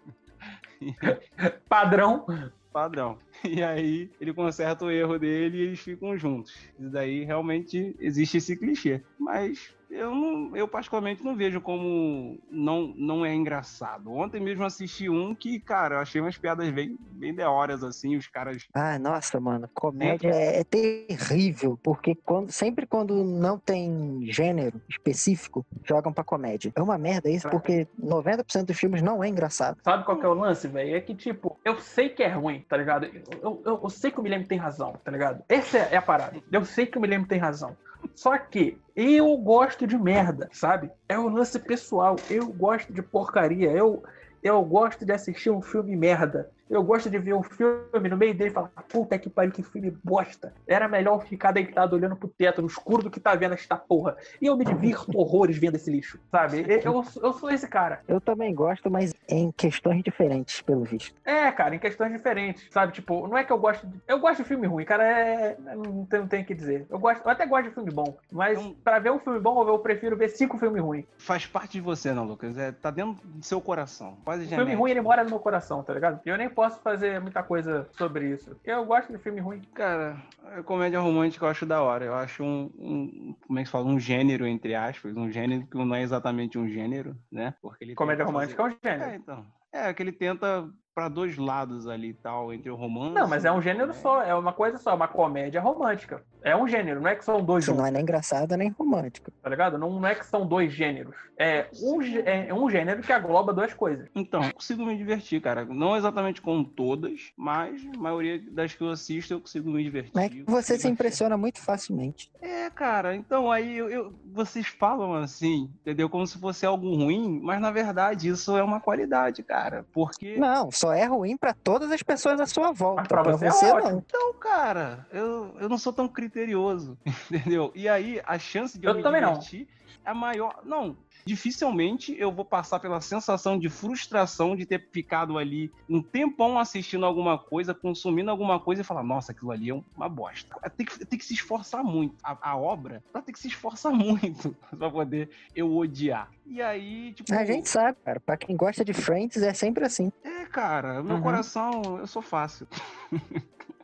Padrão. 1.67 2.25
Padrão. 2.71 3.17
E 3.43 3.61
aí 3.61 4.09
ele 4.19 4.33
conserta 4.33 4.83
o 4.83 4.89
erro 4.89 5.19
dele 5.19 5.57
e 5.57 5.61
eles 5.61 5.79
ficam 5.79 6.17
juntos. 6.17 6.55
E 6.79 6.89
daí 6.89 7.23
realmente 7.23 7.95
existe 7.99 8.37
esse 8.37 8.57
clichê. 8.57 9.03
Mas 9.17 9.76
eu, 9.89 10.13
não, 10.13 10.55
eu 10.55 10.67
particularmente 10.67 11.23
não 11.23 11.35
vejo 11.35 11.61
como 11.61 12.37
não, 12.49 12.93
não 12.95 13.25
é 13.25 13.33
engraçado. 13.33 14.11
Ontem 14.11 14.39
mesmo 14.39 14.65
assisti 14.65 15.09
um 15.09 15.33
que, 15.33 15.59
cara, 15.59 15.95
eu 15.95 15.99
achei 15.99 16.19
umas 16.21 16.37
piadas 16.37 16.69
bem, 16.69 16.97
bem 17.11 17.33
de 17.33 17.43
horas, 17.43 17.83
assim, 17.83 18.15
os 18.15 18.27
caras... 18.27 18.67
Ah, 18.73 18.99
nossa, 18.99 19.39
mano, 19.39 19.69
comédia 19.73 20.29
é, 20.29 20.59
é 20.59 20.63
terrível, 20.63 21.79
porque 21.81 22.15
quando, 22.15 22.51
sempre 22.51 22.85
quando 22.85 23.23
não 23.23 23.57
tem 23.57 24.19
gênero 24.23 24.81
específico, 24.89 25.65
jogam 25.83 26.11
pra 26.11 26.23
comédia. 26.23 26.71
É 26.75 26.81
uma 26.81 26.97
merda 26.97 27.29
isso, 27.29 27.49
porque 27.49 27.87
90% 28.01 28.65
dos 28.65 28.77
filmes 28.77 29.01
não 29.01 29.23
é 29.23 29.27
engraçado. 29.27 29.77
Sabe 29.83 30.03
qual 30.03 30.19
que 30.19 30.25
é 30.25 30.29
o 30.29 30.33
lance, 30.33 30.67
velho? 30.67 30.95
É 30.95 31.01
que, 31.01 31.15
tipo, 31.15 31.57
eu 31.63 31.79
sei 31.79 32.09
que 32.09 32.23
é 32.23 32.27
ruim, 32.27 32.65
tá 32.67 32.77
ligado? 32.77 33.05
Eu, 33.41 33.61
eu, 33.65 33.79
eu 33.83 33.89
sei 33.89 34.11
que 34.11 34.19
o 34.19 34.23
Guilherme 34.23 34.45
tem 34.45 34.57
razão, 34.57 34.93
tá 35.03 35.11
ligado? 35.11 35.43
Essa 35.47 35.77
é 35.77 35.97
a 35.97 36.01
parada. 36.01 36.37
Eu 36.51 36.65
sei 36.65 36.85
que 36.85 36.97
o 36.97 37.01
Guilherme 37.01 37.25
tem 37.25 37.39
razão. 37.39 37.75
Só 38.15 38.37
que 38.37 38.77
eu 38.97 39.37
gosto 39.37 39.85
de 39.85 39.95
merda, 39.95 40.49
sabe? 40.51 40.89
É 41.07 41.19
um 41.19 41.27
lance 41.27 41.59
pessoal. 41.59 42.15
Eu 42.31 42.47
gosto 42.47 42.91
de 42.91 43.03
porcaria. 43.03 43.71
Eu, 43.71 44.03
eu 44.41 44.59
gosto 44.65 45.05
de 45.05 45.13
assistir 45.13 45.51
um 45.51 45.61
filme 45.61 45.95
merda. 45.95 46.49
Eu 46.69 46.83
gosto 46.83 47.09
de 47.09 47.17
ver 47.17 47.33
um 47.33 47.43
filme 47.43 48.09
no 48.09 48.17
meio 48.17 48.33
dele 48.33 48.49
e 48.49 48.53
falar, 48.53 48.69
puta 48.89 49.17
que 49.17 49.29
pariu, 49.29 49.51
que 49.51 49.63
filme 49.63 49.91
bosta. 50.03 50.53
Era 50.67 50.87
melhor 50.87 51.25
ficar 51.25 51.51
deitado 51.51 51.95
olhando 51.95 52.15
pro 52.15 52.27
teto, 52.27 52.61
no 52.61 52.67
escuro 52.67 53.03
do 53.03 53.09
que 53.09 53.19
tá 53.19 53.35
vendo 53.35 53.53
esta 53.53 53.75
porra. 53.75 54.17
E 54.41 54.47
eu 54.47 54.57
me 54.57 54.65
divirto 54.65 55.17
horrores 55.17 55.57
vendo 55.57 55.75
esse 55.75 55.89
lixo, 55.89 56.19
sabe? 56.31 56.65
Eu, 56.83 57.03
eu 57.21 57.33
sou 57.33 57.49
esse 57.49 57.67
cara. 57.67 58.01
Eu 58.07 58.19
também 58.19 58.53
gosto, 58.53 58.89
mas 58.89 59.13
em 59.29 59.51
questões 59.51 60.03
diferentes, 60.03 60.61
pelo 60.61 60.83
visto. 60.83 61.15
É, 61.25 61.51
cara, 61.51 61.75
em 61.75 61.79
questões 61.79 62.11
diferentes, 62.11 62.67
sabe? 62.71 62.93
Tipo, 62.93 63.27
não 63.27 63.37
é 63.37 63.43
que 63.43 63.51
eu 63.51 63.57
gosto 63.57 63.85
de... 63.87 63.99
Eu 64.07 64.19
gosto 64.19 64.43
de 64.43 64.47
filme 64.47 64.67
ruim, 64.67 64.85
cara, 64.85 65.03
é... 65.03 65.57
Não 65.75 66.05
tem, 66.05 66.19
não 66.19 66.27
tem 66.27 66.43
o 66.43 66.45
que 66.45 66.53
dizer. 66.53 66.85
Eu, 66.89 66.99
gosto... 66.99 67.23
eu 67.23 67.31
até 67.31 67.45
gosto 67.45 67.69
de 67.69 67.73
filme 67.73 67.91
bom, 67.91 68.17
mas 68.31 68.57
então, 68.57 68.75
pra 68.83 68.99
ver 68.99 69.11
um 69.11 69.19
filme 69.19 69.39
bom, 69.39 69.67
eu 69.67 69.79
prefiro 69.79 70.17
ver 70.17 70.29
cinco 70.29 70.57
filmes 70.57 70.81
ruins. 70.81 71.05
Faz 71.17 71.45
parte 71.45 71.73
de 71.73 71.81
você, 71.81 72.13
não, 72.13 72.25
Lucas? 72.25 72.57
É, 72.57 72.71
tá 72.71 72.91
dentro 72.91 73.17
do 73.23 73.45
seu 73.45 73.61
coração. 73.61 74.17
Quase 74.23 74.45
o 74.45 74.47
filme 74.47 74.75
ruim, 74.75 74.91
ele 74.91 75.01
mora 75.01 75.23
no 75.23 75.29
meu 75.29 75.39
coração, 75.39 75.83
tá 75.83 75.93
ligado? 75.93 76.19
E 76.25 76.29
eu 76.29 76.37
nem 76.37 76.49
posso 76.57 76.81
fazer 76.81 77.21
muita 77.21 77.43
coisa 77.43 77.87
sobre 77.91 78.31
isso. 78.31 78.59
Eu 78.65 78.83
gosto 78.83 79.13
de 79.13 79.19
filme 79.19 79.39
ruim. 79.39 79.61
Cara, 79.75 80.17
a 80.43 80.63
comédia 80.63 80.99
romântica 80.99 81.45
eu 81.45 81.49
acho 81.49 81.67
da 81.67 81.83
hora. 81.83 82.05
Eu 82.05 82.15
acho 82.15 82.43
um, 82.43 82.71
um, 82.79 83.35
como 83.45 83.59
é 83.59 83.61
que 83.61 83.67
se 83.67 83.71
fala? 83.71 83.85
Um 83.85 83.99
gênero, 83.99 84.47
entre 84.47 84.73
aspas. 84.73 85.15
Um 85.15 85.31
gênero 85.31 85.67
que 85.67 85.77
não 85.77 85.93
é 85.93 86.01
exatamente 86.01 86.57
um 86.57 86.67
gênero, 86.67 87.15
né? 87.31 87.53
Porque 87.61 87.83
ele 87.83 87.93
comédia 87.93 88.25
romântica 88.25 88.63
fazer... 88.63 88.75
é 88.81 88.89
um 88.89 88.91
gênero. 88.91 89.11
É, 89.11 89.15
então. 89.15 89.45
É, 89.71 89.93
que 89.93 90.01
ele 90.01 90.11
tenta 90.11 90.67
para 90.95 91.09
dois 91.09 91.37
lados 91.37 91.87
ali 91.87 92.11
tal, 92.11 92.51
entre 92.51 92.71
o 92.71 92.75
romance. 92.75 93.13
Não, 93.13 93.27
mas 93.27 93.45
é 93.45 93.51
um 93.51 93.61
gênero 93.61 93.93
só, 93.93 94.23
é 94.23 94.33
uma 94.33 94.51
coisa 94.51 94.79
só, 94.79 94.95
uma 94.95 95.07
comédia 95.07 95.61
romântica. 95.61 96.23
É 96.43 96.55
um 96.55 96.67
gênero, 96.67 97.01
não 97.01 97.09
é 97.09 97.15
que 97.15 97.25
são 97.25 97.43
dois 97.43 97.63
Isso 97.65 97.73
não 97.75 97.85
é 97.85 97.91
nem 97.91 98.01
engraçado 98.01 98.55
nem 98.55 98.69
romântico. 98.69 99.31
tá 99.41 99.49
ligado? 99.49 99.77
Não, 99.77 99.99
não 99.99 100.07
é 100.07 100.15
que 100.15 100.25
são 100.25 100.45
dois 100.47 100.71
gêneros. 100.71 101.15
É 101.39 101.67
um, 101.83 102.01
é 102.25 102.53
um 102.53 102.69
gênero 102.69 103.01
que 103.01 103.11
agloba 103.11 103.53
duas 103.53 103.73
coisas. 103.73 104.07
Então, 104.15 104.43
eu 104.43 104.53
consigo 104.53 104.85
me 104.85 104.97
divertir, 104.97 105.39
cara. 105.41 105.65
Não 105.65 105.95
exatamente 105.95 106.41
com 106.41 106.63
todas, 106.63 107.31
mas 107.37 107.81
a 107.95 107.99
maioria 107.99 108.41
das 108.51 108.73
que 108.73 108.81
eu 108.81 108.89
assisto 108.89 109.33
eu 109.33 109.41
consigo 109.41 109.69
me 109.69 109.83
divertir. 109.83 110.11
Mas 110.15 110.25
é 110.25 110.29
que 110.29 110.43
você 110.43 110.77
se 110.77 110.87
impressiona 110.87 111.37
muito 111.37 111.59
facilmente. 111.61 112.31
É, 112.41 112.69
cara, 112.69 113.15
então 113.15 113.51
aí 113.51 113.77
eu, 113.77 113.89
eu- 113.89 114.13
vocês 114.33 114.67
falam 114.67 115.13
assim, 115.15 115.69
entendeu? 115.81 116.09
Como 116.09 116.25
se 116.25 116.39
fosse 116.39 116.65
algo 116.65 116.95
ruim, 116.95 117.39
mas 117.43 117.59
na 117.61 117.71
verdade 117.71 118.29
isso 118.29 118.55
é 118.57 118.63
uma 118.63 118.79
qualidade, 118.79 119.43
cara. 119.43 119.85
Porque. 119.93 120.37
Não, 120.37 120.71
só 120.71 120.93
é 120.93 121.05
ruim 121.05 121.37
pra 121.37 121.53
todas 121.53 121.91
as 121.91 122.01
pessoas 122.01 122.39
à 122.39 122.45
sua 122.45 122.71
volta. 122.71 123.01
Mas 123.01 123.07
pra 123.07 123.21
pra 123.23 123.31
você 123.33 123.45
é 123.45 123.51
você 123.51 123.65
ótimo. 123.71 123.91
não. 123.91 123.97
Então, 123.99 124.33
cara, 124.39 125.05
eu, 125.11 125.55
eu 125.59 125.69
não 125.69 125.77
sou 125.77 125.93
tão 125.93 126.07
criterioso, 126.29 126.97
entendeu? 127.31 127.71
E 127.75 127.87
aí 127.87 128.21
a 128.25 128.37
chance 128.37 128.77
de 128.79 128.85
eu, 128.85 128.91
Eu 128.91 128.97
me 128.97 129.03
também 129.03 129.21
não. 129.21 129.33
divertir 129.33 129.67
é 130.05 130.13
maior. 130.13 130.61
Não, 130.63 130.95
dificilmente 131.25 132.15
eu 132.17 132.31
vou 132.31 132.45
passar 132.45 132.79
pela 132.79 133.01
sensação 133.01 133.57
de 133.59 133.69
frustração 133.69 134.55
de 134.55 134.65
ter 134.65 134.89
ficado 134.93 135.37
ali 135.37 135.69
um 135.89 136.01
tempão 136.01 136.57
assistindo 136.57 137.05
alguma 137.05 137.37
coisa, 137.37 137.73
consumindo 137.73 138.31
alguma 138.31 138.59
coisa 138.59 138.81
e 138.81 138.85
falar, 138.85 139.03
nossa, 139.03 139.31
aquilo 139.31 139.51
ali 139.51 139.69
é 139.69 139.73
uma 139.95 140.07
bosta. 140.09 140.55
Tem 140.77 140.85
que, 140.85 141.05
tem 141.05 141.19
que 141.19 141.25
se 141.25 141.33
esforçar 141.33 141.83
muito. 141.83 142.15
A, 142.23 142.51
a 142.51 142.57
obra, 142.57 143.03
ela 143.13 143.23
tem 143.23 143.33
que 143.33 143.39
se 143.39 143.47
esforçar 143.47 143.91
muito 143.93 144.55
pra 144.77 144.89
poder 144.89 145.29
eu 145.55 145.75
odiar. 145.75 146.29
E 146.45 146.61
aí, 146.61 147.13
tipo. 147.13 147.33
A 147.33 147.43
gente 147.45 147.67
sabe, 147.67 147.97
cara. 148.05 148.19
Pra 148.21 148.37
quem 148.37 148.55
gosta 148.55 148.85
de 148.85 148.93
Friends 148.93 149.41
é 149.43 149.53
sempre 149.53 149.85
assim. 149.85 150.09
É, 150.23 150.45
cara, 150.45 151.03
meu 151.03 151.17
Uhum. 151.17 151.21
coração, 151.21 151.97
eu 151.99 152.07
sou 152.07 152.21
fácil. 152.21 152.65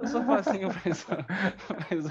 eu 0.00 0.06
sou 0.08 0.24
facinho 0.24 0.68
pra 0.70 0.80
eu 1.90 2.02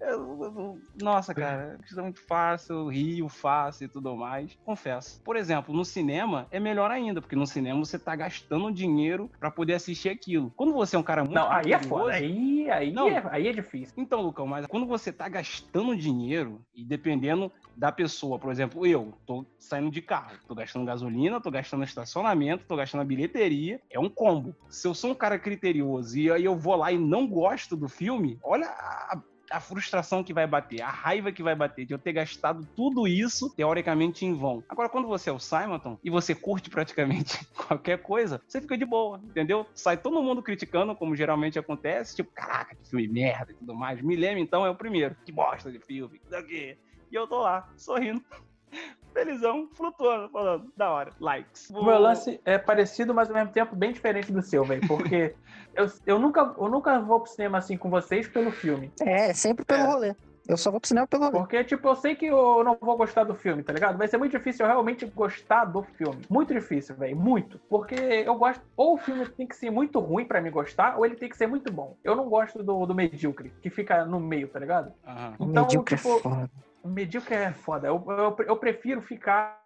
eu- 0.00 0.42
eu- 0.42 0.78
nossa, 1.00 1.34
cara, 1.34 1.78
isso 1.84 1.98
é 1.98 2.02
muito 2.02 2.20
fácil, 2.26 2.74
eu 2.76 2.88
rio 2.88 3.28
fácil 3.28 3.84
e 3.84 3.88
tudo 3.88 4.16
mais. 4.16 4.56
Confesso. 4.64 5.20
Por 5.22 5.36
exemplo, 5.36 5.74
no 5.74 5.84
cinema 5.84 6.46
é 6.50 6.58
melhor 6.58 6.90
ainda, 6.90 7.20
porque 7.20 7.36
no 7.36 7.46
cinema 7.46 7.78
você 7.78 7.98
tá 7.98 8.16
gastando 8.16 8.72
dinheiro 8.72 9.30
pra 9.38 9.50
poder 9.50 9.74
assistir 9.74 10.08
aquilo. 10.08 10.50
Quando 10.56 10.72
você 10.72 10.96
é 10.96 10.98
um 10.98 11.02
cara 11.02 11.22
muito. 11.22 11.34
Não, 11.34 11.50
aí 11.50 11.72
é 11.72 11.78
foda. 11.78 12.12
Aí, 12.12 12.70
aí, 12.70 12.92
Não. 12.92 13.08
é, 13.08 13.22
aí 13.30 13.48
é 13.48 13.52
difícil. 13.52 13.94
então, 13.98 14.20
Lucão, 14.22 14.46
mas 14.46 14.66
quando 14.66 14.86
você 14.86 15.12
tá 15.12 15.28
gastando 15.28 15.94
dinheiro, 15.96 16.64
e 16.74 16.84
dependendo 16.84 17.52
da 17.80 17.90
pessoa, 17.90 18.38
por 18.38 18.52
exemplo, 18.52 18.86
eu 18.86 19.14
tô 19.26 19.46
saindo 19.58 19.90
de 19.90 20.02
carro, 20.02 20.38
tô 20.46 20.54
gastando 20.54 20.84
gasolina, 20.84 21.40
tô 21.40 21.50
gastando 21.50 21.82
estacionamento, 21.82 22.66
tô 22.68 22.76
gastando 22.76 23.00
a 23.00 23.06
bilheteria, 23.06 23.80
é 23.88 23.98
um 23.98 24.10
combo. 24.10 24.54
Se 24.68 24.86
eu 24.86 24.92
sou 24.92 25.12
um 25.12 25.14
cara 25.14 25.38
criterioso 25.38 26.18
e 26.18 26.30
aí 26.30 26.44
eu 26.44 26.54
vou 26.54 26.76
lá 26.76 26.92
e 26.92 26.98
não 26.98 27.26
gosto 27.26 27.74
do 27.74 27.88
filme, 27.88 28.38
olha 28.44 28.66
a, 28.66 29.22
a 29.50 29.60
frustração 29.60 30.22
que 30.22 30.34
vai 30.34 30.46
bater, 30.46 30.82
a 30.82 30.90
raiva 30.90 31.32
que 31.32 31.42
vai 31.42 31.54
bater 31.54 31.86
de 31.86 31.94
eu 31.94 31.98
ter 31.98 32.12
gastado 32.12 32.68
tudo 32.76 33.08
isso, 33.08 33.50
teoricamente, 33.56 34.26
em 34.26 34.34
vão. 34.34 34.62
Agora, 34.68 34.90
quando 34.90 35.08
você 35.08 35.30
é 35.30 35.32
o 35.32 35.38
Simonton 35.38 35.98
e 36.04 36.10
você 36.10 36.34
curte 36.34 36.68
praticamente 36.68 37.38
qualquer 37.66 38.02
coisa, 38.02 38.42
você 38.46 38.60
fica 38.60 38.76
de 38.76 38.84
boa, 38.84 39.22
entendeu? 39.24 39.66
Sai 39.74 39.96
todo 39.96 40.22
mundo 40.22 40.42
criticando, 40.42 40.94
como 40.94 41.16
geralmente 41.16 41.58
acontece, 41.58 42.14
tipo, 42.14 42.30
caraca, 42.34 42.76
que 42.76 42.90
filme 42.90 43.08
merda 43.08 43.52
e 43.52 43.54
tudo 43.54 43.74
mais. 43.74 44.02
Me 44.02 44.16
lembra, 44.16 44.40
então, 44.40 44.66
é 44.66 44.70
o 44.70 44.76
primeiro. 44.76 45.16
Que 45.24 45.32
bosta 45.32 45.72
de 45.72 45.80
filme, 45.80 46.20
que. 46.46 46.78
E 47.10 47.14
eu 47.14 47.26
tô 47.26 47.40
lá, 47.40 47.68
sorrindo, 47.76 48.22
felizão, 49.12 49.68
flutuando, 49.74 50.28
falando, 50.30 50.72
da 50.76 50.90
hora, 50.90 51.12
likes. 51.18 51.70
O 51.70 51.84
meu 51.84 51.98
lance 51.98 52.40
é 52.44 52.58
parecido, 52.58 53.12
mas 53.14 53.28
ao 53.28 53.34
mesmo 53.34 53.52
tempo 53.52 53.74
bem 53.74 53.92
diferente 53.92 54.32
do 54.32 54.42
seu, 54.42 54.64
velho. 54.64 54.86
Porque 54.86 55.34
eu, 55.74 55.86
eu, 56.06 56.18
nunca, 56.18 56.54
eu 56.58 56.68
nunca 56.68 57.00
vou 57.00 57.20
pro 57.20 57.30
cinema 57.30 57.58
assim 57.58 57.76
com 57.76 57.90
vocês 57.90 58.28
pelo 58.28 58.50
filme. 58.52 58.92
É, 59.00 59.32
sempre 59.34 59.64
pelo 59.64 59.82
É. 59.82 59.86
rolê. 59.86 60.14
Eu 60.48 60.56
só 60.56 60.70
vou 60.70 60.80
pro 60.80 60.88
cinema 60.88 61.06
pelo 61.06 61.24
rolê. 61.26 61.38
Porque, 61.38 61.62
tipo, 61.62 61.86
eu 61.86 61.94
sei 61.94 62.16
que 62.16 62.26
eu 62.26 62.64
não 62.64 62.76
vou 62.80 62.96
gostar 62.96 63.22
do 63.22 63.34
filme, 63.36 63.62
tá 63.62 63.72
ligado? 63.72 63.96
Vai 63.96 64.08
ser 64.08 64.16
muito 64.16 64.32
difícil 64.36 64.64
eu 64.64 64.70
realmente 64.70 65.06
gostar 65.06 65.64
do 65.64 65.82
filme. 65.82 66.22
Muito 66.28 66.52
difícil, 66.52 66.96
velho. 66.96 67.14
Muito. 67.16 67.58
Porque 67.68 67.94
eu 67.94 68.34
gosto. 68.34 68.60
Ou 68.76 68.94
o 68.94 68.98
filme 68.98 69.28
tem 69.28 69.46
que 69.46 69.54
ser 69.54 69.70
muito 69.70 70.00
ruim 70.00 70.24
pra 70.24 70.40
me 70.40 70.50
gostar, 70.50 70.96
ou 70.96 71.06
ele 71.06 71.14
tem 71.14 71.28
que 71.28 71.36
ser 71.36 71.46
muito 71.46 71.70
bom. 71.72 71.96
Eu 72.02 72.16
não 72.16 72.28
gosto 72.28 72.62
do, 72.64 72.84
do 72.86 72.94
medíocre, 72.94 73.52
que 73.62 73.70
fica 73.70 74.04
no 74.04 74.18
meio, 74.18 74.48
tá 74.48 74.58
ligado? 74.58 74.92
O 75.38 75.44
Então, 75.44 75.62
medíocre 75.64 75.96
tipo, 75.96 76.16
é 76.16 76.20
foda. 76.20 76.50
Medíocre 76.84 77.34
é 77.34 77.52
foda. 77.52 77.88
Eu, 77.88 78.04
eu, 78.08 78.36
eu 78.46 78.56
prefiro 78.56 79.00
ficar. 79.02 79.60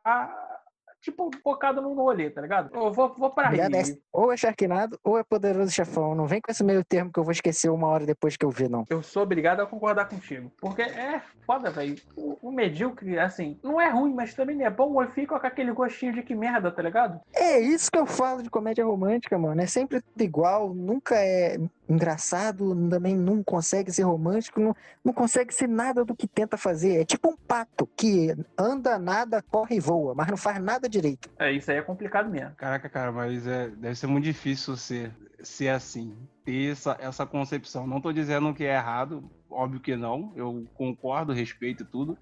Tipo, 1.04 1.30
focado 1.42 1.82
no 1.82 1.92
rolê, 1.92 2.30
tá 2.30 2.40
ligado? 2.40 2.70
Eu 2.74 2.90
vou, 2.90 3.12
vou 3.12 3.28
pra 3.28 3.50
rir. 3.50 3.60
é- 3.60 3.98
Ou 4.10 4.32
é 4.32 4.36
Sharknado, 4.38 4.98
ou 5.04 5.18
é 5.18 5.22
Poderoso 5.22 5.70
Chefão. 5.70 6.14
Não 6.14 6.26
vem 6.26 6.40
com 6.40 6.50
esse 6.50 6.64
meio 6.64 6.82
termo 6.82 7.12
que 7.12 7.18
eu 7.18 7.22
vou 7.24 7.30
esquecer 7.32 7.68
uma 7.68 7.86
hora 7.88 8.06
depois 8.06 8.38
que 8.38 8.44
eu 8.46 8.50
ver, 8.50 8.70
não. 8.70 8.86
Eu 8.88 9.02
sou 9.02 9.22
obrigado 9.22 9.60
a 9.60 9.66
concordar 9.66 10.08
contigo. 10.08 10.50
Porque 10.58 10.80
é 10.80 11.20
foda, 11.46 11.70
velho. 11.70 11.96
O, 12.16 12.38
o 12.48 12.50
medíocre, 12.50 13.18
assim, 13.18 13.58
não 13.62 13.78
é 13.78 13.90
ruim, 13.90 14.14
mas 14.14 14.32
também 14.32 14.56
não 14.56 14.64
é 14.64 14.70
bom. 14.70 15.02
Eu 15.02 15.10
fico 15.10 15.38
com 15.38 15.46
aquele 15.46 15.72
gostinho 15.72 16.14
de 16.14 16.22
que 16.22 16.34
merda, 16.34 16.72
tá 16.72 16.80
ligado? 16.80 17.20
É 17.34 17.60
isso 17.60 17.90
que 17.90 17.98
eu 17.98 18.06
falo 18.06 18.42
de 18.42 18.48
comédia 18.48 18.86
romântica, 18.86 19.36
mano. 19.36 19.60
É 19.60 19.66
sempre 19.66 20.00
tudo 20.00 20.22
igual, 20.22 20.72
nunca 20.72 21.16
é 21.16 21.58
engraçado, 21.86 22.74
também 22.88 23.14
não 23.14 23.42
consegue 23.42 23.92
ser 23.92 24.02
romântico, 24.02 24.58
não, 24.60 24.74
não 25.04 25.12
consegue 25.12 25.52
ser 25.54 25.68
nada 25.68 26.04
do 26.04 26.14
que 26.16 26.26
tenta 26.26 26.56
fazer. 26.56 27.00
É 27.00 27.04
tipo 27.04 27.28
um 27.28 27.36
pato 27.36 27.86
que 27.96 28.34
anda, 28.56 28.98
nada, 28.98 29.42
corre 29.50 29.76
e 29.76 29.80
voa, 29.80 30.14
mas 30.14 30.28
não 30.28 30.36
faz 30.36 30.58
nada 30.62 30.88
direito. 30.94 31.30
É, 31.38 31.52
isso 31.52 31.70
aí 31.70 31.78
é 31.78 31.82
complicado 31.82 32.30
mesmo. 32.30 32.54
Caraca, 32.56 32.88
cara, 32.88 33.12
mas 33.12 33.46
é, 33.46 33.68
deve 33.68 33.94
ser 33.94 34.06
muito 34.06 34.24
difícil 34.24 34.76
ser, 34.76 35.12
ser 35.42 35.68
assim, 35.68 36.16
ter 36.44 36.72
essa, 36.72 36.96
essa 37.00 37.26
concepção. 37.26 37.86
Não 37.86 38.00
tô 38.00 38.12
dizendo 38.12 38.54
que 38.54 38.64
é 38.64 38.74
errado, 38.74 39.28
óbvio 39.50 39.80
que 39.80 39.96
não, 39.96 40.32
eu 40.36 40.66
concordo, 40.74 41.32
respeito 41.32 41.84
tudo, 41.84 42.16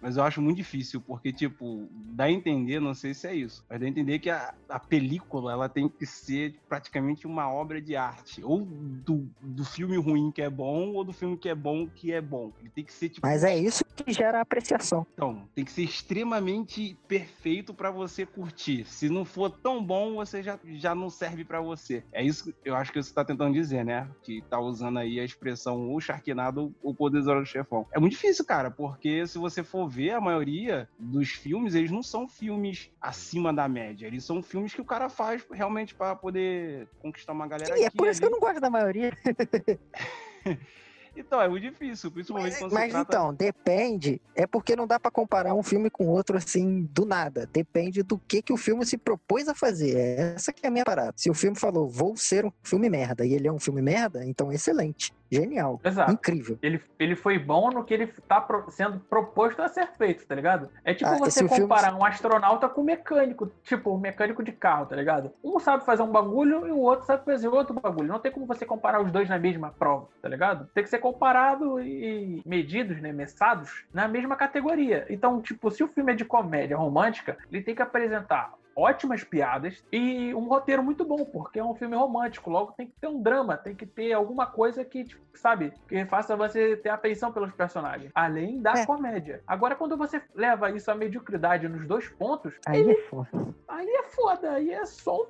mas 0.00 0.16
eu 0.16 0.22
acho 0.22 0.40
muito 0.42 0.56
difícil, 0.56 1.00
porque, 1.00 1.32
tipo, 1.32 1.88
dá 2.14 2.24
a 2.24 2.30
entender, 2.30 2.80
não 2.80 2.94
sei 2.94 3.14
se 3.14 3.26
é 3.26 3.34
isso, 3.34 3.64
mas 3.68 3.80
dá 3.80 3.86
a 3.86 3.88
entender 3.88 4.18
que 4.18 4.30
a, 4.30 4.54
a 4.68 4.78
película, 4.78 5.52
ela 5.52 5.68
tem 5.68 5.88
que 5.88 6.06
ser 6.06 6.54
praticamente 6.68 7.26
uma 7.26 7.50
obra 7.50 7.80
de 7.80 7.96
arte, 7.96 8.42
ou 8.42 8.64
do, 8.64 9.28
do 9.40 9.64
filme 9.64 9.96
ruim 9.96 10.30
que 10.30 10.42
é 10.42 10.50
bom, 10.50 10.92
ou 10.94 11.04
do 11.04 11.12
filme 11.12 11.36
que 11.36 11.48
é 11.48 11.54
bom 11.54 11.88
que 11.88 12.12
é 12.12 12.20
bom. 12.20 12.52
Ele 12.60 12.70
tem 12.70 12.84
que 12.84 12.92
ser, 12.92 13.08
tipo, 13.08 13.26
Mas 13.26 13.44
é 13.44 13.56
isso 13.56 13.84
que 13.96 14.12
gera 14.12 14.40
apreciação. 14.40 15.06
então, 15.14 15.48
tem 15.54 15.64
que 15.64 15.72
ser 15.72 15.82
extremamente 15.82 16.96
perfeito 17.08 17.72
pra 17.72 17.90
você 17.90 18.26
curtir. 18.26 18.84
Se 18.86 19.08
não 19.08 19.24
for 19.24 19.50
tão 19.50 19.82
bom, 19.82 20.16
você 20.16 20.42
já, 20.42 20.58
já 20.74 20.94
não 20.94 21.08
serve 21.08 21.44
pra 21.44 21.60
você. 21.60 22.04
É 22.12 22.22
isso 22.22 22.52
que 22.52 22.54
eu 22.64 22.74
acho 22.76 22.92
que 22.92 23.02
você 23.02 23.12
tá 23.12 23.24
tentando 23.24 23.54
dizer, 23.54 23.84
né? 23.84 24.08
Que 24.22 24.42
tá 24.42 24.58
usando 24.60 24.98
aí 24.98 25.18
a 25.18 25.24
expressão 25.24 25.88
ou 25.88 26.00
Sharknado 26.00 26.74
ou 26.82 26.94
Poderoso 26.94 27.46
Chefão. 27.46 27.86
É 27.92 27.98
muito 27.98 28.12
difícil, 28.12 28.44
cara, 28.44 28.70
porque 28.70 29.26
se 29.26 29.38
você 29.38 29.62
for 29.62 29.85
ver, 29.86 30.10
a 30.10 30.20
maioria 30.20 30.88
dos 30.98 31.30
filmes, 31.30 31.74
eles 31.74 31.90
não 31.90 32.02
são 32.02 32.28
filmes 32.28 32.90
acima 33.00 33.52
da 33.52 33.68
média. 33.68 34.06
Eles 34.06 34.24
são 34.24 34.42
filmes 34.42 34.74
que 34.74 34.80
o 34.80 34.84
cara 34.84 35.08
faz 35.08 35.46
realmente 35.50 35.94
pra 35.94 36.14
poder 36.14 36.88
conquistar 37.00 37.32
uma 37.32 37.46
galera 37.46 37.78
E 37.78 37.82
é 37.82 37.86
aqui 37.86 37.96
por 37.96 38.08
isso 38.08 38.20
que 38.20 38.26
eu 38.26 38.30
não 38.30 38.40
gosto 38.40 38.60
da 38.60 38.70
maioria. 38.70 39.12
Então, 41.16 41.40
é 41.40 41.48
muito 41.48 41.62
difícil, 41.62 42.10
principalmente 42.10 42.58
quando 42.58 42.72
Mas 42.72 42.84
se 42.84 42.90
trata... 42.90 43.16
então, 43.16 43.34
depende. 43.34 44.20
É 44.34 44.46
porque 44.46 44.76
não 44.76 44.86
dá 44.86 45.00
pra 45.00 45.10
comparar 45.10 45.54
um 45.54 45.62
filme 45.62 45.88
com 45.88 46.06
outro 46.06 46.36
assim 46.36 46.86
do 46.92 47.06
nada. 47.06 47.48
Depende 47.50 48.02
do 48.02 48.18
que, 48.18 48.42
que 48.42 48.52
o 48.52 48.56
filme 48.56 48.84
se 48.84 48.98
propôs 48.98 49.48
a 49.48 49.54
fazer. 49.54 49.96
É 49.96 50.34
Essa 50.34 50.52
que 50.52 50.66
é 50.66 50.68
a 50.68 50.70
minha 50.70 50.84
parada. 50.84 51.14
Se 51.16 51.30
o 51.30 51.34
filme 51.34 51.58
falou, 51.58 51.88
vou 51.88 52.16
ser 52.16 52.44
um 52.44 52.52
filme 52.62 52.90
merda, 52.90 53.24
e 53.24 53.32
ele 53.32 53.48
é 53.48 53.52
um 53.52 53.58
filme 53.58 53.80
merda, 53.80 54.24
então 54.24 54.52
excelente. 54.52 55.14
Genial. 55.30 55.80
Exato. 55.84 56.12
Incrível. 56.12 56.58
Ele, 56.62 56.80
ele 56.98 57.16
foi 57.16 57.38
bom 57.38 57.70
no 57.70 57.84
que 57.84 57.92
ele 57.92 58.06
tá 58.28 58.40
pro- 58.40 58.70
sendo 58.70 59.00
proposto 59.00 59.60
a 59.60 59.68
ser 59.68 59.88
feito, 59.92 60.24
tá 60.26 60.34
ligado? 60.34 60.68
É 60.84 60.94
tipo 60.94 61.10
Ah, 61.10 61.18
você 61.18 61.40
esse 61.40 61.48
filme- 61.48 61.62
comparar 61.62 61.94
um 61.94 62.04
astronauta 62.04 62.68
com 62.68 62.80
um 62.80 62.84
mecânico, 62.84 63.50
tipo, 63.62 63.94
um 63.94 63.98
mecânico 63.98 64.42
de 64.42 64.52
carro, 64.52 64.86
tá 64.86 64.94
ligado? 64.96 65.32
Um 65.42 65.58
sabe 65.58 65.84
fazer 65.84 66.02
um 66.02 66.10
bagulho 66.12 66.66
e 66.66 66.70
o 66.70 66.78
outro 66.78 67.06
sabe 67.06 67.24
fazer 67.24 67.48
outro 67.48 67.74
bagulho. 67.74 68.08
Não 68.08 68.18
tem 68.20 68.30
como 68.30 68.46
você 68.46 68.64
comparar 68.64 69.02
os 69.02 69.10
dois 69.10 69.28
na 69.28 69.38
mesma 69.38 69.70
prova, 69.76 70.08
tá 70.22 70.28
ligado? 70.28 70.68
Tem 70.74 70.84
que 70.84 70.90
ser 70.90 70.98
comparado 70.98 71.80
e 71.80 72.40
medidos, 72.46 73.00
né, 73.00 73.12
meçados 73.12 73.84
na 73.92 74.06
mesma 74.06 74.36
categoria. 74.36 75.06
Então, 75.10 75.40
tipo, 75.42 75.70
se 75.70 75.82
o 75.82 75.88
filme 75.88 76.12
é 76.12 76.14
de 76.16 76.24
comédia 76.24 76.76
romântica, 76.76 77.36
ele 77.50 77.62
tem 77.62 77.74
que 77.74 77.82
apresentar 77.82 78.52
ótimas 78.76 79.24
piadas 79.24 79.82
e 79.90 80.34
um 80.34 80.46
roteiro 80.48 80.82
muito 80.82 81.04
bom, 81.04 81.24
porque 81.24 81.58
é 81.58 81.64
um 81.64 81.74
filme 81.74 81.96
romântico. 81.96 82.50
Logo 82.50 82.72
tem 82.72 82.86
que 82.88 82.92
ter 83.00 83.08
um 83.08 83.22
drama, 83.22 83.56
tem 83.56 83.74
que 83.74 83.86
ter 83.86 84.12
alguma 84.12 84.46
coisa 84.46 84.84
que, 84.84 85.02
tipo, 85.04 85.24
sabe, 85.34 85.72
que 85.88 86.04
faça 86.06 86.36
você 86.36 86.76
ter 86.76 86.90
afeição 86.90 87.32
pelos 87.32 87.52
personagens, 87.52 88.10
além 88.14 88.60
da 88.60 88.72
É. 88.74 88.86
comédia. 88.86 89.42
Agora, 89.46 89.74
quando 89.74 89.96
você 89.96 90.20
leva 90.34 90.70
isso 90.70 90.90
à 90.90 90.94
mediocridade 90.94 91.68
nos 91.68 91.86
dois 91.86 92.08
pontos, 92.08 92.54
Aí 92.66 92.90
é 92.90 92.94
foda. 93.02 93.28
aí 93.68 93.86
é 93.88 94.02
foda, 94.04 94.50
aí 94.52 94.70
é 94.70 94.84
só 94.86 95.26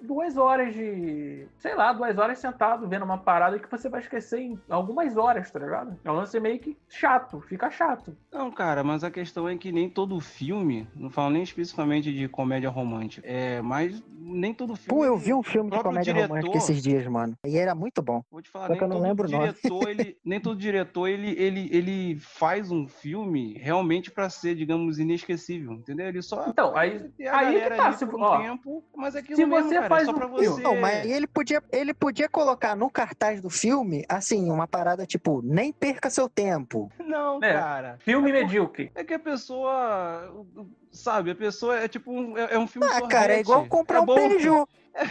duas 0.00 0.36
horas 0.36 0.74
de, 0.74 1.46
sei 1.58 1.74
lá, 1.74 1.92
duas 1.92 2.16
horas 2.18 2.38
sentado 2.38 2.88
vendo 2.88 3.04
uma 3.04 3.18
parada 3.18 3.58
que 3.58 3.70
você 3.70 3.88
vai 3.88 4.00
esquecer 4.00 4.40
em 4.40 4.60
algumas 4.68 5.16
horas, 5.16 5.50
tá 5.50 5.58
ligado? 5.58 5.96
É 6.04 6.10
um 6.10 6.14
lance 6.14 6.38
meio 6.40 6.58
que 6.58 6.76
chato, 6.88 7.40
fica 7.40 7.70
chato. 7.70 8.16
Não, 8.32 8.50
cara, 8.50 8.82
mas 8.84 9.02
a 9.04 9.10
questão 9.10 9.48
é 9.48 9.56
que 9.56 9.72
nem 9.72 9.88
todo 9.88 10.20
filme, 10.20 10.88
não 10.94 11.10
falo 11.10 11.30
nem 11.30 11.42
especificamente 11.42 12.12
de 12.12 12.28
comédia 12.28 12.68
romântica. 12.76 13.26
É, 13.26 13.60
mas 13.62 14.02
nem 14.18 14.52
todo 14.52 14.76
filme. 14.76 14.88
Pô, 15.00 15.04
eu 15.04 15.16
vi 15.16 15.32
um 15.32 15.42
filme 15.42 15.70
de 15.70 15.78
comédia 15.80 16.12
diretor- 16.12 16.28
romântica 16.36 16.58
esses 16.58 16.82
dias, 16.82 17.06
mano. 17.06 17.34
E 17.44 17.56
era 17.56 17.74
muito 17.74 18.02
bom. 18.02 18.22
Vou 18.30 18.42
te 18.42 18.50
falar, 18.50 18.66
Só 18.66 18.70
nem 18.72 18.78
que 18.78 18.84
eu 18.84 18.88
não 18.88 18.96
todo 18.96 19.04
lembro 19.06 19.26
diretor, 19.28 19.88
ele, 19.88 20.18
nem 20.24 20.40
todo 20.40 20.58
diretor 20.58 21.08
ele, 21.08 21.30
ele, 21.40 21.68
ele 21.72 22.16
faz 22.20 22.70
um 22.70 22.86
filme 22.86 23.54
realmente 23.58 24.10
pra 24.10 24.28
ser, 24.28 24.54
digamos, 24.54 24.98
inesquecível, 24.98 25.72
entendeu? 25.72 26.06
Ele 26.08 26.20
só 26.22 26.46
Então, 26.48 26.76
aí- 26.76 26.92
aí 26.92 27.10
que 27.16 27.24
galera 27.24 27.76
tá, 27.76 27.92
se- 27.92 28.06
por 28.06 28.20
um 28.20 28.22
ó, 28.22 28.38
tempo, 28.38 28.84
mas 28.94 29.14
é 29.14 29.20
aquilo 29.20 29.36
se 29.36 29.46
mesmo, 29.46 29.68
você 29.68 29.74
cara, 29.76 29.88
faz 29.88 30.04
só 30.04 30.10
um 30.10 30.14
pra 30.14 30.28
filme- 30.28 30.46
você. 30.48 30.62
Não, 30.62 30.76
mas 30.80 31.06
ele 31.06 31.26
podia, 31.26 31.62
ele 31.72 31.94
podia 31.94 32.28
colocar 32.28 32.76
no 32.76 32.90
cartaz 32.90 33.40
do 33.40 33.48
filme, 33.50 34.04
assim, 34.08 34.50
uma 34.50 34.66
parada 34.66 35.06
tipo, 35.06 35.40
nem 35.42 35.72
perca 35.72 36.10
seu 36.10 36.28
tempo. 36.28 36.90
Não, 37.06 37.38
É. 37.42 37.52
cara. 37.52 37.96
Filme 38.00 38.30
É 38.30 38.32
medíocre. 38.32 38.90
É 38.94 39.02
que 39.04 39.14
a 39.14 39.18
pessoa, 39.18 40.44
sabe, 40.90 41.30
a 41.30 41.34
pessoa 41.34 41.78
é 41.78 41.88
tipo 41.88 42.10
um, 42.10 42.36
é, 42.36 42.54
é 42.54 42.58
um 42.66 42.68
filme 42.68 42.86
Ah, 42.88 42.92
sorvete. 42.98 43.10
cara, 43.10 43.32
é 43.34 43.40
igual 43.40 43.66
comprar 43.66 43.98
É 43.98 44.00
um 44.02 44.06
bom. 44.06 44.14
beijo. 44.14 44.68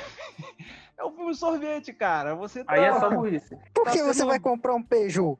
É 0.97 1.03
um 1.03 1.11
filme 1.11 1.35
sorvete, 1.35 1.91
cara. 1.91 2.35
Você 2.35 2.63
tá... 2.63 2.71
Aí 2.73 2.83
é 2.85 2.93
só 2.99 3.09
burrice. 3.09 3.57
Por 3.73 3.83
Tá 3.83 3.91
que 3.91 3.97
você 4.01 4.13
sendo- 4.13 4.27
vai 4.27 4.39
comprar 4.39 4.73
um 4.75 4.81
Peugeot? 4.81 5.37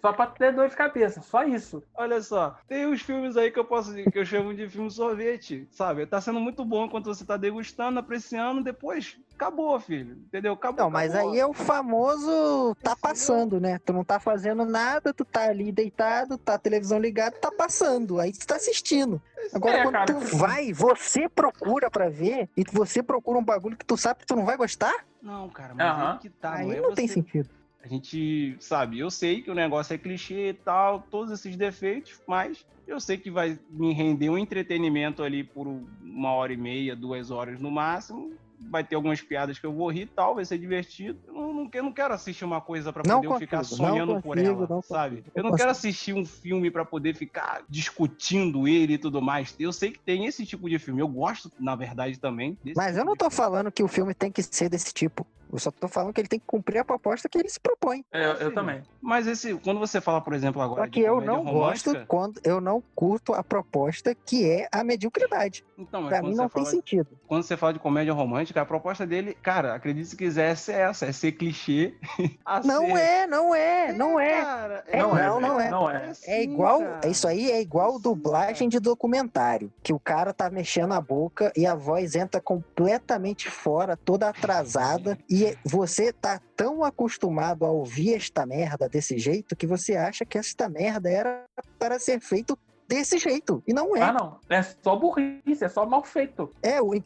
Só 0.00 0.12
pra 0.12 0.26
ter 0.26 0.52
dor 0.52 0.68
de 0.68 0.76
cabeça, 0.76 1.20
só 1.22 1.44
isso. 1.44 1.82
Olha 1.94 2.20
só, 2.22 2.56
tem 2.68 2.86
uns 2.86 3.02
filmes 3.02 3.36
aí 3.36 3.50
que 3.50 3.58
eu 3.58 3.64
posso 3.64 3.92
que 3.94 4.18
eu 4.18 4.24
chamo 4.24 4.54
de 4.54 4.68
filme 4.68 4.90
sorvete, 4.90 5.66
sabe? 5.70 6.06
Tá 6.06 6.20
sendo 6.20 6.40
muito 6.40 6.64
bom 6.64 6.86
enquanto 6.86 7.06
você 7.06 7.24
tá 7.24 7.36
degustando, 7.36 7.98
apreciando, 7.98 8.62
depois 8.62 9.16
acabou, 9.34 9.78
filho. 9.80 10.12
Entendeu? 10.26 10.52
Acabou. 10.54 10.84
Não, 10.84 10.90
mas 10.90 11.12
acabou. 11.14 11.32
aí 11.32 11.38
é 11.38 11.46
o 11.46 11.52
famoso 11.52 12.74
tá 12.82 12.94
passando, 12.96 13.60
né? 13.60 13.78
Tu 13.84 13.92
não 13.92 14.04
tá 14.04 14.18
fazendo 14.20 14.64
nada, 14.64 15.12
tu 15.12 15.24
tá 15.24 15.48
ali 15.48 15.70
deitado, 15.72 16.38
tá 16.38 16.54
a 16.54 16.58
televisão 16.58 16.98
ligada, 16.98 17.36
tá 17.38 17.50
passando. 17.50 18.20
Aí 18.20 18.32
tu 18.32 18.46
tá 18.46 18.56
assistindo. 18.56 19.20
Agora, 19.52 19.78
É, 19.78 19.82
quando 19.82 19.92
cara. 19.92 20.06
tu 20.14 20.36
vai, 20.36 20.72
você 20.72 21.28
procura 21.28 21.90
pra 21.90 22.08
ver, 22.08 22.48
e 22.56 22.64
você 22.72 23.02
procura 23.02 23.38
um 23.38 23.44
bagulho 23.44 23.76
que 23.76 23.84
tu 23.84 23.96
sabe 23.96 24.20
que 24.20 24.26
tu 24.26 24.34
não 24.36 24.44
vai 24.44 24.56
gostar, 24.56 25.04
Não, 25.22 25.48
cara, 25.48 25.74
mas 25.74 25.86
Aham. 25.86 26.12
aí 26.12 26.18
que 26.18 26.28
tá, 26.30 26.54
aí 26.54 26.66
não 26.66 26.72
é 26.74 26.80
não 26.80 26.94
tem 26.94 27.06
você- 27.06 27.14
sentido. 27.14 27.48
A 27.84 27.86
gente, 27.88 28.56
sabe, 28.60 28.98
eu 28.98 29.10
sei 29.10 29.42
que 29.42 29.50
o 29.50 29.54
negócio 29.54 29.92
é 29.92 29.98
clichê 29.98 30.48
e 30.48 30.54
tal, 30.54 31.02
todos 31.10 31.30
esses 31.30 31.54
defeitos, 31.54 32.12
mas 32.26 32.64
eu 32.86 32.98
sei 32.98 33.18
que 33.18 33.30
vai 33.30 33.58
me 33.68 33.92
render 33.92 34.30
um 34.30 34.38
entretenimento 34.38 35.22
ali 35.22 35.44
por 35.44 35.66
uma 36.02 36.32
hora 36.32 36.52
e 36.52 36.56
meia, 36.56 36.96
duas 36.96 37.30
horas 37.30 37.60
no 37.60 37.70
máximo. 37.70 38.32
Vai 38.70 38.82
ter 38.82 38.94
algumas 38.94 39.20
piadas 39.20 39.58
que 39.58 39.66
eu 39.66 39.72
vou 39.74 39.90
rir 39.90 40.02
e 40.02 40.06
tal, 40.06 40.36
vai 40.36 40.44
ser 40.46 40.56
divertido. 40.56 41.18
Eu 41.26 41.34
não, 41.34 41.52
não, 41.52 41.68
quero- 41.68 41.84
não 41.84 41.92
quero 41.92 42.14
assistir 42.14 42.44
uma 42.46 42.60
coisa 42.62 42.90
pra 42.90 43.02
Não 43.04 43.16
poder 43.16 43.26
eu 43.26 43.38
ficar 43.38 43.58
consigo, 43.58 43.82
não 43.82 43.88
sonhando 43.90 44.14
por 44.22 44.36
consigo, 44.36 44.46
ela, 44.60 44.66
não 44.70 44.80
sabe? 44.82 45.16
consigo, 45.16 45.32
Eu 45.34 45.42
não 45.42 45.52
quero 45.52 45.70
assistir 45.70 46.14
um 46.14 46.24
filme 46.24 46.70
pra 46.70 46.84
poder 46.86 47.14
ficar 47.14 47.62
discutindo 47.68 48.66
ele 48.66 48.94
e 48.94 48.98
tudo 48.98 49.20
mais. 49.20 49.54
Eu 49.58 49.72
sei 49.72 49.90
que 49.90 49.98
tem 50.02 50.24
esse 50.24 50.46
tipo 50.46 50.70
de 50.70 50.78
filme. 50.78 51.02
Eu 51.02 51.08
gosto, 51.08 51.50
na 51.60 51.76
verdade, 51.76 52.18
também. 52.18 52.56
Mas 52.74 52.86
tipo 52.94 52.98
eu 53.00 53.04
não 53.04 53.16
tô 53.16 53.28
falando 53.28 53.70
que 53.70 53.82
o 53.82 53.88
filme 53.88 54.14
tem 54.14 54.32
que 54.32 54.42
ser 54.42 54.70
desse 54.70 54.94
tipo. 54.94 55.26
Eu 55.52 55.58
só 55.58 55.70
tô 55.70 55.86
falando 55.88 56.12
que 56.12 56.20
ele 56.20 56.28
tem 56.28 56.38
que 56.40 56.46
cumprir 56.46 56.78
a 56.78 56.84
proposta 56.84 57.28
que 57.28 57.38
ele 57.38 57.48
se 57.48 57.60
propõe. 57.60 58.04
É, 58.12 58.24
eu, 58.26 58.32
eu 58.34 58.54
também. 58.54 58.82
Mas 59.00 59.26
esse, 59.26 59.54
quando 59.56 59.78
você 59.78 60.00
fala, 60.00 60.20
por 60.20 60.32
exemplo, 60.32 60.60
agora 60.60 60.80
Só 60.82 60.86
de 60.86 60.90
que 60.92 61.00
eu 61.00 61.20
não 61.20 61.44
gosto 61.44 61.92
quando 62.06 62.40
eu 62.44 62.60
não 62.60 62.82
curto 62.94 63.34
a 63.34 63.42
proposta 63.44 64.14
que 64.14 64.48
é 64.48 64.66
a 64.72 64.82
mediocridade. 64.82 65.64
Então, 65.78 66.02
mas 66.02 66.10
Pra 66.10 66.22
mim 66.22 66.34
não 66.34 66.48
tem 66.48 66.64
fala 66.64 66.70
sentido. 66.74 67.08
quando 67.26 67.42
você 67.42 67.56
fala 67.56 67.72
de 67.72 67.78
comédia 67.78 68.12
romântica, 68.12 68.60
a 68.62 68.66
proposta 68.66 69.06
dele, 69.06 69.34
cara, 69.42 69.74
acredite 69.74 70.08
se 70.08 70.16
quiser, 70.16 70.50
é 70.50 70.54
ser 70.54 70.72
essa, 70.72 71.06
é 71.06 71.12
ser 71.12 71.32
clichê. 71.32 71.94
Não 72.64 72.86
ser- 72.86 72.96
é, 72.98 73.26
não 73.26 73.54
é, 73.54 73.92
não 73.92 74.20
é. 74.20 74.40
Cara, 74.42 74.84
É, 74.86 74.98
não, 74.98 75.10
não, 75.14 75.16
é, 75.18 75.40
não 75.40 75.60
é. 75.60 75.70
Não 75.70 75.90
é. 75.90 76.14
sim, 76.14 76.30
É 76.30 76.42
igual, 76.42 76.78
cara. 76.80 77.08
isso 77.08 77.26
aí 77.26 77.50
é 77.50 77.60
igual 77.60 77.98
dublagem 77.98 78.68
de 78.68 78.78
documentário, 78.78 79.72
que 79.82 79.92
o 79.92 79.98
cara 79.98 80.32
tá 80.32 80.48
mexendo 80.50 80.92
a 80.92 81.00
boca 81.00 81.52
e 81.56 81.66
a 81.66 81.74
voz 81.74 82.14
entra 82.14 82.40
completamente 82.40 83.50
fora, 83.50 83.96
toda 83.96 84.28
atrasada, 84.28 85.18
e 85.34 85.58
você 85.64 86.12
tá 86.12 86.40
tão 86.54 86.84
acostumado 86.84 87.66
a 87.66 87.70
ouvir 87.70 88.14
esta 88.14 88.46
merda 88.46 88.88
desse 88.88 89.18
jeito 89.18 89.56
que 89.56 89.66
você 89.66 89.96
acha 89.96 90.24
que 90.24 90.38
esta 90.38 90.68
merda 90.68 91.10
era 91.10 91.44
para 91.76 91.98
ser 91.98 92.20
feito 92.20 92.56
desse 92.94 93.18
jeito. 93.18 93.62
E 93.66 93.72
não 93.74 93.96
é. 93.96 94.00
Ah, 94.02 94.12
não. 94.12 94.38
É 94.48 94.62
só 94.62 94.94
burrice, 94.96 95.64
é 95.64 95.68
só 95.68 95.84
mal 95.84 96.04
feito. 96.04 96.50
É, 96.62 96.80
o 96.80 96.94
é, 96.94 96.98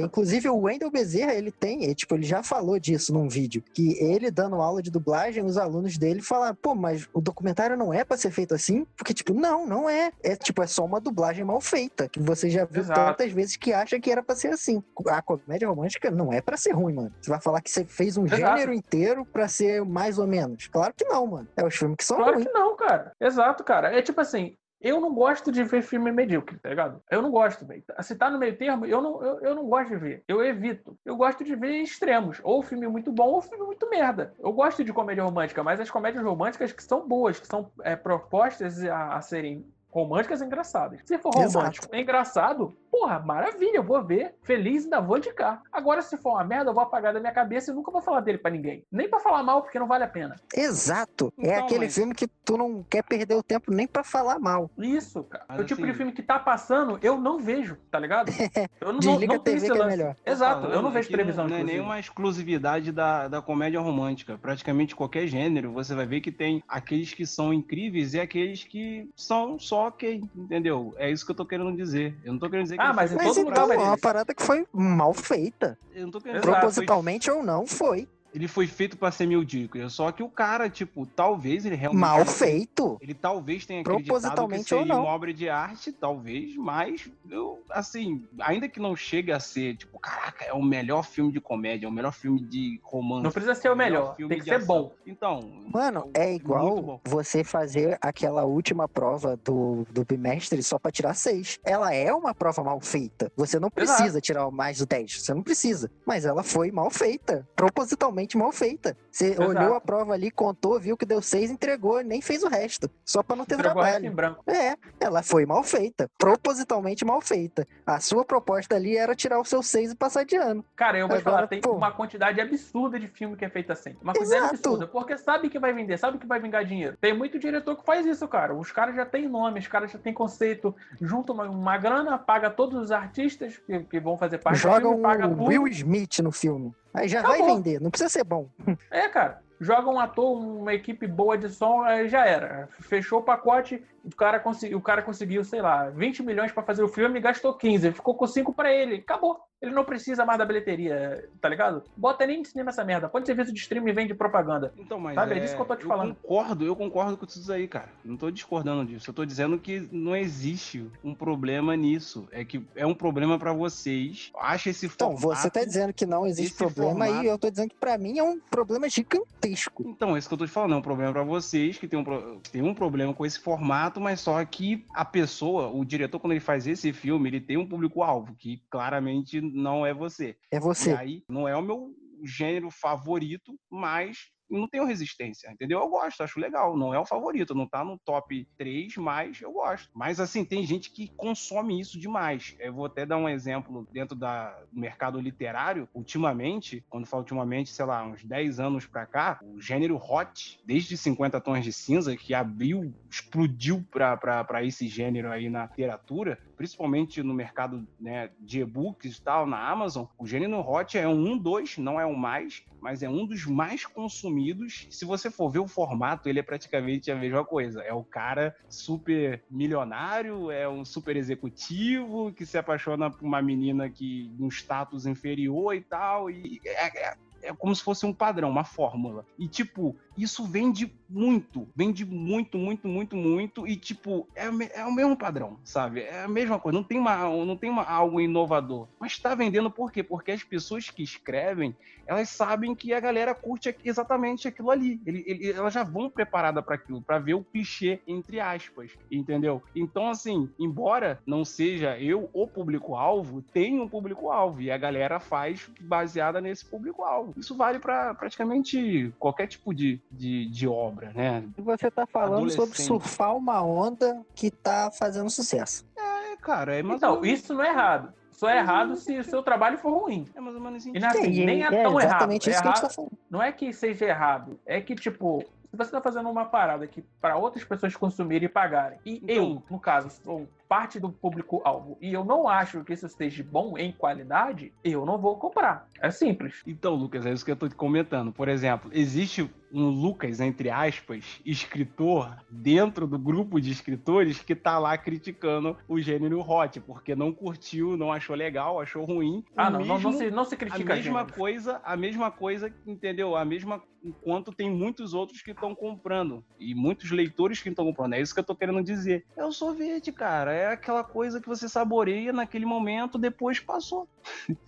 inclusive 0.00 0.48
o 0.48 0.56
Wendel 0.62 0.90
Bezerra, 0.90 1.34
ele 1.34 1.52
tem, 1.52 1.88
é, 1.88 1.94
tipo, 1.94 2.14
ele 2.14 2.24
já 2.24 2.42
falou 2.42 2.78
disso 2.78 3.12
num 3.12 3.28
vídeo, 3.28 3.62
que 3.72 3.96
ele 4.02 4.30
dando 4.30 4.56
aula 4.56 4.82
de 4.82 4.90
dublagem, 4.90 5.44
os 5.44 5.56
alunos 5.56 5.96
dele 5.96 6.20
falaram, 6.20 6.54
pô, 6.56 6.74
mas 6.74 7.08
o 7.12 7.20
documentário 7.20 7.76
não 7.76 7.94
é 7.94 8.04
pra 8.04 8.16
ser 8.16 8.30
feito 8.30 8.54
assim? 8.54 8.86
Porque, 8.96 9.14
tipo, 9.14 9.32
não, 9.32 9.66
não 9.66 9.88
é. 9.88 10.10
É, 10.22 10.34
tipo, 10.34 10.62
é 10.62 10.66
só 10.66 10.84
uma 10.84 11.00
dublagem 11.00 11.44
mal 11.44 11.60
feita, 11.60 12.08
que 12.08 12.20
você 12.20 12.50
já 12.50 12.64
viu 12.64 12.82
Exato. 12.82 13.00
tantas 13.00 13.32
vezes 13.32 13.56
que 13.56 13.72
acha 13.72 13.98
que 14.00 14.10
era 14.10 14.22
pra 14.22 14.34
ser 14.34 14.48
assim. 14.48 14.82
A 15.06 15.22
comédia 15.22 15.68
romântica 15.68 16.10
não 16.10 16.32
é 16.32 16.40
pra 16.40 16.56
ser 16.56 16.72
ruim, 16.72 16.94
mano. 16.94 17.12
Você 17.20 17.30
vai 17.30 17.40
falar 17.40 17.60
que 17.60 17.70
você 17.70 17.84
fez 17.84 18.16
um 18.16 18.26
Exato. 18.26 18.40
gênero 18.42 18.72
inteiro 18.72 19.24
pra 19.24 19.46
ser 19.48 19.84
mais 19.84 20.18
ou 20.18 20.26
menos. 20.26 20.66
Claro 20.68 20.92
que 20.96 21.04
não, 21.04 21.26
mano. 21.26 21.48
É 21.56 21.64
os 21.64 21.74
filmes 21.74 21.96
que 21.96 22.04
são 22.04 22.16
Claro 22.16 22.34
ruins. 22.34 22.46
que 22.46 22.52
não, 22.52 22.76
cara. 22.76 23.12
Exato, 23.20 23.62
cara. 23.64 23.96
É 23.96 24.02
tipo 24.02 24.20
assim, 24.20 24.54
eu 24.80 25.00
não 25.00 25.12
gosto 25.12 25.50
de 25.50 25.64
ver 25.64 25.82
filme 25.82 26.12
medíocre, 26.12 26.56
tá 26.58 26.68
ligado? 26.68 27.02
Eu 27.10 27.20
não 27.20 27.30
gosto, 27.30 27.66
velho. 27.66 27.82
Se 28.00 28.14
tá 28.14 28.30
no 28.30 28.38
meio 28.38 28.56
termo, 28.56 28.86
eu 28.86 29.02
não, 29.02 29.22
eu, 29.22 29.40
eu 29.40 29.54
não 29.54 29.66
gosto 29.66 29.90
de 29.90 29.96
ver. 29.96 30.24
Eu 30.28 30.44
evito. 30.44 30.96
Eu 31.04 31.16
gosto 31.16 31.42
de 31.42 31.56
ver 31.56 31.82
extremos. 31.82 32.40
Ou 32.44 32.62
filme 32.62 32.86
muito 32.86 33.10
bom, 33.10 33.28
ou 33.28 33.42
filme 33.42 33.64
muito 33.64 33.88
merda. 33.90 34.34
Eu 34.38 34.52
gosto 34.52 34.84
de 34.84 34.92
comédia 34.92 35.24
romântica, 35.24 35.64
mas 35.64 35.80
as 35.80 35.90
comédias 35.90 36.24
românticas 36.24 36.70
que 36.70 36.82
são 36.82 37.06
boas, 37.06 37.40
que 37.40 37.46
são 37.46 37.70
é, 37.82 37.96
propostas 37.96 38.84
a, 38.84 39.16
a 39.16 39.20
serem 39.20 39.66
românticas 39.90 40.40
e 40.40 40.44
engraçadas. 40.44 41.00
Se 41.04 41.18
for 41.18 41.34
Exato. 41.36 41.58
romântico 41.58 41.88
é 41.92 42.00
engraçado, 42.00 42.76
porra, 42.98 43.18
maravilha, 43.20 43.76
eu 43.76 43.82
vou 43.82 44.02
ver, 44.02 44.34
feliz 44.42 44.82
e 44.82 44.86
ainda 44.86 45.00
vou 45.00 45.18
indicar. 45.18 45.62
Agora, 45.72 46.02
se 46.02 46.16
for 46.16 46.30
uma 46.32 46.44
merda, 46.44 46.70
eu 46.70 46.74
vou 46.74 46.82
apagar 46.82 47.12
da 47.12 47.20
minha 47.20 47.32
cabeça 47.32 47.70
e 47.70 47.74
nunca 47.74 47.90
vou 47.92 48.00
falar 48.00 48.20
dele 48.20 48.38
pra 48.38 48.50
ninguém. 48.50 48.84
Nem 48.90 49.08
pra 49.08 49.20
falar 49.20 49.42
mal, 49.42 49.62
porque 49.62 49.78
não 49.78 49.86
vale 49.86 50.04
a 50.04 50.08
pena. 50.08 50.34
Exato. 50.54 51.32
é 51.38 51.50
Então, 51.52 51.64
aquele 51.64 51.84
mas- 51.86 51.94
filme 51.94 52.14
que 52.14 52.26
tu 52.26 52.56
não 52.56 52.82
quer 52.88 53.02
perder 53.04 53.34
o 53.34 53.42
tempo 53.42 53.70
nem 53.72 53.86
pra 53.86 54.02
falar 54.02 54.38
mal. 54.38 54.70
Isso, 54.78 55.22
cara. 55.24 55.44
Mas 55.48 55.60
o 55.60 55.64
tipo 55.64 55.82
de 55.82 55.88
assim- 55.88 55.96
filme 55.96 56.12
que 56.12 56.22
tá 56.22 56.38
passando, 56.38 56.98
eu 57.02 57.18
não 57.18 57.38
vejo, 57.38 57.76
tá 57.90 57.98
ligado? 57.98 58.28
Eu 58.80 58.92
não, 58.92 59.00
Desliga 59.00 59.34
não 59.34 59.40
a 59.40 59.44
tenho 59.44 59.60
TV 59.60 59.72
que 59.74 59.82
é 59.82 59.86
melhor. 59.86 60.16
Exato, 60.24 60.66
eu 60.68 60.80
não 60.82 60.90
vejo 60.90 61.08
televisão, 61.10 61.46
Não 61.48 61.56
é 61.56 61.62
nenhuma 61.64 61.98
exclusividade 61.98 62.90
da, 62.92 63.28
da 63.28 63.42
comédia 63.42 63.80
romântica. 63.80 64.38
Praticamente 64.38 64.94
qualquer 64.96 65.26
gênero, 65.26 65.72
você 65.72 65.94
vai 65.94 66.06
ver 66.06 66.20
que 66.20 66.30
tem 66.32 66.62
aqueles 66.68 67.12
que 67.12 67.26
são 67.26 67.52
incríveis 67.52 68.14
e 68.14 68.20
aqueles 68.20 68.64
que 68.64 69.08
são 69.16 69.58
só 69.58 69.88
ok, 69.88 70.22
entendeu? 70.34 70.94
É 70.96 71.10
isso 71.10 71.24
que 71.24 71.32
eu 71.32 71.36
tô 71.36 71.44
querendo 71.46 71.74
dizer. 71.76 72.16
Eu 72.24 72.32
não 72.32 72.38
tô 72.40 72.48
querendo 72.48 72.64
dizer 72.64 72.76
que 72.76 72.82
Ah, 72.82 72.87
ele 72.88 72.96
mas 72.96 73.12
foi 73.12 73.22
em 73.22 73.26
Mas 73.26 73.36
todo 73.36 73.44
lugar 73.44 73.56
então, 73.56 73.68
vai 73.68 73.76
é 73.76 73.80
uma 73.80 73.98
parada 73.98 74.34
que 74.34 74.42
foi 74.42 74.66
mal 74.72 75.14
feita. 75.14 75.78
Eu 75.94 76.02
não 76.02 76.10
tô 76.10 76.20
querendo 76.20 76.40
que 76.42 76.48
Exato. 76.48 76.60
foi 76.60 76.60
Propositalmente 76.60 77.30
ou 77.30 77.42
não, 77.42 77.66
foi. 77.66 78.08
Ele 78.38 78.46
foi 78.46 78.66
feito 78.68 78.96
pra 78.96 79.10
ser 79.10 79.26
medíocre. 79.26 79.88
Só 79.90 80.12
que 80.12 80.22
o 80.22 80.28
cara, 80.28 80.70
tipo, 80.70 81.04
talvez 81.04 81.66
ele 81.66 81.74
realmente. 81.74 82.00
Mal 82.00 82.24
feito. 82.24 82.96
Ele 83.00 83.12
talvez 83.12 83.66
tenha 83.66 83.80
acreditado 83.80 84.48
que 84.48 84.62
seria 84.62 84.94
uma 84.94 85.04
obra 85.04 85.34
de 85.34 85.48
arte, 85.48 85.90
talvez, 85.92 86.56
mas 86.56 87.10
eu, 87.28 87.62
assim, 87.70 88.24
ainda 88.40 88.68
que 88.68 88.78
não 88.78 88.94
chegue 88.94 89.32
a 89.32 89.40
ser, 89.40 89.76
tipo, 89.76 89.98
caraca, 89.98 90.44
é 90.44 90.52
o 90.52 90.62
melhor 90.62 91.04
filme 91.04 91.32
de 91.32 91.40
comédia, 91.40 91.86
é 91.86 91.88
o 91.88 91.92
melhor 91.92 92.12
filme 92.12 92.40
de 92.40 92.80
romance. 92.82 93.24
Não 93.24 93.32
precisa 93.32 93.54
ser 93.54 93.70
o 93.70 93.76
melhor, 93.76 94.14
filme 94.14 94.28
tem 94.28 94.38
que 94.38 94.44
de 94.44 94.50
ser 94.50 94.62
ação. 94.62 94.66
bom. 94.66 94.92
Então, 95.04 95.40
Mano, 95.72 96.10
é 96.14 96.28
muito 96.28 96.42
igual 96.42 97.00
você 97.04 97.42
fazer 97.42 97.98
aquela 98.00 98.44
última 98.44 98.88
prova 98.88 99.36
do, 99.36 99.84
do 99.90 100.04
bimestre 100.04 100.62
só 100.62 100.78
pra 100.78 100.92
tirar 100.92 101.14
seis. 101.14 101.58
Ela 101.64 101.92
é 101.92 102.12
uma 102.12 102.34
prova 102.34 102.62
mal 102.62 102.80
feita. 102.80 103.32
Você 103.36 103.58
não 103.58 103.70
Exato. 103.76 103.96
precisa 103.96 104.20
tirar 104.20 104.50
mais 104.50 104.76
de 104.76 104.86
10. 104.86 105.22
Você 105.22 105.34
não 105.34 105.42
precisa. 105.42 105.90
Mas 106.06 106.24
ela 106.24 106.42
foi 106.42 106.70
mal 106.70 106.90
feita. 106.90 107.46
Propositalmente 107.56 108.27
mal 108.36 108.52
feita. 108.52 108.96
Você 109.10 109.28
Exato. 109.32 109.48
olhou 109.50 109.74
a 109.74 109.80
prova 109.80 110.12
ali, 110.12 110.30
contou, 110.30 110.78
viu 110.78 110.96
que 110.96 111.06
deu 111.06 111.22
seis, 111.22 111.50
entregou, 111.50 112.02
nem 112.02 112.20
fez 112.20 112.42
o 112.42 112.48
resto. 112.48 112.90
Só 113.04 113.22
pra 113.22 113.34
não 113.36 113.44
ter 113.44 113.54
Entregou 113.54 113.82
resto 113.82 114.04
em 114.04 114.12
trabalho. 114.12 114.34
branco. 114.36 114.44
É, 114.50 114.76
ela 115.00 115.22
foi 115.22 115.46
mal 115.46 115.62
feita. 115.62 116.08
Propositalmente 116.18 117.04
mal 117.04 117.20
feita. 117.20 117.66
A 117.86 117.98
sua 118.00 118.24
proposta 118.24 118.76
ali 118.76 118.96
era 118.96 119.14
tirar 119.14 119.40
o 119.40 119.44
seu 119.44 119.62
seis 119.62 119.92
e 119.92 119.96
passar 119.96 120.24
de 120.24 120.36
ano. 120.36 120.64
Cara, 120.76 120.98
eu 120.98 121.08
vou 121.08 121.16
te 121.16 121.20
Agora, 121.20 121.36
falar, 121.36 121.46
tem 121.48 121.60
pô. 121.60 121.72
uma 121.72 121.90
quantidade 121.90 122.40
absurda 122.40 122.98
de 122.98 123.08
filme 123.08 123.36
que 123.36 123.44
é 123.44 123.48
feito 123.48 123.72
assim. 123.72 123.96
Uma 124.02 124.12
quantidade 124.12 124.42
Exato. 124.42 124.54
absurda, 124.54 124.86
porque 124.86 125.16
sabe 125.16 125.48
que 125.48 125.58
vai 125.58 125.72
vender, 125.72 125.96
sabe 125.98 126.18
que 126.18 126.26
vai 126.26 126.40
vingar 126.40 126.64
dinheiro. 126.64 126.96
Tem 127.00 127.16
muito 127.16 127.38
diretor 127.38 127.76
que 127.76 127.84
faz 127.84 128.06
isso, 128.06 128.26
cara. 128.28 128.54
Os 128.54 128.70
caras 128.72 128.94
já 128.94 129.04
têm 129.06 129.28
nome, 129.28 129.60
os 129.60 129.66
caras 129.68 129.90
já 129.90 129.98
têm 129.98 130.12
conceito, 130.12 130.74
junta 131.00 131.32
uma, 131.32 131.44
uma 131.44 131.76
grana, 131.78 132.18
paga 132.18 132.50
todos 132.50 132.78
os 132.80 132.90
artistas 132.90 133.58
que, 133.58 133.80
que 133.80 134.00
vão 134.00 134.16
fazer 134.16 134.38
parte 134.38 134.56
do 134.56 134.62
Joga 134.62 134.80
filme, 134.80 134.96
um 134.96 135.02
paga 135.02 135.28
tudo. 135.28 135.44
Will 135.44 135.66
Smith 135.68 136.18
no 136.20 136.32
filme. 136.32 136.74
Aí 136.98 137.08
já 137.08 137.22
vai 137.22 137.36
Acabou. 137.38 137.56
vender. 137.56 137.80
Não 137.80 137.90
precisa 137.90 138.08
ser 138.10 138.24
bom. 138.24 138.48
É, 138.90 139.08
cara. 139.08 139.40
Joga 139.60 139.90
um 139.90 139.98
ator, 139.98 140.38
uma 140.38 140.72
equipe 140.72 141.04
boa 141.06 141.36
de 141.36 141.48
som, 141.48 141.82
aí 141.82 142.08
já 142.08 142.24
era. 142.24 142.68
Fechou 142.80 143.18
o 143.18 143.22
pacote, 143.24 143.82
o 144.12 144.16
cara, 144.16 144.40
consegui, 144.40 144.74
o 144.74 144.80
cara 144.80 145.02
conseguiu, 145.02 145.44
sei 145.44 145.60
lá, 145.60 145.90
20 145.90 146.22
milhões 146.22 146.50
pra 146.52 146.62
fazer 146.62 146.82
o 146.82 146.88
filme 146.88 147.18
e 147.18 147.22
gastou 147.22 147.54
15. 147.54 147.92
Ficou 147.92 148.14
com 148.14 148.26
5 148.26 148.52
pra 148.52 148.72
ele. 148.72 148.96
Acabou. 148.96 149.38
Ele 149.60 149.72
não 149.72 149.84
precisa 149.84 150.24
mais 150.24 150.38
da 150.38 150.44
bilheteria, 150.44 151.28
tá 151.40 151.48
ligado? 151.48 151.82
Bota 151.96 152.24
nem 152.24 152.42
de 152.42 152.46
cinema 152.48 152.70
essa 152.70 152.84
merda. 152.84 153.08
Põe 153.08 153.24
serviço 153.26 153.52
de 153.52 153.58
streaming 153.58 153.90
e 153.90 153.92
vende 153.92 154.14
propaganda. 154.14 154.72
Então, 154.78 155.00
mas 155.00 155.16
Sabe? 155.16 155.34
É 155.34 155.38
é 155.38 155.40
disso 155.40 155.56
que 155.56 155.60
eu 155.62 155.66
tô 155.66 155.74
te 155.74 155.84
falando. 155.84 156.14
concordo, 156.14 156.64
eu 156.64 156.76
concordo 156.76 157.16
com 157.16 157.24
isso 157.26 157.52
aí, 157.52 157.66
cara. 157.66 157.88
Não 158.04 158.16
tô 158.16 158.30
discordando 158.30 158.84
disso. 158.84 159.10
Eu 159.10 159.14
tô 159.14 159.24
dizendo 159.24 159.58
que 159.58 159.88
não 159.90 160.14
existe 160.14 160.88
um 161.02 161.12
problema 161.12 161.76
nisso. 161.76 162.28
É 162.30 162.44
que 162.44 162.64
é 162.76 162.86
um 162.86 162.94
problema 162.94 163.36
pra 163.36 163.52
vocês. 163.52 164.30
Acha 164.38 164.70
esse 164.70 164.86
Então, 164.86 165.16
formato... 165.16 165.40
você 165.42 165.50
tá 165.50 165.64
dizendo 165.64 165.92
que 165.92 166.06
não 166.06 166.24
existe 166.24 166.56
problema 166.56 167.06
formato- 167.06 167.24
e 167.24 167.26
eu 167.26 167.36
tô 167.36 167.50
dizendo 167.50 167.70
que 167.70 167.76
pra 167.76 167.98
mim 167.98 168.16
é 168.16 168.22
um 168.22 168.38
problema 168.38 168.88
gigantesco. 168.88 169.82
Então, 169.88 170.14
é 170.14 170.20
isso 170.20 170.28
que 170.28 170.34
eu 170.34 170.38
tô 170.38 170.46
te 170.46 170.52
falando, 170.52 170.74
é 170.74 170.76
um 170.76 170.82
problema 170.82 171.12
pra 171.12 171.24
vocês 171.24 171.76
que 171.78 171.88
tem 171.88 171.98
um, 171.98 172.04
pro- 172.04 172.38
que 172.44 172.50
tem 172.52 172.62
um 172.62 172.72
problema 172.74 173.12
com 173.12 173.26
esse 173.26 173.40
formato, 173.40 173.97
mas 174.00 174.20
só 174.20 174.44
que 174.44 174.84
a 174.94 175.04
pessoa, 175.04 175.68
o 175.68 175.84
diretor, 175.84 176.18
quando 176.18 176.32
ele 176.32 176.40
faz 176.40 176.66
esse 176.66 176.92
filme, 176.92 177.28
ele 177.28 177.40
tem 177.40 177.56
um 177.56 177.68
público-alvo, 177.68 178.34
que 178.36 178.62
claramente 178.70 179.40
não 179.40 179.84
é 179.84 179.92
você. 179.94 180.36
É 180.50 180.56
E 180.56 180.60
você. 180.60 180.92
aí, 180.92 181.22
não 181.28 181.46
é 181.48 181.56
o 181.56 181.62
meu 181.62 181.94
gênero 182.24 182.70
favorito, 182.70 183.58
mas 183.70 184.30
não 184.50 184.68
tenho 184.68 184.84
resistência, 184.84 185.50
entendeu? 185.50 185.80
Eu 185.80 185.88
gosto, 185.88 186.22
acho 186.22 186.40
legal. 186.40 186.76
Não 186.76 186.92
é 186.94 186.98
o 186.98 187.04
favorito, 187.04 187.54
não 187.54 187.68
tá 187.68 187.84
no 187.84 187.98
top 187.98 188.46
3, 188.56 188.96
mas 188.96 189.40
eu 189.40 189.52
gosto. 189.52 189.88
Mas 189.94 190.20
assim, 190.20 190.44
tem 190.44 190.64
gente 190.66 190.90
que 190.92 191.08
consome 191.16 191.80
isso 191.80 191.98
demais. 191.98 192.54
Eu 192.58 192.72
vou 192.72 192.86
até 192.86 193.04
dar 193.06 193.16
um 193.16 193.28
exemplo 193.28 193.86
dentro 193.92 194.16
da- 194.16 194.50
do 194.72 194.80
mercado 194.80 195.20
literário. 195.20 195.88
Ultimamente, 195.94 196.84
quando 196.88 197.06
falo 197.06 197.22
ultimamente, 197.22 197.70
sei 197.70 197.84
lá, 197.84 198.04
uns 198.04 198.24
10 198.24 198.58
anos 198.60 198.86
pra 198.86 199.06
cá, 199.06 199.38
o 199.42 199.60
gênero 199.60 199.96
hot, 199.96 200.60
desde 200.64 200.96
50 200.96 201.40
tons 201.40 201.62
de 201.64 201.72
cinza, 201.72 202.16
que 202.16 202.34
abriu, 202.34 202.94
explodiu 203.10 203.84
pra- 203.90 204.16
pra 204.16 204.44
pra 204.44 204.64
esse 204.64 204.88
gênero 204.88 205.30
aí 205.30 205.48
na 205.50 205.64
literatura, 205.66 206.38
principalmente 206.58 207.22
no 207.22 207.32
mercado 207.32 207.88
né, 207.98 208.30
de 208.40 208.60
e-books 208.60 209.16
e 209.16 209.22
tal, 209.22 209.46
na 209.46 209.70
Amazon, 209.70 210.06
o 210.18 210.26
gênero 210.26 210.58
hot 210.58 210.98
é 210.98 211.08
um, 211.08 211.38
dois, 211.38 211.78
não 211.78 212.00
é 212.00 212.04
o 212.04 212.16
mais, 212.16 212.64
mas 212.80 213.02
é 213.02 213.08
um 213.08 213.24
dos 213.24 213.46
mais 213.46 213.86
consumidos. 213.86 214.88
Se 214.90 215.04
você 215.04 215.30
for 215.30 215.48
ver 215.50 215.60
o 215.60 215.68
formato, 215.68 216.28
ele 216.28 216.40
é 216.40 216.42
praticamente 216.42 217.10
a 217.12 217.16
mesma 217.16 217.44
coisa. 217.44 217.80
É 217.82 217.92
o 217.94 218.04
cara 218.04 218.54
super 218.68 219.44
milionário, 219.48 220.50
é 220.50 220.68
um 220.68 220.84
super 220.84 221.16
executivo 221.16 222.32
que 222.32 222.44
se 222.44 222.58
apaixona 222.58 223.08
por 223.08 223.24
uma 223.24 223.40
menina 223.40 223.88
que 223.88 224.34
um 224.40 224.48
status 224.48 225.06
inferior 225.06 225.74
e 225.74 225.80
tal. 225.80 226.28
E 226.28 226.60
é, 226.64 227.08
é- 227.08 227.27
é 227.42 227.54
como 227.54 227.74
se 227.74 227.82
fosse 227.82 228.04
um 228.06 228.12
padrão, 228.14 228.50
uma 228.50 228.64
fórmula. 228.64 229.24
E, 229.38 229.48
tipo, 229.48 229.96
isso 230.16 230.44
vende 230.44 230.92
muito. 231.08 231.70
Vende 231.76 232.04
muito, 232.04 232.58
muito, 232.58 232.88
muito, 232.88 233.16
muito. 233.16 233.66
E, 233.66 233.76
tipo, 233.76 234.28
é, 234.36 234.46
é 234.80 234.84
o 234.84 234.92
mesmo 234.92 235.16
padrão, 235.16 235.58
sabe? 235.64 236.02
É 236.02 236.24
a 236.24 236.28
mesma 236.28 236.58
coisa. 236.60 236.76
Não 236.78 236.84
tem, 236.84 236.98
uma, 236.98 237.16
não 237.44 237.56
tem 237.56 237.70
uma, 237.70 237.84
algo 237.84 238.20
inovador. 238.20 238.88
Mas 239.00 239.18
tá 239.20 239.34
vendendo 239.34 239.70
por 239.70 239.90
quê? 239.92 240.02
Porque 240.02 240.32
as 240.32 240.42
pessoas 240.44 240.90
que 240.90 241.02
escrevem, 241.02 241.74
elas 242.06 242.30
sabem 242.30 242.74
que 242.74 242.92
a 242.92 243.00
galera 243.00 243.34
curte 243.34 243.74
exatamente 243.84 244.48
aquilo 244.48 244.70
ali. 244.70 245.00
Ele- 245.06 245.24
ele- 245.26 245.52
elas 245.52 245.72
já 245.74 245.84
vão 245.84 246.10
preparada 246.10 246.62
para 246.62 246.74
aquilo, 246.76 247.02
para 247.04 247.18
ver 247.18 247.34
o 247.34 247.44
clichê, 247.44 248.02
entre 248.06 248.40
aspas. 248.40 248.92
Entendeu? 249.10 249.62
Então, 249.74 250.08
assim, 250.08 250.48
embora 250.58 251.20
não 251.26 251.44
seja 251.44 251.98
eu 251.98 252.28
o 252.32 252.48
público-alvo, 252.48 253.42
tem 253.52 253.78
um 253.80 253.88
público-alvo. 253.88 254.60
E 254.60 254.70
a 254.70 254.78
galera 254.78 255.20
faz 255.20 255.66
baseada 255.80 256.40
nesse 256.40 256.68
público-alvo. 256.68 257.27
Isso 257.36 257.54
vale 257.56 257.78
para 257.78 258.14
praticamente 258.14 259.12
qualquer 259.18 259.46
tipo 259.46 259.74
de, 259.74 260.00
de, 260.10 260.46
de 260.46 260.66
obra, 260.68 261.12
né? 261.14 261.44
E 261.56 261.62
você 261.62 261.90
tá 261.90 262.06
falando 262.06 262.50
sobre 262.50 262.76
surfar 262.80 263.34
uma 263.36 263.62
onda 263.62 264.20
que 264.34 264.50
tá 264.50 264.90
fazendo 264.90 265.28
sucesso. 265.30 265.86
É, 265.96 266.36
cara, 266.36 266.76
é 266.76 266.82
mais 266.82 266.98
Então, 266.98 267.24
isso 267.24 267.52
não 267.54 267.62
é 267.64 267.68
errado. 267.68 268.12
Só 268.32 268.48
é 268.48 268.58
errado 268.58 268.94
se 268.96 269.18
o 269.18 269.24
seu 269.24 269.42
trabalho 269.42 269.78
for 269.78 269.90
ruim. 269.92 270.24
é 270.34 270.40
mais 270.40 270.54
ou 270.54 270.60
menos 270.62 270.80
assim. 270.82 270.92
E 270.94 271.00
não 271.00 271.08
é 271.08 271.10
assim, 271.10 271.30
E- 271.32 271.44
nem 271.44 271.64
é 271.64 271.66
é 271.66 271.82
tão 271.82 272.00
errado. 272.00 272.30
É 272.30 272.36
isso 272.36 272.44
que 272.44 272.50
a 272.50 272.52
gente 272.54 272.66
errado- 272.66 272.94
tá. 272.94 273.16
Não 273.28 273.42
é 273.42 273.50
que 273.50 273.72
seja 273.72 274.04
errado, 274.04 274.60
é 274.64 274.80
que, 274.80 274.94
tipo, 274.94 275.42
se 275.70 275.76
você 275.76 275.90
tá 275.90 276.00
fazendo 276.00 276.30
uma 276.30 276.44
parada 276.44 276.86
que 276.86 277.02
para 277.20 277.36
outras 277.36 277.64
pessoas 277.64 277.96
consumirem 277.96 278.46
e 278.46 278.48
pagarem, 278.48 278.98
e 279.04 279.16
Então- 279.16 279.34
eu, 279.34 279.62
no 279.68 279.80
caso, 279.80 280.08
sou 280.22 280.48
parte 280.68 281.00
do 281.00 281.10
público-alvo, 281.10 281.96
e 282.00 282.12
eu 282.12 282.24
não 282.24 282.46
acho 282.46 282.84
que 282.84 282.92
isso 282.92 283.06
esteja 283.06 283.42
bom 283.42 283.78
em 283.78 283.90
qualidade, 283.92 284.72
eu 284.84 285.06
não 285.06 285.18
vou 285.18 285.36
comprar. 285.38 285.88
É 286.00 286.10
simples. 286.10 286.62
Então, 286.66 286.94
Lucas, 286.94 287.24
é 287.26 287.32
isso 287.32 287.44
que 287.44 287.50
eu 287.50 287.56
tô 287.56 287.68
te 287.68 287.74
comentando. 287.74 288.32
Por 288.32 288.48
exemplo, 288.48 288.90
existe 288.92 289.50
um 289.72 289.88
Lucas, 289.88 290.40
entre 290.40 290.70
aspas, 290.70 291.40
escritor, 291.44 292.36
dentro 292.50 293.06
do 293.06 293.18
grupo 293.18 293.60
de 293.60 293.70
escritores 293.70 294.40
que 294.40 294.54
tá 294.54 294.78
lá 294.78 294.96
criticando 294.96 295.76
o 295.86 296.00
gênero 296.00 296.40
hot, 296.40 296.80
porque 296.80 297.14
não 297.14 297.32
curtiu, 297.32 297.96
não 297.96 298.12
achou 298.12 298.34
legal, 298.34 298.80
achou 298.80 299.04
ruim. 299.04 299.44
Ah, 299.56 299.70
não, 299.70 299.80
não, 299.80 299.86
não 299.86 299.94
mesmo- 299.96 300.12
se, 300.12 300.30
não 300.30 300.44
se 300.44 300.54
a 300.54 300.58
critica 300.58 300.94
mesma 300.94 301.20
gêneros. 301.20 301.36
coisa, 301.36 301.80
a 301.84 301.96
mesma 301.96 302.30
coisa, 302.30 302.72
entendeu? 302.86 303.36
A 303.36 303.44
mesma 303.44 303.82
enquanto 304.02 304.52
tem 304.52 304.70
muitos 304.70 305.12
outros 305.12 305.42
que 305.42 305.50
estão 305.50 305.74
comprando 305.74 306.44
e 306.58 306.72
muitos 306.72 307.10
leitores 307.10 307.60
que 307.60 307.68
estão 307.68 307.84
comprando. 307.84 308.14
É 308.14 308.20
isso 308.20 308.32
que 308.32 308.38
eu 308.38 308.44
tô 308.44 308.54
querendo 308.54 308.80
dizer. 308.82 309.26
É 309.36 309.44
o 309.44 309.50
sorvete, 309.50 310.12
cara. 310.12 310.52
É 310.58 310.66
aquela 310.72 311.04
coisa 311.04 311.40
que 311.40 311.48
você 311.48 311.68
saboreia 311.68 312.32
naquele 312.32 312.66
momento, 312.66 313.18
depois 313.18 313.60
passou. 313.60 314.08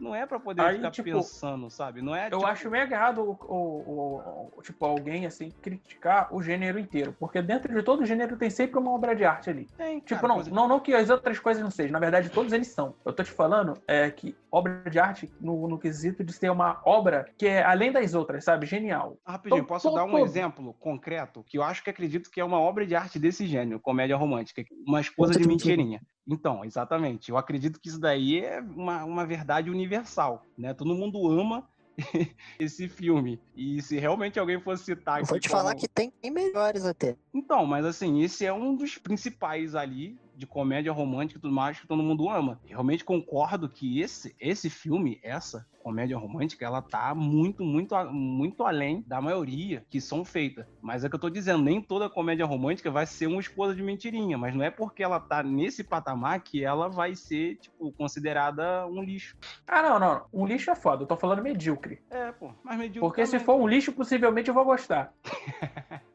Não 0.00 0.14
é 0.14 0.24
pra 0.24 0.38
poder 0.38 0.62
Aí, 0.62 0.76
ficar 0.76 0.92
tipo, 0.92 1.10
pensando, 1.10 1.68
sabe? 1.68 2.00
Não 2.00 2.14
é 2.14 2.26
Eu 2.26 2.38
tipo, 2.38 2.46
acho 2.46 2.70
mega 2.70 2.94
errado 2.94 3.18
o, 3.20 3.32
o- 3.52 4.52
o- 4.56 4.62
tipo, 4.62 4.86
alguém 4.86 5.26
assim 5.26 5.50
criticar 5.60 6.32
o 6.32 6.40
gênero 6.40 6.78
inteiro. 6.78 7.16
Porque 7.18 7.42
dentro 7.42 7.74
de 7.74 7.82
todo 7.82 8.06
gênero 8.06 8.36
tem 8.36 8.48
sempre 8.48 8.78
uma 8.78 8.92
obra 8.92 9.12
de 9.16 9.24
arte 9.24 9.50
ali. 9.50 9.66
tem, 9.76 9.98
Tipo, 9.98 10.20
cara, 10.20 10.28
não, 10.28 10.34
coisa- 10.36 10.50
não, 10.52 10.68
não 10.68 10.78
que 10.78 10.94
as 10.94 11.10
outras 11.10 11.40
coisas 11.40 11.60
não 11.62 11.70
sejam. 11.70 11.92
Na 11.92 11.98
verdade, 11.98 12.30
todos 12.30 12.52
eles 12.52 12.68
são. 12.68 12.94
Eu 13.04 13.12
tô 13.12 13.24
te 13.24 13.32
falando 13.32 13.74
é 13.88 14.08
que 14.08 14.36
obra 14.50 14.82
de 14.90 14.98
arte, 14.98 15.30
no, 15.40 15.68
no 15.68 15.78
quesito 15.78 16.24
de 16.24 16.32
ser 16.32 16.50
uma 16.50 16.80
obra 16.84 17.30
que 17.38 17.46
é 17.46 17.62
além 17.62 17.92
das 17.92 18.14
outras, 18.14 18.44
sabe? 18.44 18.66
Genial. 18.66 19.18
Rapidinho, 19.26 19.62
Tô- 19.62 19.68
posso 19.68 19.88
tô 19.90 19.94
dar 19.94 20.04
um 20.04 20.10
todo. 20.12 20.24
exemplo 20.24 20.74
concreto 20.80 21.44
que 21.44 21.58
eu 21.58 21.62
acho 21.62 21.82
que 21.84 21.90
acredito 21.90 22.30
que 22.30 22.40
é 22.40 22.44
uma 22.44 22.58
obra 22.60 22.86
de 22.86 22.94
arte 22.94 23.18
desse 23.18 23.46
gênero, 23.46 23.80
comédia 23.80 24.16
romântica, 24.16 24.64
uma 24.86 25.00
esposa 25.00 25.34
de 25.38 25.46
mentirinha. 25.46 26.00
Então, 26.26 26.64
exatamente. 26.64 27.30
Eu 27.30 27.36
acredito 27.38 27.80
que 27.80 27.88
isso 27.88 27.98
daí 28.00 28.44
é 28.44 28.60
uma, 28.60 29.04
uma 29.04 29.26
verdade 29.26 29.70
universal, 29.70 30.44
né? 30.56 30.74
Todo 30.74 30.94
mundo 30.94 31.26
ama 31.30 31.66
esse 32.60 32.88
filme. 32.88 33.40
E 33.56 33.80
se 33.82 33.98
realmente 33.98 34.38
alguém 34.38 34.60
fosse 34.60 34.84
citar 34.84 35.20
Eu 35.20 35.26
vou 35.26 35.38
te 35.40 35.48
falar 35.48 35.70
como- 35.70 35.80
que 35.80 35.88
tem 35.88 36.12
melhores 36.24 36.84
até. 36.84 37.16
Então, 37.34 37.66
mas 37.66 37.84
assim, 37.84 38.22
esse 38.22 38.44
é 38.46 38.52
um 38.52 38.74
dos 38.76 38.98
principais 38.98 39.74
ali 39.74 40.16
de 40.38 40.46
comédia 40.46 40.92
romântica 40.92 41.38
e 41.38 41.42
tudo 41.42 41.52
mais 41.52 41.80
que 41.80 41.86
todo 41.86 42.02
mundo 42.02 42.30
ama. 42.30 42.60
Realmente 42.64 43.04
concordo 43.04 43.68
que 43.68 44.00
esse, 44.00 44.34
esse 44.38 44.70
filme, 44.70 45.18
essa 45.22 45.66
comédia 45.82 46.18
romântica, 46.18 46.64
ela 46.64 46.82
tá 46.82 47.14
muito, 47.14 47.64
muito, 47.64 47.94
muito 48.12 48.62
além 48.62 49.02
da 49.06 49.20
maioria 49.20 49.84
que 49.88 50.00
são 50.00 50.24
feitas. 50.24 50.66
Mas 50.80 51.02
é 51.02 51.08
que 51.08 51.14
eu 51.14 51.18
tô 51.18 51.28
dizendo, 51.30 51.62
nem 51.62 51.80
toda 51.80 52.10
comédia 52.10 52.44
romântica 52.44 52.90
vai 52.90 53.06
ser 53.06 53.26
uma 53.26 53.40
esposa 53.40 53.74
de 53.74 53.82
mentirinha, 53.82 54.36
mas 54.38 54.54
não 54.54 54.62
é 54.62 54.70
porque 54.70 55.02
ela 55.02 55.18
tá 55.18 55.42
nesse 55.42 55.82
patamar 55.82 56.40
que 56.40 56.62
ela 56.62 56.88
vai 56.88 57.14
ser, 57.14 57.56
tipo, 57.56 57.90
considerada 57.92 58.86
um 58.86 59.02
lixo. 59.02 59.36
Ah, 59.66 59.82
não, 59.82 59.98
não. 59.98 60.26
Um 60.32 60.46
lixo 60.46 60.70
é 60.70 60.74
foda. 60.76 61.02
Eu 61.02 61.06
tô 61.06 61.16
falando 61.16 61.42
medíocre. 61.42 62.00
É, 62.10 62.30
pô, 62.32 62.52
mas 62.62 62.78
medíocre 62.78 63.00
Porque 63.00 63.26
se 63.26 63.32
também. 63.32 63.46
for 63.46 63.56
um 63.56 63.66
lixo, 63.66 63.92
possivelmente 63.92 64.48
eu 64.48 64.54
vou 64.54 64.64
gostar. 64.64 65.12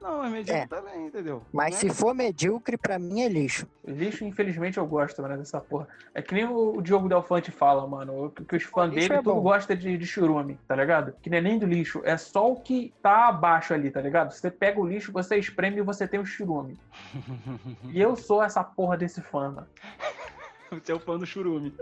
Não, 0.00 0.18
mas 0.18 0.30
medíocre 0.32 0.62
É. 0.62 0.66
também, 0.66 1.06
entendeu? 1.06 1.42
Mas 1.52 1.74
Né? 1.74 1.80
se 1.80 1.90
for 1.90 2.14
medíocre, 2.14 2.76
pra 2.76 2.98
mim 2.98 3.20
é 3.22 3.28
lixo. 3.28 3.66
Lixo, 3.84 4.24
infelizmente, 4.24 4.78
eu 4.78 4.86
gosto, 4.86 5.20
mano, 5.20 5.36
dessa 5.36 5.60
porra. 5.60 5.88
É 6.14 6.22
que 6.22 6.34
nem 6.34 6.44
o 6.46 6.80
Diogo 6.80 7.08
Delfante 7.08 7.50
fala, 7.50 7.86
mano. 7.86 8.30
Que 8.30 8.56
os 8.56 8.62
fãs 8.62 8.92
lixo 8.92 9.08
dele 9.08 9.20
é 9.20 9.22
tudo 9.22 9.40
gosta 9.40 9.76
de, 9.76 9.98
de 9.98 10.06
churume, 10.06 10.58
tá 10.68 10.76
ligado? 10.76 11.14
Que 11.20 11.28
nem 11.28 11.40
nem 11.42 11.58
do 11.58 11.66
lixo. 11.66 12.00
É 12.04 12.16
só 12.16 12.50
o 12.52 12.60
que 12.60 12.94
tá 13.02 13.26
abaixo 13.28 13.74
ali, 13.74 13.90
tá 13.90 14.00
ligado? 14.00 14.30
Você 14.32 14.50
pega 14.50 14.80
o 14.80 14.86
lixo, 14.86 15.10
você 15.12 15.36
espreme 15.36 15.78
e 15.78 15.82
você 15.82 16.06
tem 16.06 16.20
o 16.20 16.24
churume. 16.26 16.78
E 17.92 18.00
eu 18.00 18.14
sou 18.14 18.42
essa 18.42 18.62
porra 18.62 18.96
desse 18.96 19.20
fã, 19.20 19.50
mano. 19.50 19.66
Você 20.70 20.92
é 20.92 20.94
o 20.94 21.00
fã 21.00 21.16
do 21.16 21.24
churume. 21.24 21.74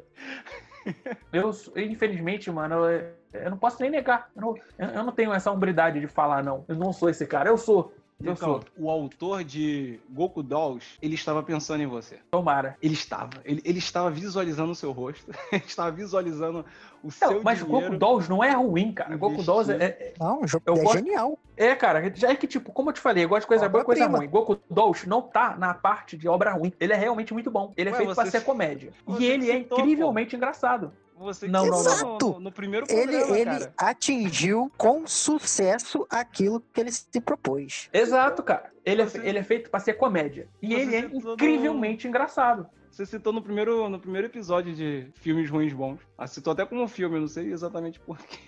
Eu, 1.33 1.53
sou- 1.53 1.77
infelizmente, 1.77 2.49
mano, 2.53 2.89
eu, 2.89 3.11
eu 3.33 3.51
não 3.51 3.59
posso 3.59 3.83
nem 3.83 3.91
negar. 3.91 4.31
Eu 4.37 4.41
não, 4.43 4.55
eu 4.79 5.03
não 5.05 5.11
tenho 5.12 5.33
essa 5.33 5.51
hombridade 5.51 5.99
de 5.99 6.07
falar, 6.07 6.43
não. 6.45 6.64
Eu 6.69 6.77
não 6.77 6.93
sou 6.93 7.11
esse 7.11 7.27
cara. 7.27 7.49
Eu 7.51 7.59
sou. 7.59 7.93
Então, 8.19 8.61
o 8.79 8.89
autor 8.91 9.45
de 9.45 10.01
Goku 10.09 10.43
Dolls, 10.43 10.97
ele 11.03 11.14
estava 11.14 11.43
pensando 11.43 11.83
em 11.83 11.87
você. 11.87 12.19
Tomara. 12.31 12.77
Ele 12.83 12.95
estava. 12.95 13.43
Ele, 13.45 13.61
ele 13.62 13.79
estava 13.79 14.11
visualizando 14.11 14.73
o 14.73 14.75
seu 14.75 14.91
rosto. 14.91 15.31
Ele 15.53 15.62
estava 15.67 15.91
visualizando 15.91 16.61
o 17.05 17.09
Não, 17.09 17.11
seu 17.11 17.43
mas 17.43 17.59
dinheiro. 17.62 17.87
Goku 17.89 17.99
Dolls 17.99 18.29
não 18.31 18.43
é 18.43 18.53
ruim, 18.53 18.91
cara. 18.93 19.14
Goku. 19.19 19.43
Dolls 19.43 19.71
é, 19.71 19.77
é- 19.85 20.14
Não, 20.19 20.41
o 20.43 20.47
jogo 20.49 20.64
Eu 20.67 20.75
é 20.77 20.83
gosto- 20.83 20.97
genial. 20.99 21.39
É, 21.59 21.75
cara, 21.75 22.11
já 22.14 22.31
é 22.31 22.35
que, 22.37 22.47
tipo, 22.47 22.73
como 22.73 22.89
eu 22.89 22.95
te 22.95 23.01
falei, 23.01 23.25
eu 23.25 23.29
gosto 23.29 23.43
de 23.43 23.49
coisa 23.49 23.69
boa 23.69 23.83
e 23.83 23.85
coisa 23.85 24.07
ruim. 24.07 24.29
Goku 24.29 24.59
Dolls 24.71 25.07
não 25.07 25.21
tá 25.21 25.55
na 25.57 25.75
parte 25.75 26.17
de 26.17 26.27
obra 26.27 26.53
ruim. 26.53 26.73
Ele 26.81 26.95
é 26.95 26.97
realmente 26.97 27.35
muito 27.35 27.51
bom. 27.51 27.73
Ele 27.77 27.91
é 27.91 27.93
Ué, 27.93 27.99
feito 27.99 28.14
pra 28.14 28.25
você- 28.25 28.31
ser 28.31 28.45
comédia. 28.45 28.93
você 29.05 29.23
E 29.23 29.27
ele 29.27 29.51
é 29.51 29.59
incrivelmente 29.59 30.35
engraçado. 30.35 30.91
Você 31.19 31.49
Não, 31.49 31.64
que 31.64 31.71
não, 31.71 31.79
citou 31.79 32.19
não. 32.33 32.39
no, 32.39 32.41
no- 32.41 32.53
primeiro 32.53 32.87
Ele, 32.91 33.07
programa, 33.19 33.37
ele 33.39 33.45
cara. 33.61 33.75
atingiu 33.79 34.71
com 34.77 35.07
sucesso 35.07 36.07
aquilo 36.11 36.61
que 36.73 36.81
ele 36.81 36.93
se 36.93 37.21
propôs. 37.21 37.89
Exato, 37.93 38.43
cara. 38.43 38.71
Ele 38.85 39.03
é, 39.03 39.07
ele 39.23 39.39
é 39.39 39.43
feito 39.43 39.71
pra 39.71 39.81
ser 39.81 39.95
comédia. 39.95 40.47
E 40.62 40.69
Você 40.69 40.75
ele 40.75 40.95
é 40.97 41.03
citou 41.03 41.21
no- 41.23 41.33
incrivelmente 41.35 42.07
engraçado. 42.07 42.67
Você 42.91 43.05
citou 43.05 43.33
no 43.33 43.43
primeiro, 43.43 43.89
no 43.91 43.99
primeiro 43.99 44.27
episódio 44.27 44.75
de 44.75 45.09
filmes 45.17 45.51
ruins 45.51 45.73
bons. 45.73 46.01
Ah, 46.17 46.27
citou 46.27 46.53
até 46.53 46.64
como 46.64 46.87
filme, 46.89 47.17
eu 47.17 47.21
não 47.23 47.29
sei 47.29 47.51
exatamente 47.53 47.99
porquê. 48.01 48.39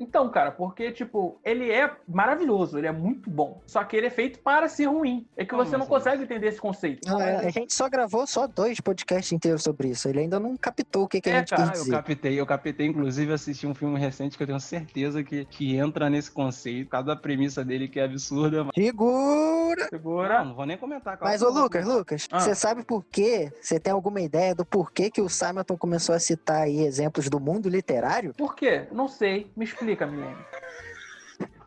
Então, 0.00 0.28
cara, 0.30 0.50
porque, 0.50 0.90
tipo, 0.92 1.38
ele 1.44 1.70
é 1.70 1.90
maravilhoso, 2.08 2.78
ele 2.78 2.86
é 2.86 2.92
muito 2.92 3.28
bom. 3.30 3.60
Só 3.66 3.84
que 3.84 3.96
ele 3.96 4.06
é 4.06 4.10
feito 4.10 4.38
para 4.40 4.66
ser 4.68 4.86
ruim. 4.86 5.26
É 5.36 5.44
que 5.44 5.54
você 5.54 5.72
não 5.76 5.80
assim? 5.82 5.88
consegue 5.90 6.22
entender 6.22 6.46
esse 6.48 6.60
conceito. 6.60 7.06
Não, 7.06 7.20
é, 7.20 7.36
a 7.36 7.50
gente 7.50 7.74
só 7.74 7.88
gravou 7.88 8.26
só 8.26 8.46
dois 8.46 8.80
podcasts 8.80 9.30
inteiros 9.32 9.62
sobre 9.62 9.88
isso. 9.88 10.08
Ele 10.08 10.20
ainda 10.20 10.40
não 10.40 10.56
captou 10.56 11.04
o 11.04 11.08
que, 11.08 11.20
que 11.20 11.28
a 11.28 11.34
É, 11.34 11.38
gente 11.40 11.50
cara, 11.50 11.62
quis 11.62 11.70
Ah, 11.70 11.74
eu 11.76 11.84
dizer. 11.84 11.96
captei, 11.96 12.40
eu 12.40 12.46
captei, 12.46 12.86
inclusive, 12.86 13.32
assisti 13.32 13.66
um 13.66 13.74
filme 13.74 13.98
recente 13.98 14.36
que 14.36 14.42
eu 14.42 14.46
tenho 14.46 14.60
certeza 14.60 15.22
que, 15.22 15.44
que 15.44 15.76
entra 15.76 16.08
nesse 16.08 16.30
conceito, 16.30 16.86
por 16.86 16.92
causa 16.92 17.06
da 17.08 17.16
premissa 17.16 17.64
dele 17.64 17.86
que 17.86 18.00
é 18.00 18.04
absurda. 18.04 18.64
Mas... 18.64 18.72
Segura! 18.74 19.88
Segura. 19.90 20.38
Não, 20.38 20.44
não 20.46 20.54
vou 20.54 20.66
nem 20.66 20.76
comentar. 20.78 21.16
calma. 21.18 21.30
Mas, 21.32 21.42
ô 21.42 21.50
Lucas, 21.50 21.86
Lucas, 21.86 22.28
Ah. 22.32 22.40
você 22.40 22.54
sabe 22.54 22.82
por 22.84 23.04
quê? 23.04 23.52
Você 23.60 23.78
tem 23.78 23.92
alguma 23.92 24.20
ideia 24.20 24.54
do 24.54 24.64
porquê 24.64 25.10
que 25.10 25.20
o 25.20 25.28
Simonton 25.28 25.76
começou 25.76 26.14
a 26.14 26.18
citar 26.18 26.62
aí 26.62 26.80
exemplos 26.84 27.28
do 27.28 27.38
mundo 27.40 27.68
literário? 27.68 28.32
Por 28.34 28.54
quê? 28.54 28.86
Não 28.92 29.08
sei. 29.08 29.50
Me 29.56 29.64
explica, 29.64 29.89
menino. 30.06 30.44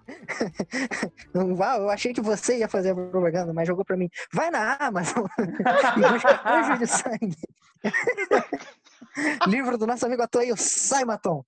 Não 1.34 1.55
vá, 1.55 1.78
eu 1.78 1.89
achei 1.89 2.13
que 2.13 2.21
você 2.21 2.59
ia 2.59 2.67
fazer 2.67 2.91
a 2.91 2.95
propaganda, 2.95 3.53
mas 3.53 3.67
jogou 3.67 3.86
pra 3.86 3.97
mim. 3.97 4.09
Vai 4.34 4.49
na 4.51 4.76
Amazon 4.80 5.26
e 5.97 6.11
busca 6.11 6.41
Anjo 6.45 6.78
de 6.78 6.88
Sangue. 6.88 7.38
Livro 9.47 9.78
do 9.78 9.86
nosso 9.88 10.05
amigo 10.05 10.21
ator 10.21 10.41
aí, 10.41 10.51
o 10.51 10.57
Simonton. 10.57 11.43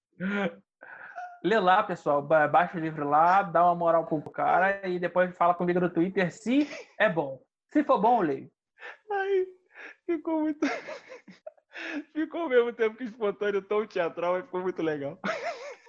Lê 1.43 1.59
lá, 1.59 1.83
pessoal. 1.83 2.21
Ba- 2.21 2.47
Baixa 2.47 2.77
o 2.77 2.79
livro 2.81 3.07
lá, 3.07 3.41
dá 3.43 3.63
uma 3.63 3.75
moral 3.75 4.05
pro 4.05 4.21
cara 4.31 4.87
e 4.87 4.99
depois 4.99 5.35
fala 5.37 5.53
comigo 5.53 5.79
no 5.79 5.89
Twitter 5.89 6.31
se 6.31 6.67
é 6.99 7.09
bom. 7.09 7.39
Se 7.71 7.83
for 7.83 7.99
bom, 7.99 8.21
eu 8.21 8.27
leio. 8.27 8.51
Ai, 9.11 9.45
ficou 10.05 10.41
muito. 10.41 10.65
ficou 12.13 12.41
ao 12.41 12.49
mesmo 12.49 12.73
tempo 12.73 12.97
que 12.97 13.03
espontâneo, 13.03 13.61
tão 13.61 13.85
teatral, 13.87 14.33
mas 14.33 14.45
ficou 14.45 14.61
muito 14.61 14.81
legal. 14.81 15.19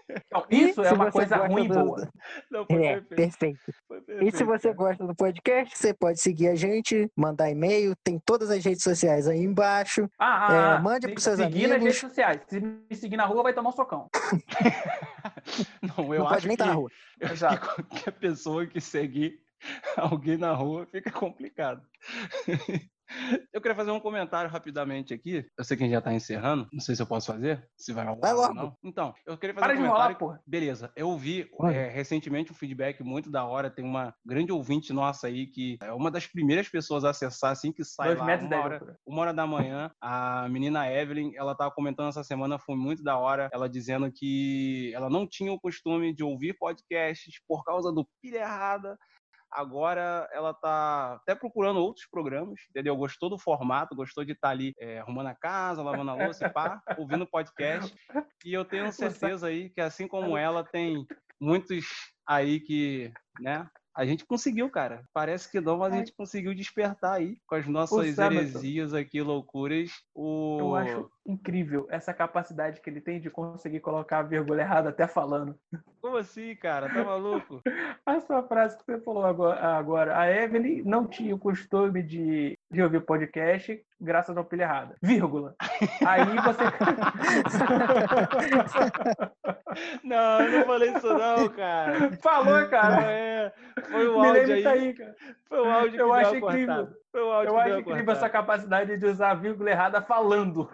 Então, 0.08 0.46
E 0.50 0.70
isso 0.70 0.82
é 0.84 0.92
uma 0.92 1.10
coisa 1.10 1.36
ruim 1.46 1.64
e 1.64 1.68
do- 1.68 1.74
boa. 1.84 2.08
Não, 2.50 2.64
foi 2.64 2.84
É, 2.86 3.00
perfeito. 3.00 3.16
perfeito. 3.16 3.58
foi 3.88 3.98
E 3.98 4.00
se 4.00 4.06
perfeito, 4.06 4.46
você 4.46 4.62
cara. 4.68 4.74
gosta 4.74 5.06
do 5.06 5.14
podcast, 5.16 5.76
você 5.76 5.92
pode 5.92 6.20
seguir 6.20 6.48
a 6.48 6.54
gente, 6.54 7.10
mandar 7.16 7.50
e-mail, 7.50 7.94
tem 8.04 8.18
todas 8.24 8.50
as 8.50 8.64
redes 8.64 8.82
sociais 8.84 9.26
aí 9.26 9.40
embaixo. 9.40 10.08
Ah, 10.18 10.46
ah, 10.48 10.54
É, 10.54 10.58
ah, 10.76 10.78
mande 10.80 11.08
pros 11.08 11.24
seus 11.24 11.36
seguir 11.38 11.62
nas 11.66 11.76
amigos. 11.76 11.84
redes 11.94 11.98
sociais. 12.00 12.40
Se 12.48 12.60
me 12.60 12.94
seguir 12.94 13.16
na 13.16 13.24
rua, 13.26 13.42
vai 13.42 13.52
tomar 13.52 13.70
um 13.70 13.72
socão. 13.72 14.08
Não, 15.82 16.14
eu 16.14 16.20
não 16.20 16.26
acho 16.28 16.34
pode 16.34 16.48
nem 16.48 16.56
que, 16.56 16.62
estar 16.62 16.66
na 16.66 16.72
rua. 16.74 16.90
eu 17.20 17.24
acho 17.26 17.34
Exato. 17.34 17.60
que 17.76 17.82
qualquer 17.82 18.10
pessoa 18.12 18.66
que 18.66 18.80
seguir 18.80 19.40
alguém 19.96 20.36
na 20.36 20.52
rua 20.52 20.86
fica 20.86 21.10
complicado. 21.10 21.82
Eu 23.52 23.60
queria 23.60 23.74
fazer 23.74 23.90
um 23.90 24.00
comentário 24.00 24.50
rapidamente 24.50 25.14
aqui. 25.14 25.46
Eu 25.56 25.64
sei 25.64 25.76
que 25.76 25.82
a 25.82 25.86
gente 25.86 25.94
já 25.94 26.00
tá 26.00 26.12
encerrando. 26.12 26.68
Não 26.72 26.80
sei 26.80 26.94
se 26.94 27.02
eu 27.02 27.06
posso 27.06 27.26
fazer. 27.26 27.66
Se 27.76 27.92
vai 27.92 28.06
ao 28.06 28.18
Vai 28.18 28.32
logo. 28.32 28.54
não. 28.54 28.76
Então, 28.84 29.14
eu 29.26 29.38
queria 29.38 29.54
fazer 29.54 29.66
Para 29.66 29.74
um 29.74 29.76
de 29.76 29.82
comentário. 29.82 30.02
enrolar, 30.12 30.18
porra. 30.18 30.42
Beleza, 30.46 30.92
eu 30.96 31.16
vi 31.16 31.48
Olha. 31.58 31.74
é, 31.74 31.88
recentemente 31.88 32.52
um 32.52 32.54
feedback 32.54 33.02
muito 33.02 33.30
da 33.30 33.44
hora. 33.44 33.70
Tem 33.70 33.84
uma 33.84 34.14
grande 34.24 34.52
ouvinte 34.52 34.92
nossa 34.92 35.26
aí 35.28 35.46
que 35.46 35.76
é 35.80 35.92
uma 35.92 36.10
das 36.10 36.26
primeiras 36.26 36.68
pessoas 36.68 37.04
a 37.04 37.10
acessar 37.10 37.52
assim 37.52 37.72
que 37.72 37.84
sai 37.84 38.08
Dois 38.08 38.18
lá 38.18 38.24
metros 38.26 38.48
uma 38.48 38.56
de 38.56 38.62
hora, 38.62 38.98
uma 39.06 39.20
hora 39.22 39.34
da 39.34 39.46
manhã. 39.46 39.90
A 40.00 40.48
menina 40.48 40.90
Evelyn, 40.92 41.32
ela 41.36 41.54
tava 41.54 41.70
comentando 41.70 42.08
essa 42.08 42.24
semana, 42.24 42.58
foi 42.58 42.76
muito 42.76 43.02
da 43.02 43.16
hora. 43.16 43.48
Ela 43.52 43.68
dizendo 43.68 44.10
que 44.12 44.92
ela 44.94 45.08
não 45.08 45.26
tinha 45.26 45.52
o 45.52 45.60
costume 45.60 46.14
de 46.14 46.22
ouvir 46.24 46.54
podcasts 46.58 47.34
por 47.46 47.64
causa 47.64 47.92
do 47.92 48.06
pilha 48.20 48.38
errada. 48.38 48.98
Agora 49.50 50.28
ela 50.32 50.52
tá 50.52 51.14
até 51.14 51.34
procurando 51.34 51.80
outros 51.80 52.06
programas, 52.10 52.60
entendeu? 52.70 52.96
Gostou 52.96 53.30
do 53.30 53.38
formato, 53.38 53.94
gostou 53.94 54.24
de 54.24 54.32
estar 54.32 54.50
ali 54.50 54.74
é, 54.78 54.98
arrumando 54.98 55.28
a 55.28 55.34
casa, 55.34 55.82
lavando 55.82 56.10
a 56.10 56.14
louça 56.14 56.46
e 56.46 56.50
pá, 56.50 56.82
ouvindo 56.98 57.26
podcast. 57.26 57.94
E 58.44 58.52
eu 58.52 58.64
tenho 58.64 58.90
certeza 58.92 59.48
aí 59.48 59.70
que 59.70 59.80
assim 59.80 60.06
como 60.06 60.36
ela, 60.36 60.64
tem 60.64 61.06
muitos 61.40 61.86
aí 62.26 62.60
que, 62.60 63.12
né? 63.40 63.68
A 63.96 64.04
gente 64.04 64.26
conseguiu, 64.26 64.68
cara. 64.68 65.02
Parece 65.12 65.50
que 65.50 65.58
não, 65.58 65.78
mas 65.78 65.94
a 65.94 65.96
gente 65.96 66.12
conseguiu 66.12 66.54
despertar 66.54 67.14
aí 67.14 67.38
com 67.46 67.54
as 67.54 67.66
nossas 67.66 68.18
heresias 68.18 68.92
aqui, 68.92 69.22
loucuras. 69.22 69.90
O... 70.14 70.58
Eu 70.60 70.74
acho 70.74 71.10
incrível 71.26 71.86
essa 71.88 72.12
capacidade 72.12 72.80
que 72.82 72.90
ele 72.90 73.00
tem 73.00 73.18
de 73.18 73.30
conseguir 73.30 73.80
colocar 73.80 74.18
a 74.18 74.22
vírgula 74.22 74.60
errada 74.60 74.90
até 74.90 75.06
falando. 75.06 75.58
Como 76.00 76.18
assim, 76.18 76.54
cara? 76.56 76.92
Tá 76.92 77.02
maluco? 77.02 77.62
A 78.04 78.20
sua 78.20 78.42
frase 78.42 78.78
que 78.78 78.84
você 78.84 79.00
falou 79.00 79.24
agora, 79.24 79.60
agora. 79.60 80.18
a 80.18 80.30
Evelyn 80.30 80.82
não 80.84 81.06
tinha 81.06 81.34
o 81.34 81.38
costume 81.38 82.02
de, 82.02 82.55
de 82.70 82.82
ouvir 82.82 83.00
podcast 83.04 83.80
graças 84.00 84.36
ao 84.36 84.44
pilha 84.44 84.62
errada. 84.64 84.96
Vírgula. 85.02 85.54
Aí 86.04 86.24
você. 86.44 86.64
Não, 90.02 90.40
eu 90.40 90.58
não 90.58 90.66
falei 90.66 90.90
isso 90.90 91.06
não, 91.12 91.48
cara. 91.50 92.12
Falou, 92.22 92.60
Não 92.60 92.68
cara. 92.70 93.02
é. 93.10 93.52
Foi 93.90 94.08
o 94.08 94.22
áudio 94.22 94.54
aí. 94.54 94.62
tá 94.62 94.70
aí, 94.70 94.94
cara. 94.94 95.14
Foi 95.48 95.60
o 95.60 95.70
áudio 95.70 95.90
que 95.92 96.00
Eu 96.00 96.06
deu 96.06 96.14
acho 96.14 96.36
incrível. 96.36 96.88
Foi 97.12 97.22
o 97.22 97.30
áudio 97.32 97.50
Eu 97.50 97.54
que 97.54 97.60
acho 97.60 97.80
incrível 97.80 98.12
essa 98.12 98.28
capacidade 98.30 98.96
de 98.96 99.06
usar 99.06 99.30
a 99.32 99.34
vírgula 99.34 99.70
errada 99.70 100.00
falando. 100.00 100.70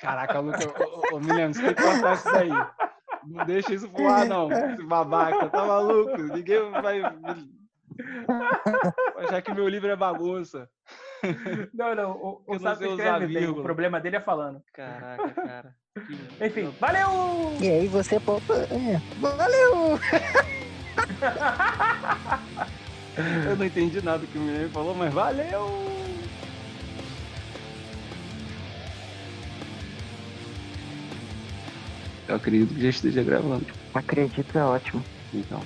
Caraca, 0.00 0.40
Luca, 0.40 0.58
ô, 0.82 1.02
ô, 1.12 1.16
ô, 1.16 1.20
Milena, 1.20 1.54
você 1.54 1.62
tem 1.62 1.74
que 1.74 1.82
cortar 1.82 2.14
isso 2.14 2.32
daí. 2.32 2.50
Não 3.24 3.44
deixa 3.44 3.74
isso 3.74 3.88
voar, 3.90 4.24
não. 4.24 4.50
Esse 4.50 4.82
babaca, 4.84 5.48
tá 5.48 5.64
maluco? 5.64 6.16
Ninguém 6.18 6.70
vai. 6.70 7.00
vai 7.00 7.36
achar 9.24 9.42
que 9.42 9.54
meu 9.54 9.68
livro 9.68 9.90
é 9.90 9.96
bagunça. 9.96 10.68
Não, 11.72 11.94
não. 11.94 12.10
O, 12.12 12.42
o 12.46 12.52
não 12.54 12.60
Sato 12.60 12.78
sei 12.78 12.88
usar 12.88 13.12
escreve 13.14 13.34
bem. 13.34 13.48
O 13.48 13.62
problema 13.62 14.00
dele 14.00 14.16
é 14.16 14.20
falando. 14.20 14.62
Caraca, 14.72 15.30
cara. 15.30 15.74
Enfim, 16.40 16.70
valeu! 16.80 17.54
E 17.60 17.68
aí 17.68 17.88
você 17.88 18.20
pode. 18.20 18.44
É, 18.52 19.00
valeu! 19.20 19.98
Eu 23.48 23.56
não 23.56 23.64
entendi 23.64 24.02
nada 24.02 24.18
do 24.18 24.26
que 24.26 24.36
o 24.36 24.40
Milena 24.40 24.68
falou, 24.68 24.94
mas 24.94 25.12
valeu! 25.12 25.86
Eu 32.28 32.34
acredito 32.34 32.74
que 32.74 32.82
já 32.82 32.88
esteja 32.88 33.22
gravando. 33.22 33.66
Acredito, 33.94 34.58
é 34.58 34.64
ótimo. 34.64 35.02
Então. 35.32 35.60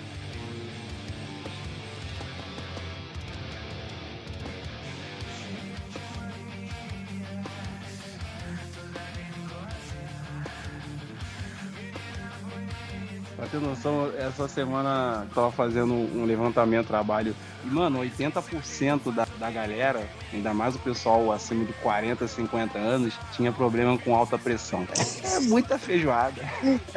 Ter 13.51 13.61
noção, 13.61 14.13
essa 14.17 14.47
semana 14.49 15.25
eu 15.29 15.35
tava 15.35 15.51
fazendo 15.51 15.93
um 15.93 16.25
levantamento 16.25 16.87
trabalho 16.87 17.35
e, 17.65 17.67
mano, 17.67 17.99
80% 18.01 19.13
da, 19.13 19.27
da 19.39 19.51
galera, 19.51 20.09
ainda 20.33 20.55
mais 20.55 20.75
o 20.77 20.79
pessoal 20.79 21.33
acima 21.33 21.65
de 21.65 21.73
40, 21.75 22.27
50 22.29 22.79
anos, 22.79 23.15
tinha 23.33 23.53
problema 23.53 23.99
com 23.99 24.15
alta 24.15 24.39
pressão. 24.39 24.87
É 25.25 25.41
muita 25.41 25.79
feijoada. 25.79 26.43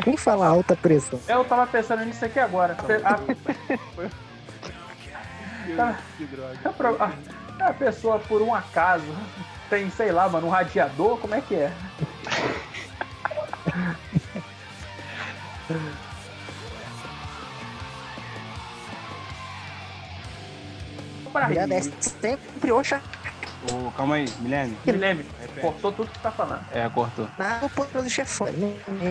Quem 0.03 0.15
fala 0.15 0.47
alta 0.47 0.75
pressão? 0.75 1.19
Eu 1.27 1.43
tava 1.43 1.65
pensando 1.67 2.05
nisso 2.05 2.23
aqui 2.23 2.39
agora. 2.39 2.77
A, 3.03 3.19
Tá. 5.77 5.97
Que 6.17 6.25
droga. 6.25 6.57
a, 6.65 6.69
pro- 6.69 7.01
a- 7.01 7.13
a 7.69 7.73
pessoa, 7.73 8.19
por 8.19 8.41
um 8.41 8.53
acaso, 8.53 9.05
tem, 9.69 9.89
sei 9.89 10.11
lá, 10.11 10.27
mano, 10.27 10.47
um 10.47 10.49
radiador, 10.49 11.17
como 11.17 11.33
é 11.33 11.39
que 11.41 11.55
é? 11.55 11.71
Pra 21.33 21.47
Mulher 21.47 21.63
rir. 21.63 21.69
desce 21.69 21.91
sempre 22.21 22.71
oxa 22.71 23.01
Ô, 23.71 23.89
calma 23.91 24.15
aí, 24.15 24.25
Milene. 24.39 24.77
Repete. 24.85 25.61
cortou 25.61 25.91
tudo 25.93 26.09
que 26.09 26.17
você 26.17 26.21
tá 26.23 26.31
falando. 26.31 26.65
É, 26.73 26.89
cortou. 26.89 27.29
na 27.37 27.61
ponta 27.73 28.01
do 28.01 28.09
chefão. 28.09 28.47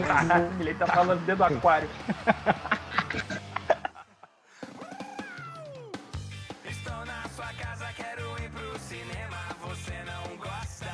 Caralho, 0.07 0.51
ele 0.61 0.75
tá 0.75 0.87
falando 0.87 1.21
dentro 1.21 1.37
do 1.39 1.45
aquário. 1.57 1.89
Estou 6.69 7.05
na 7.07 7.23
sua 7.35 7.47
casa, 7.55 7.87
quero 7.97 8.23
ir 8.43 8.51
pro 8.51 8.79
cinema. 8.79 9.39
Você 9.63 9.93
não 10.05 10.37
gosta? 10.37 10.87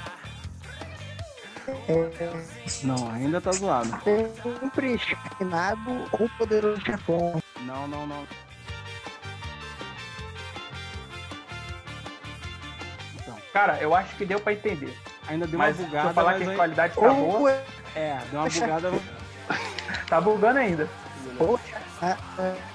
Não, 2.84 3.10
ainda 3.10 3.40
tá 3.40 3.50
zoado. 3.52 3.90
Sempre 4.04 4.94
esquinado 4.94 6.06
ou 6.12 6.28
poderoso 6.38 6.80
chefão. 6.82 7.42
Não, 7.62 7.88
não, 7.88 8.06
não. 8.06 8.24
Cara, 13.58 13.76
eu 13.80 13.92
acho 13.92 14.14
que 14.14 14.24
deu 14.24 14.38
pra 14.38 14.52
entender. 14.52 14.96
ainda 15.26 15.44
deu 15.44 15.58
Mas 15.58 15.76
uma 15.76 15.82
se 15.82 15.90
bugada, 15.90 16.10
eu 16.10 16.14
falar 16.14 16.32
mas 16.38 16.42
que 16.44 16.50
a 16.50 16.54
qualidade 16.54 16.94
tá 16.94 17.00
boa, 17.00 17.38
Ou 17.40 17.48
É, 17.96 18.18
deu 18.30 18.40
uma 18.40 18.48
bugada. 18.48 18.92
Tá 20.08 20.20
bugando 20.20 20.58
ainda. 20.60 20.88
Poxa, 21.36 21.80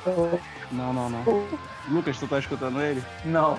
oh, 0.05 0.39
Não, 0.73 0.91
não, 0.91 1.09
não. 1.09 1.47
Lucas, 1.87 2.19
tu 2.19 2.27
tá 2.27 2.37
escutando 2.37 2.81
ele? 2.81 3.01
Não. 3.23 3.57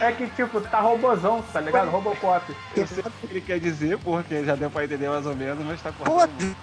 é 0.00 0.12
que, 0.12 0.28
tipo, 0.28 0.62
tá 0.62 0.80
robozão, 0.80 1.42
tá 1.52 1.60
ligado? 1.60 1.90
Robocop. 1.90 2.56
Eu 2.74 2.86
sei 2.86 3.04
o 3.04 3.10
que 3.10 3.26
ele 3.26 3.40
quer 3.42 3.60
dizer, 3.60 3.98
porque 3.98 4.44
já 4.44 4.56
deu 4.56 4.70
pra 4.70 4.84
entender 4.84 5.10
mais 5.10 5.26
ou 5.26 5.36
menos, 5.36 5.62
mas 5.66 5.82
tá 5.82 5.92
Pô, 5.92 6.04
cortando. 6.04 6.56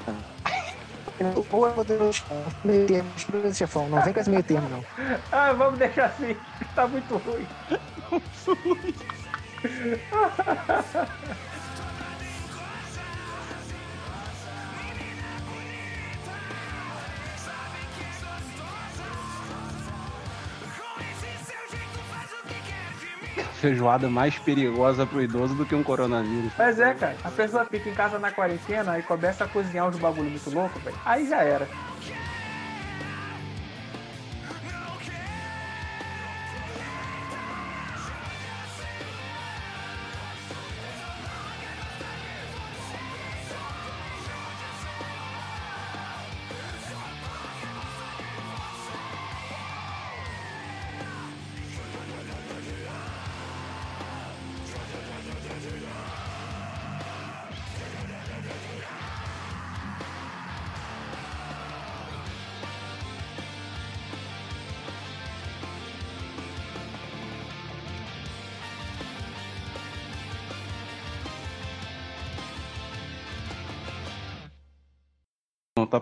Ou 1.51 1.67
é 1.67 1.71
poderoso 1.71 2.23
meio 2.63 2.87
termo, 2.87 3.09
chefão. 3.53 3.87
Não 3.89 4.01
vem 4.01 4.13
com 4.13 4.19
esse 4.19 4.29
meio 4.29 4.43
termo, 4.43 4.67
não. 4.69 4.83
Ah, 5.31 5.53
vamos 5.53 5.77
deixar 5.77 6.05
assim. 6.05 6.35
Tá 6.73 6.87
muito 6.87 7.15
ruim. 7.17 7.47
Feijoada 23.65 24.09
mais 24.09 24.37
perigosa 24.37 25.07
pro 25.07 25.21
idoso 25.21 25.55
do 25.55 25.65
que 25.65 25.73
um 25.73 25.81
coronavírus. 25.81 26.51
Mas 26.55 26.79
é, 26.79 26.93
cara. 26.93 27.15
A 27.23 27.31
pessoa 27.31 27.65
fica 27.65 27.89
em 27.89 27.95
casa 27.95 28.19
na 28.19 28.31
quarentena 28.31 28.99
e 28.99 29.01
começa 29.01 29.45
a 29.45 29.47
cozinhar 29.47 29.87
uns 29.87 29.97
bagulho 29.97 30.29
muito 30.29 30.49
louco, 30.51 30.77
velho. 30.79 30.95
Aí 31.03 31.27
já 31.27 31.41
era. 31.41 31.67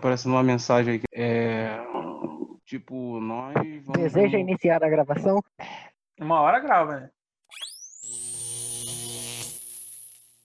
Aparecendo 0.04 0.34
uma 0.34 0.44
mensagem 0.44 0.96
aqui. 0.96 1.06
É. 1.14 1.80
Tipo, 2.66 3.20
nós 3.22 3.54
vamos. 3.54 4.02
Deseja 4.02 4.38
iniciar 4.38 4.84
a 4.84 4.90
gravação? 4.90 5.42
Uma 6.20 6.42
hora 6.42 6.60
grava, 6.60 7.00
né? 7.00 7.10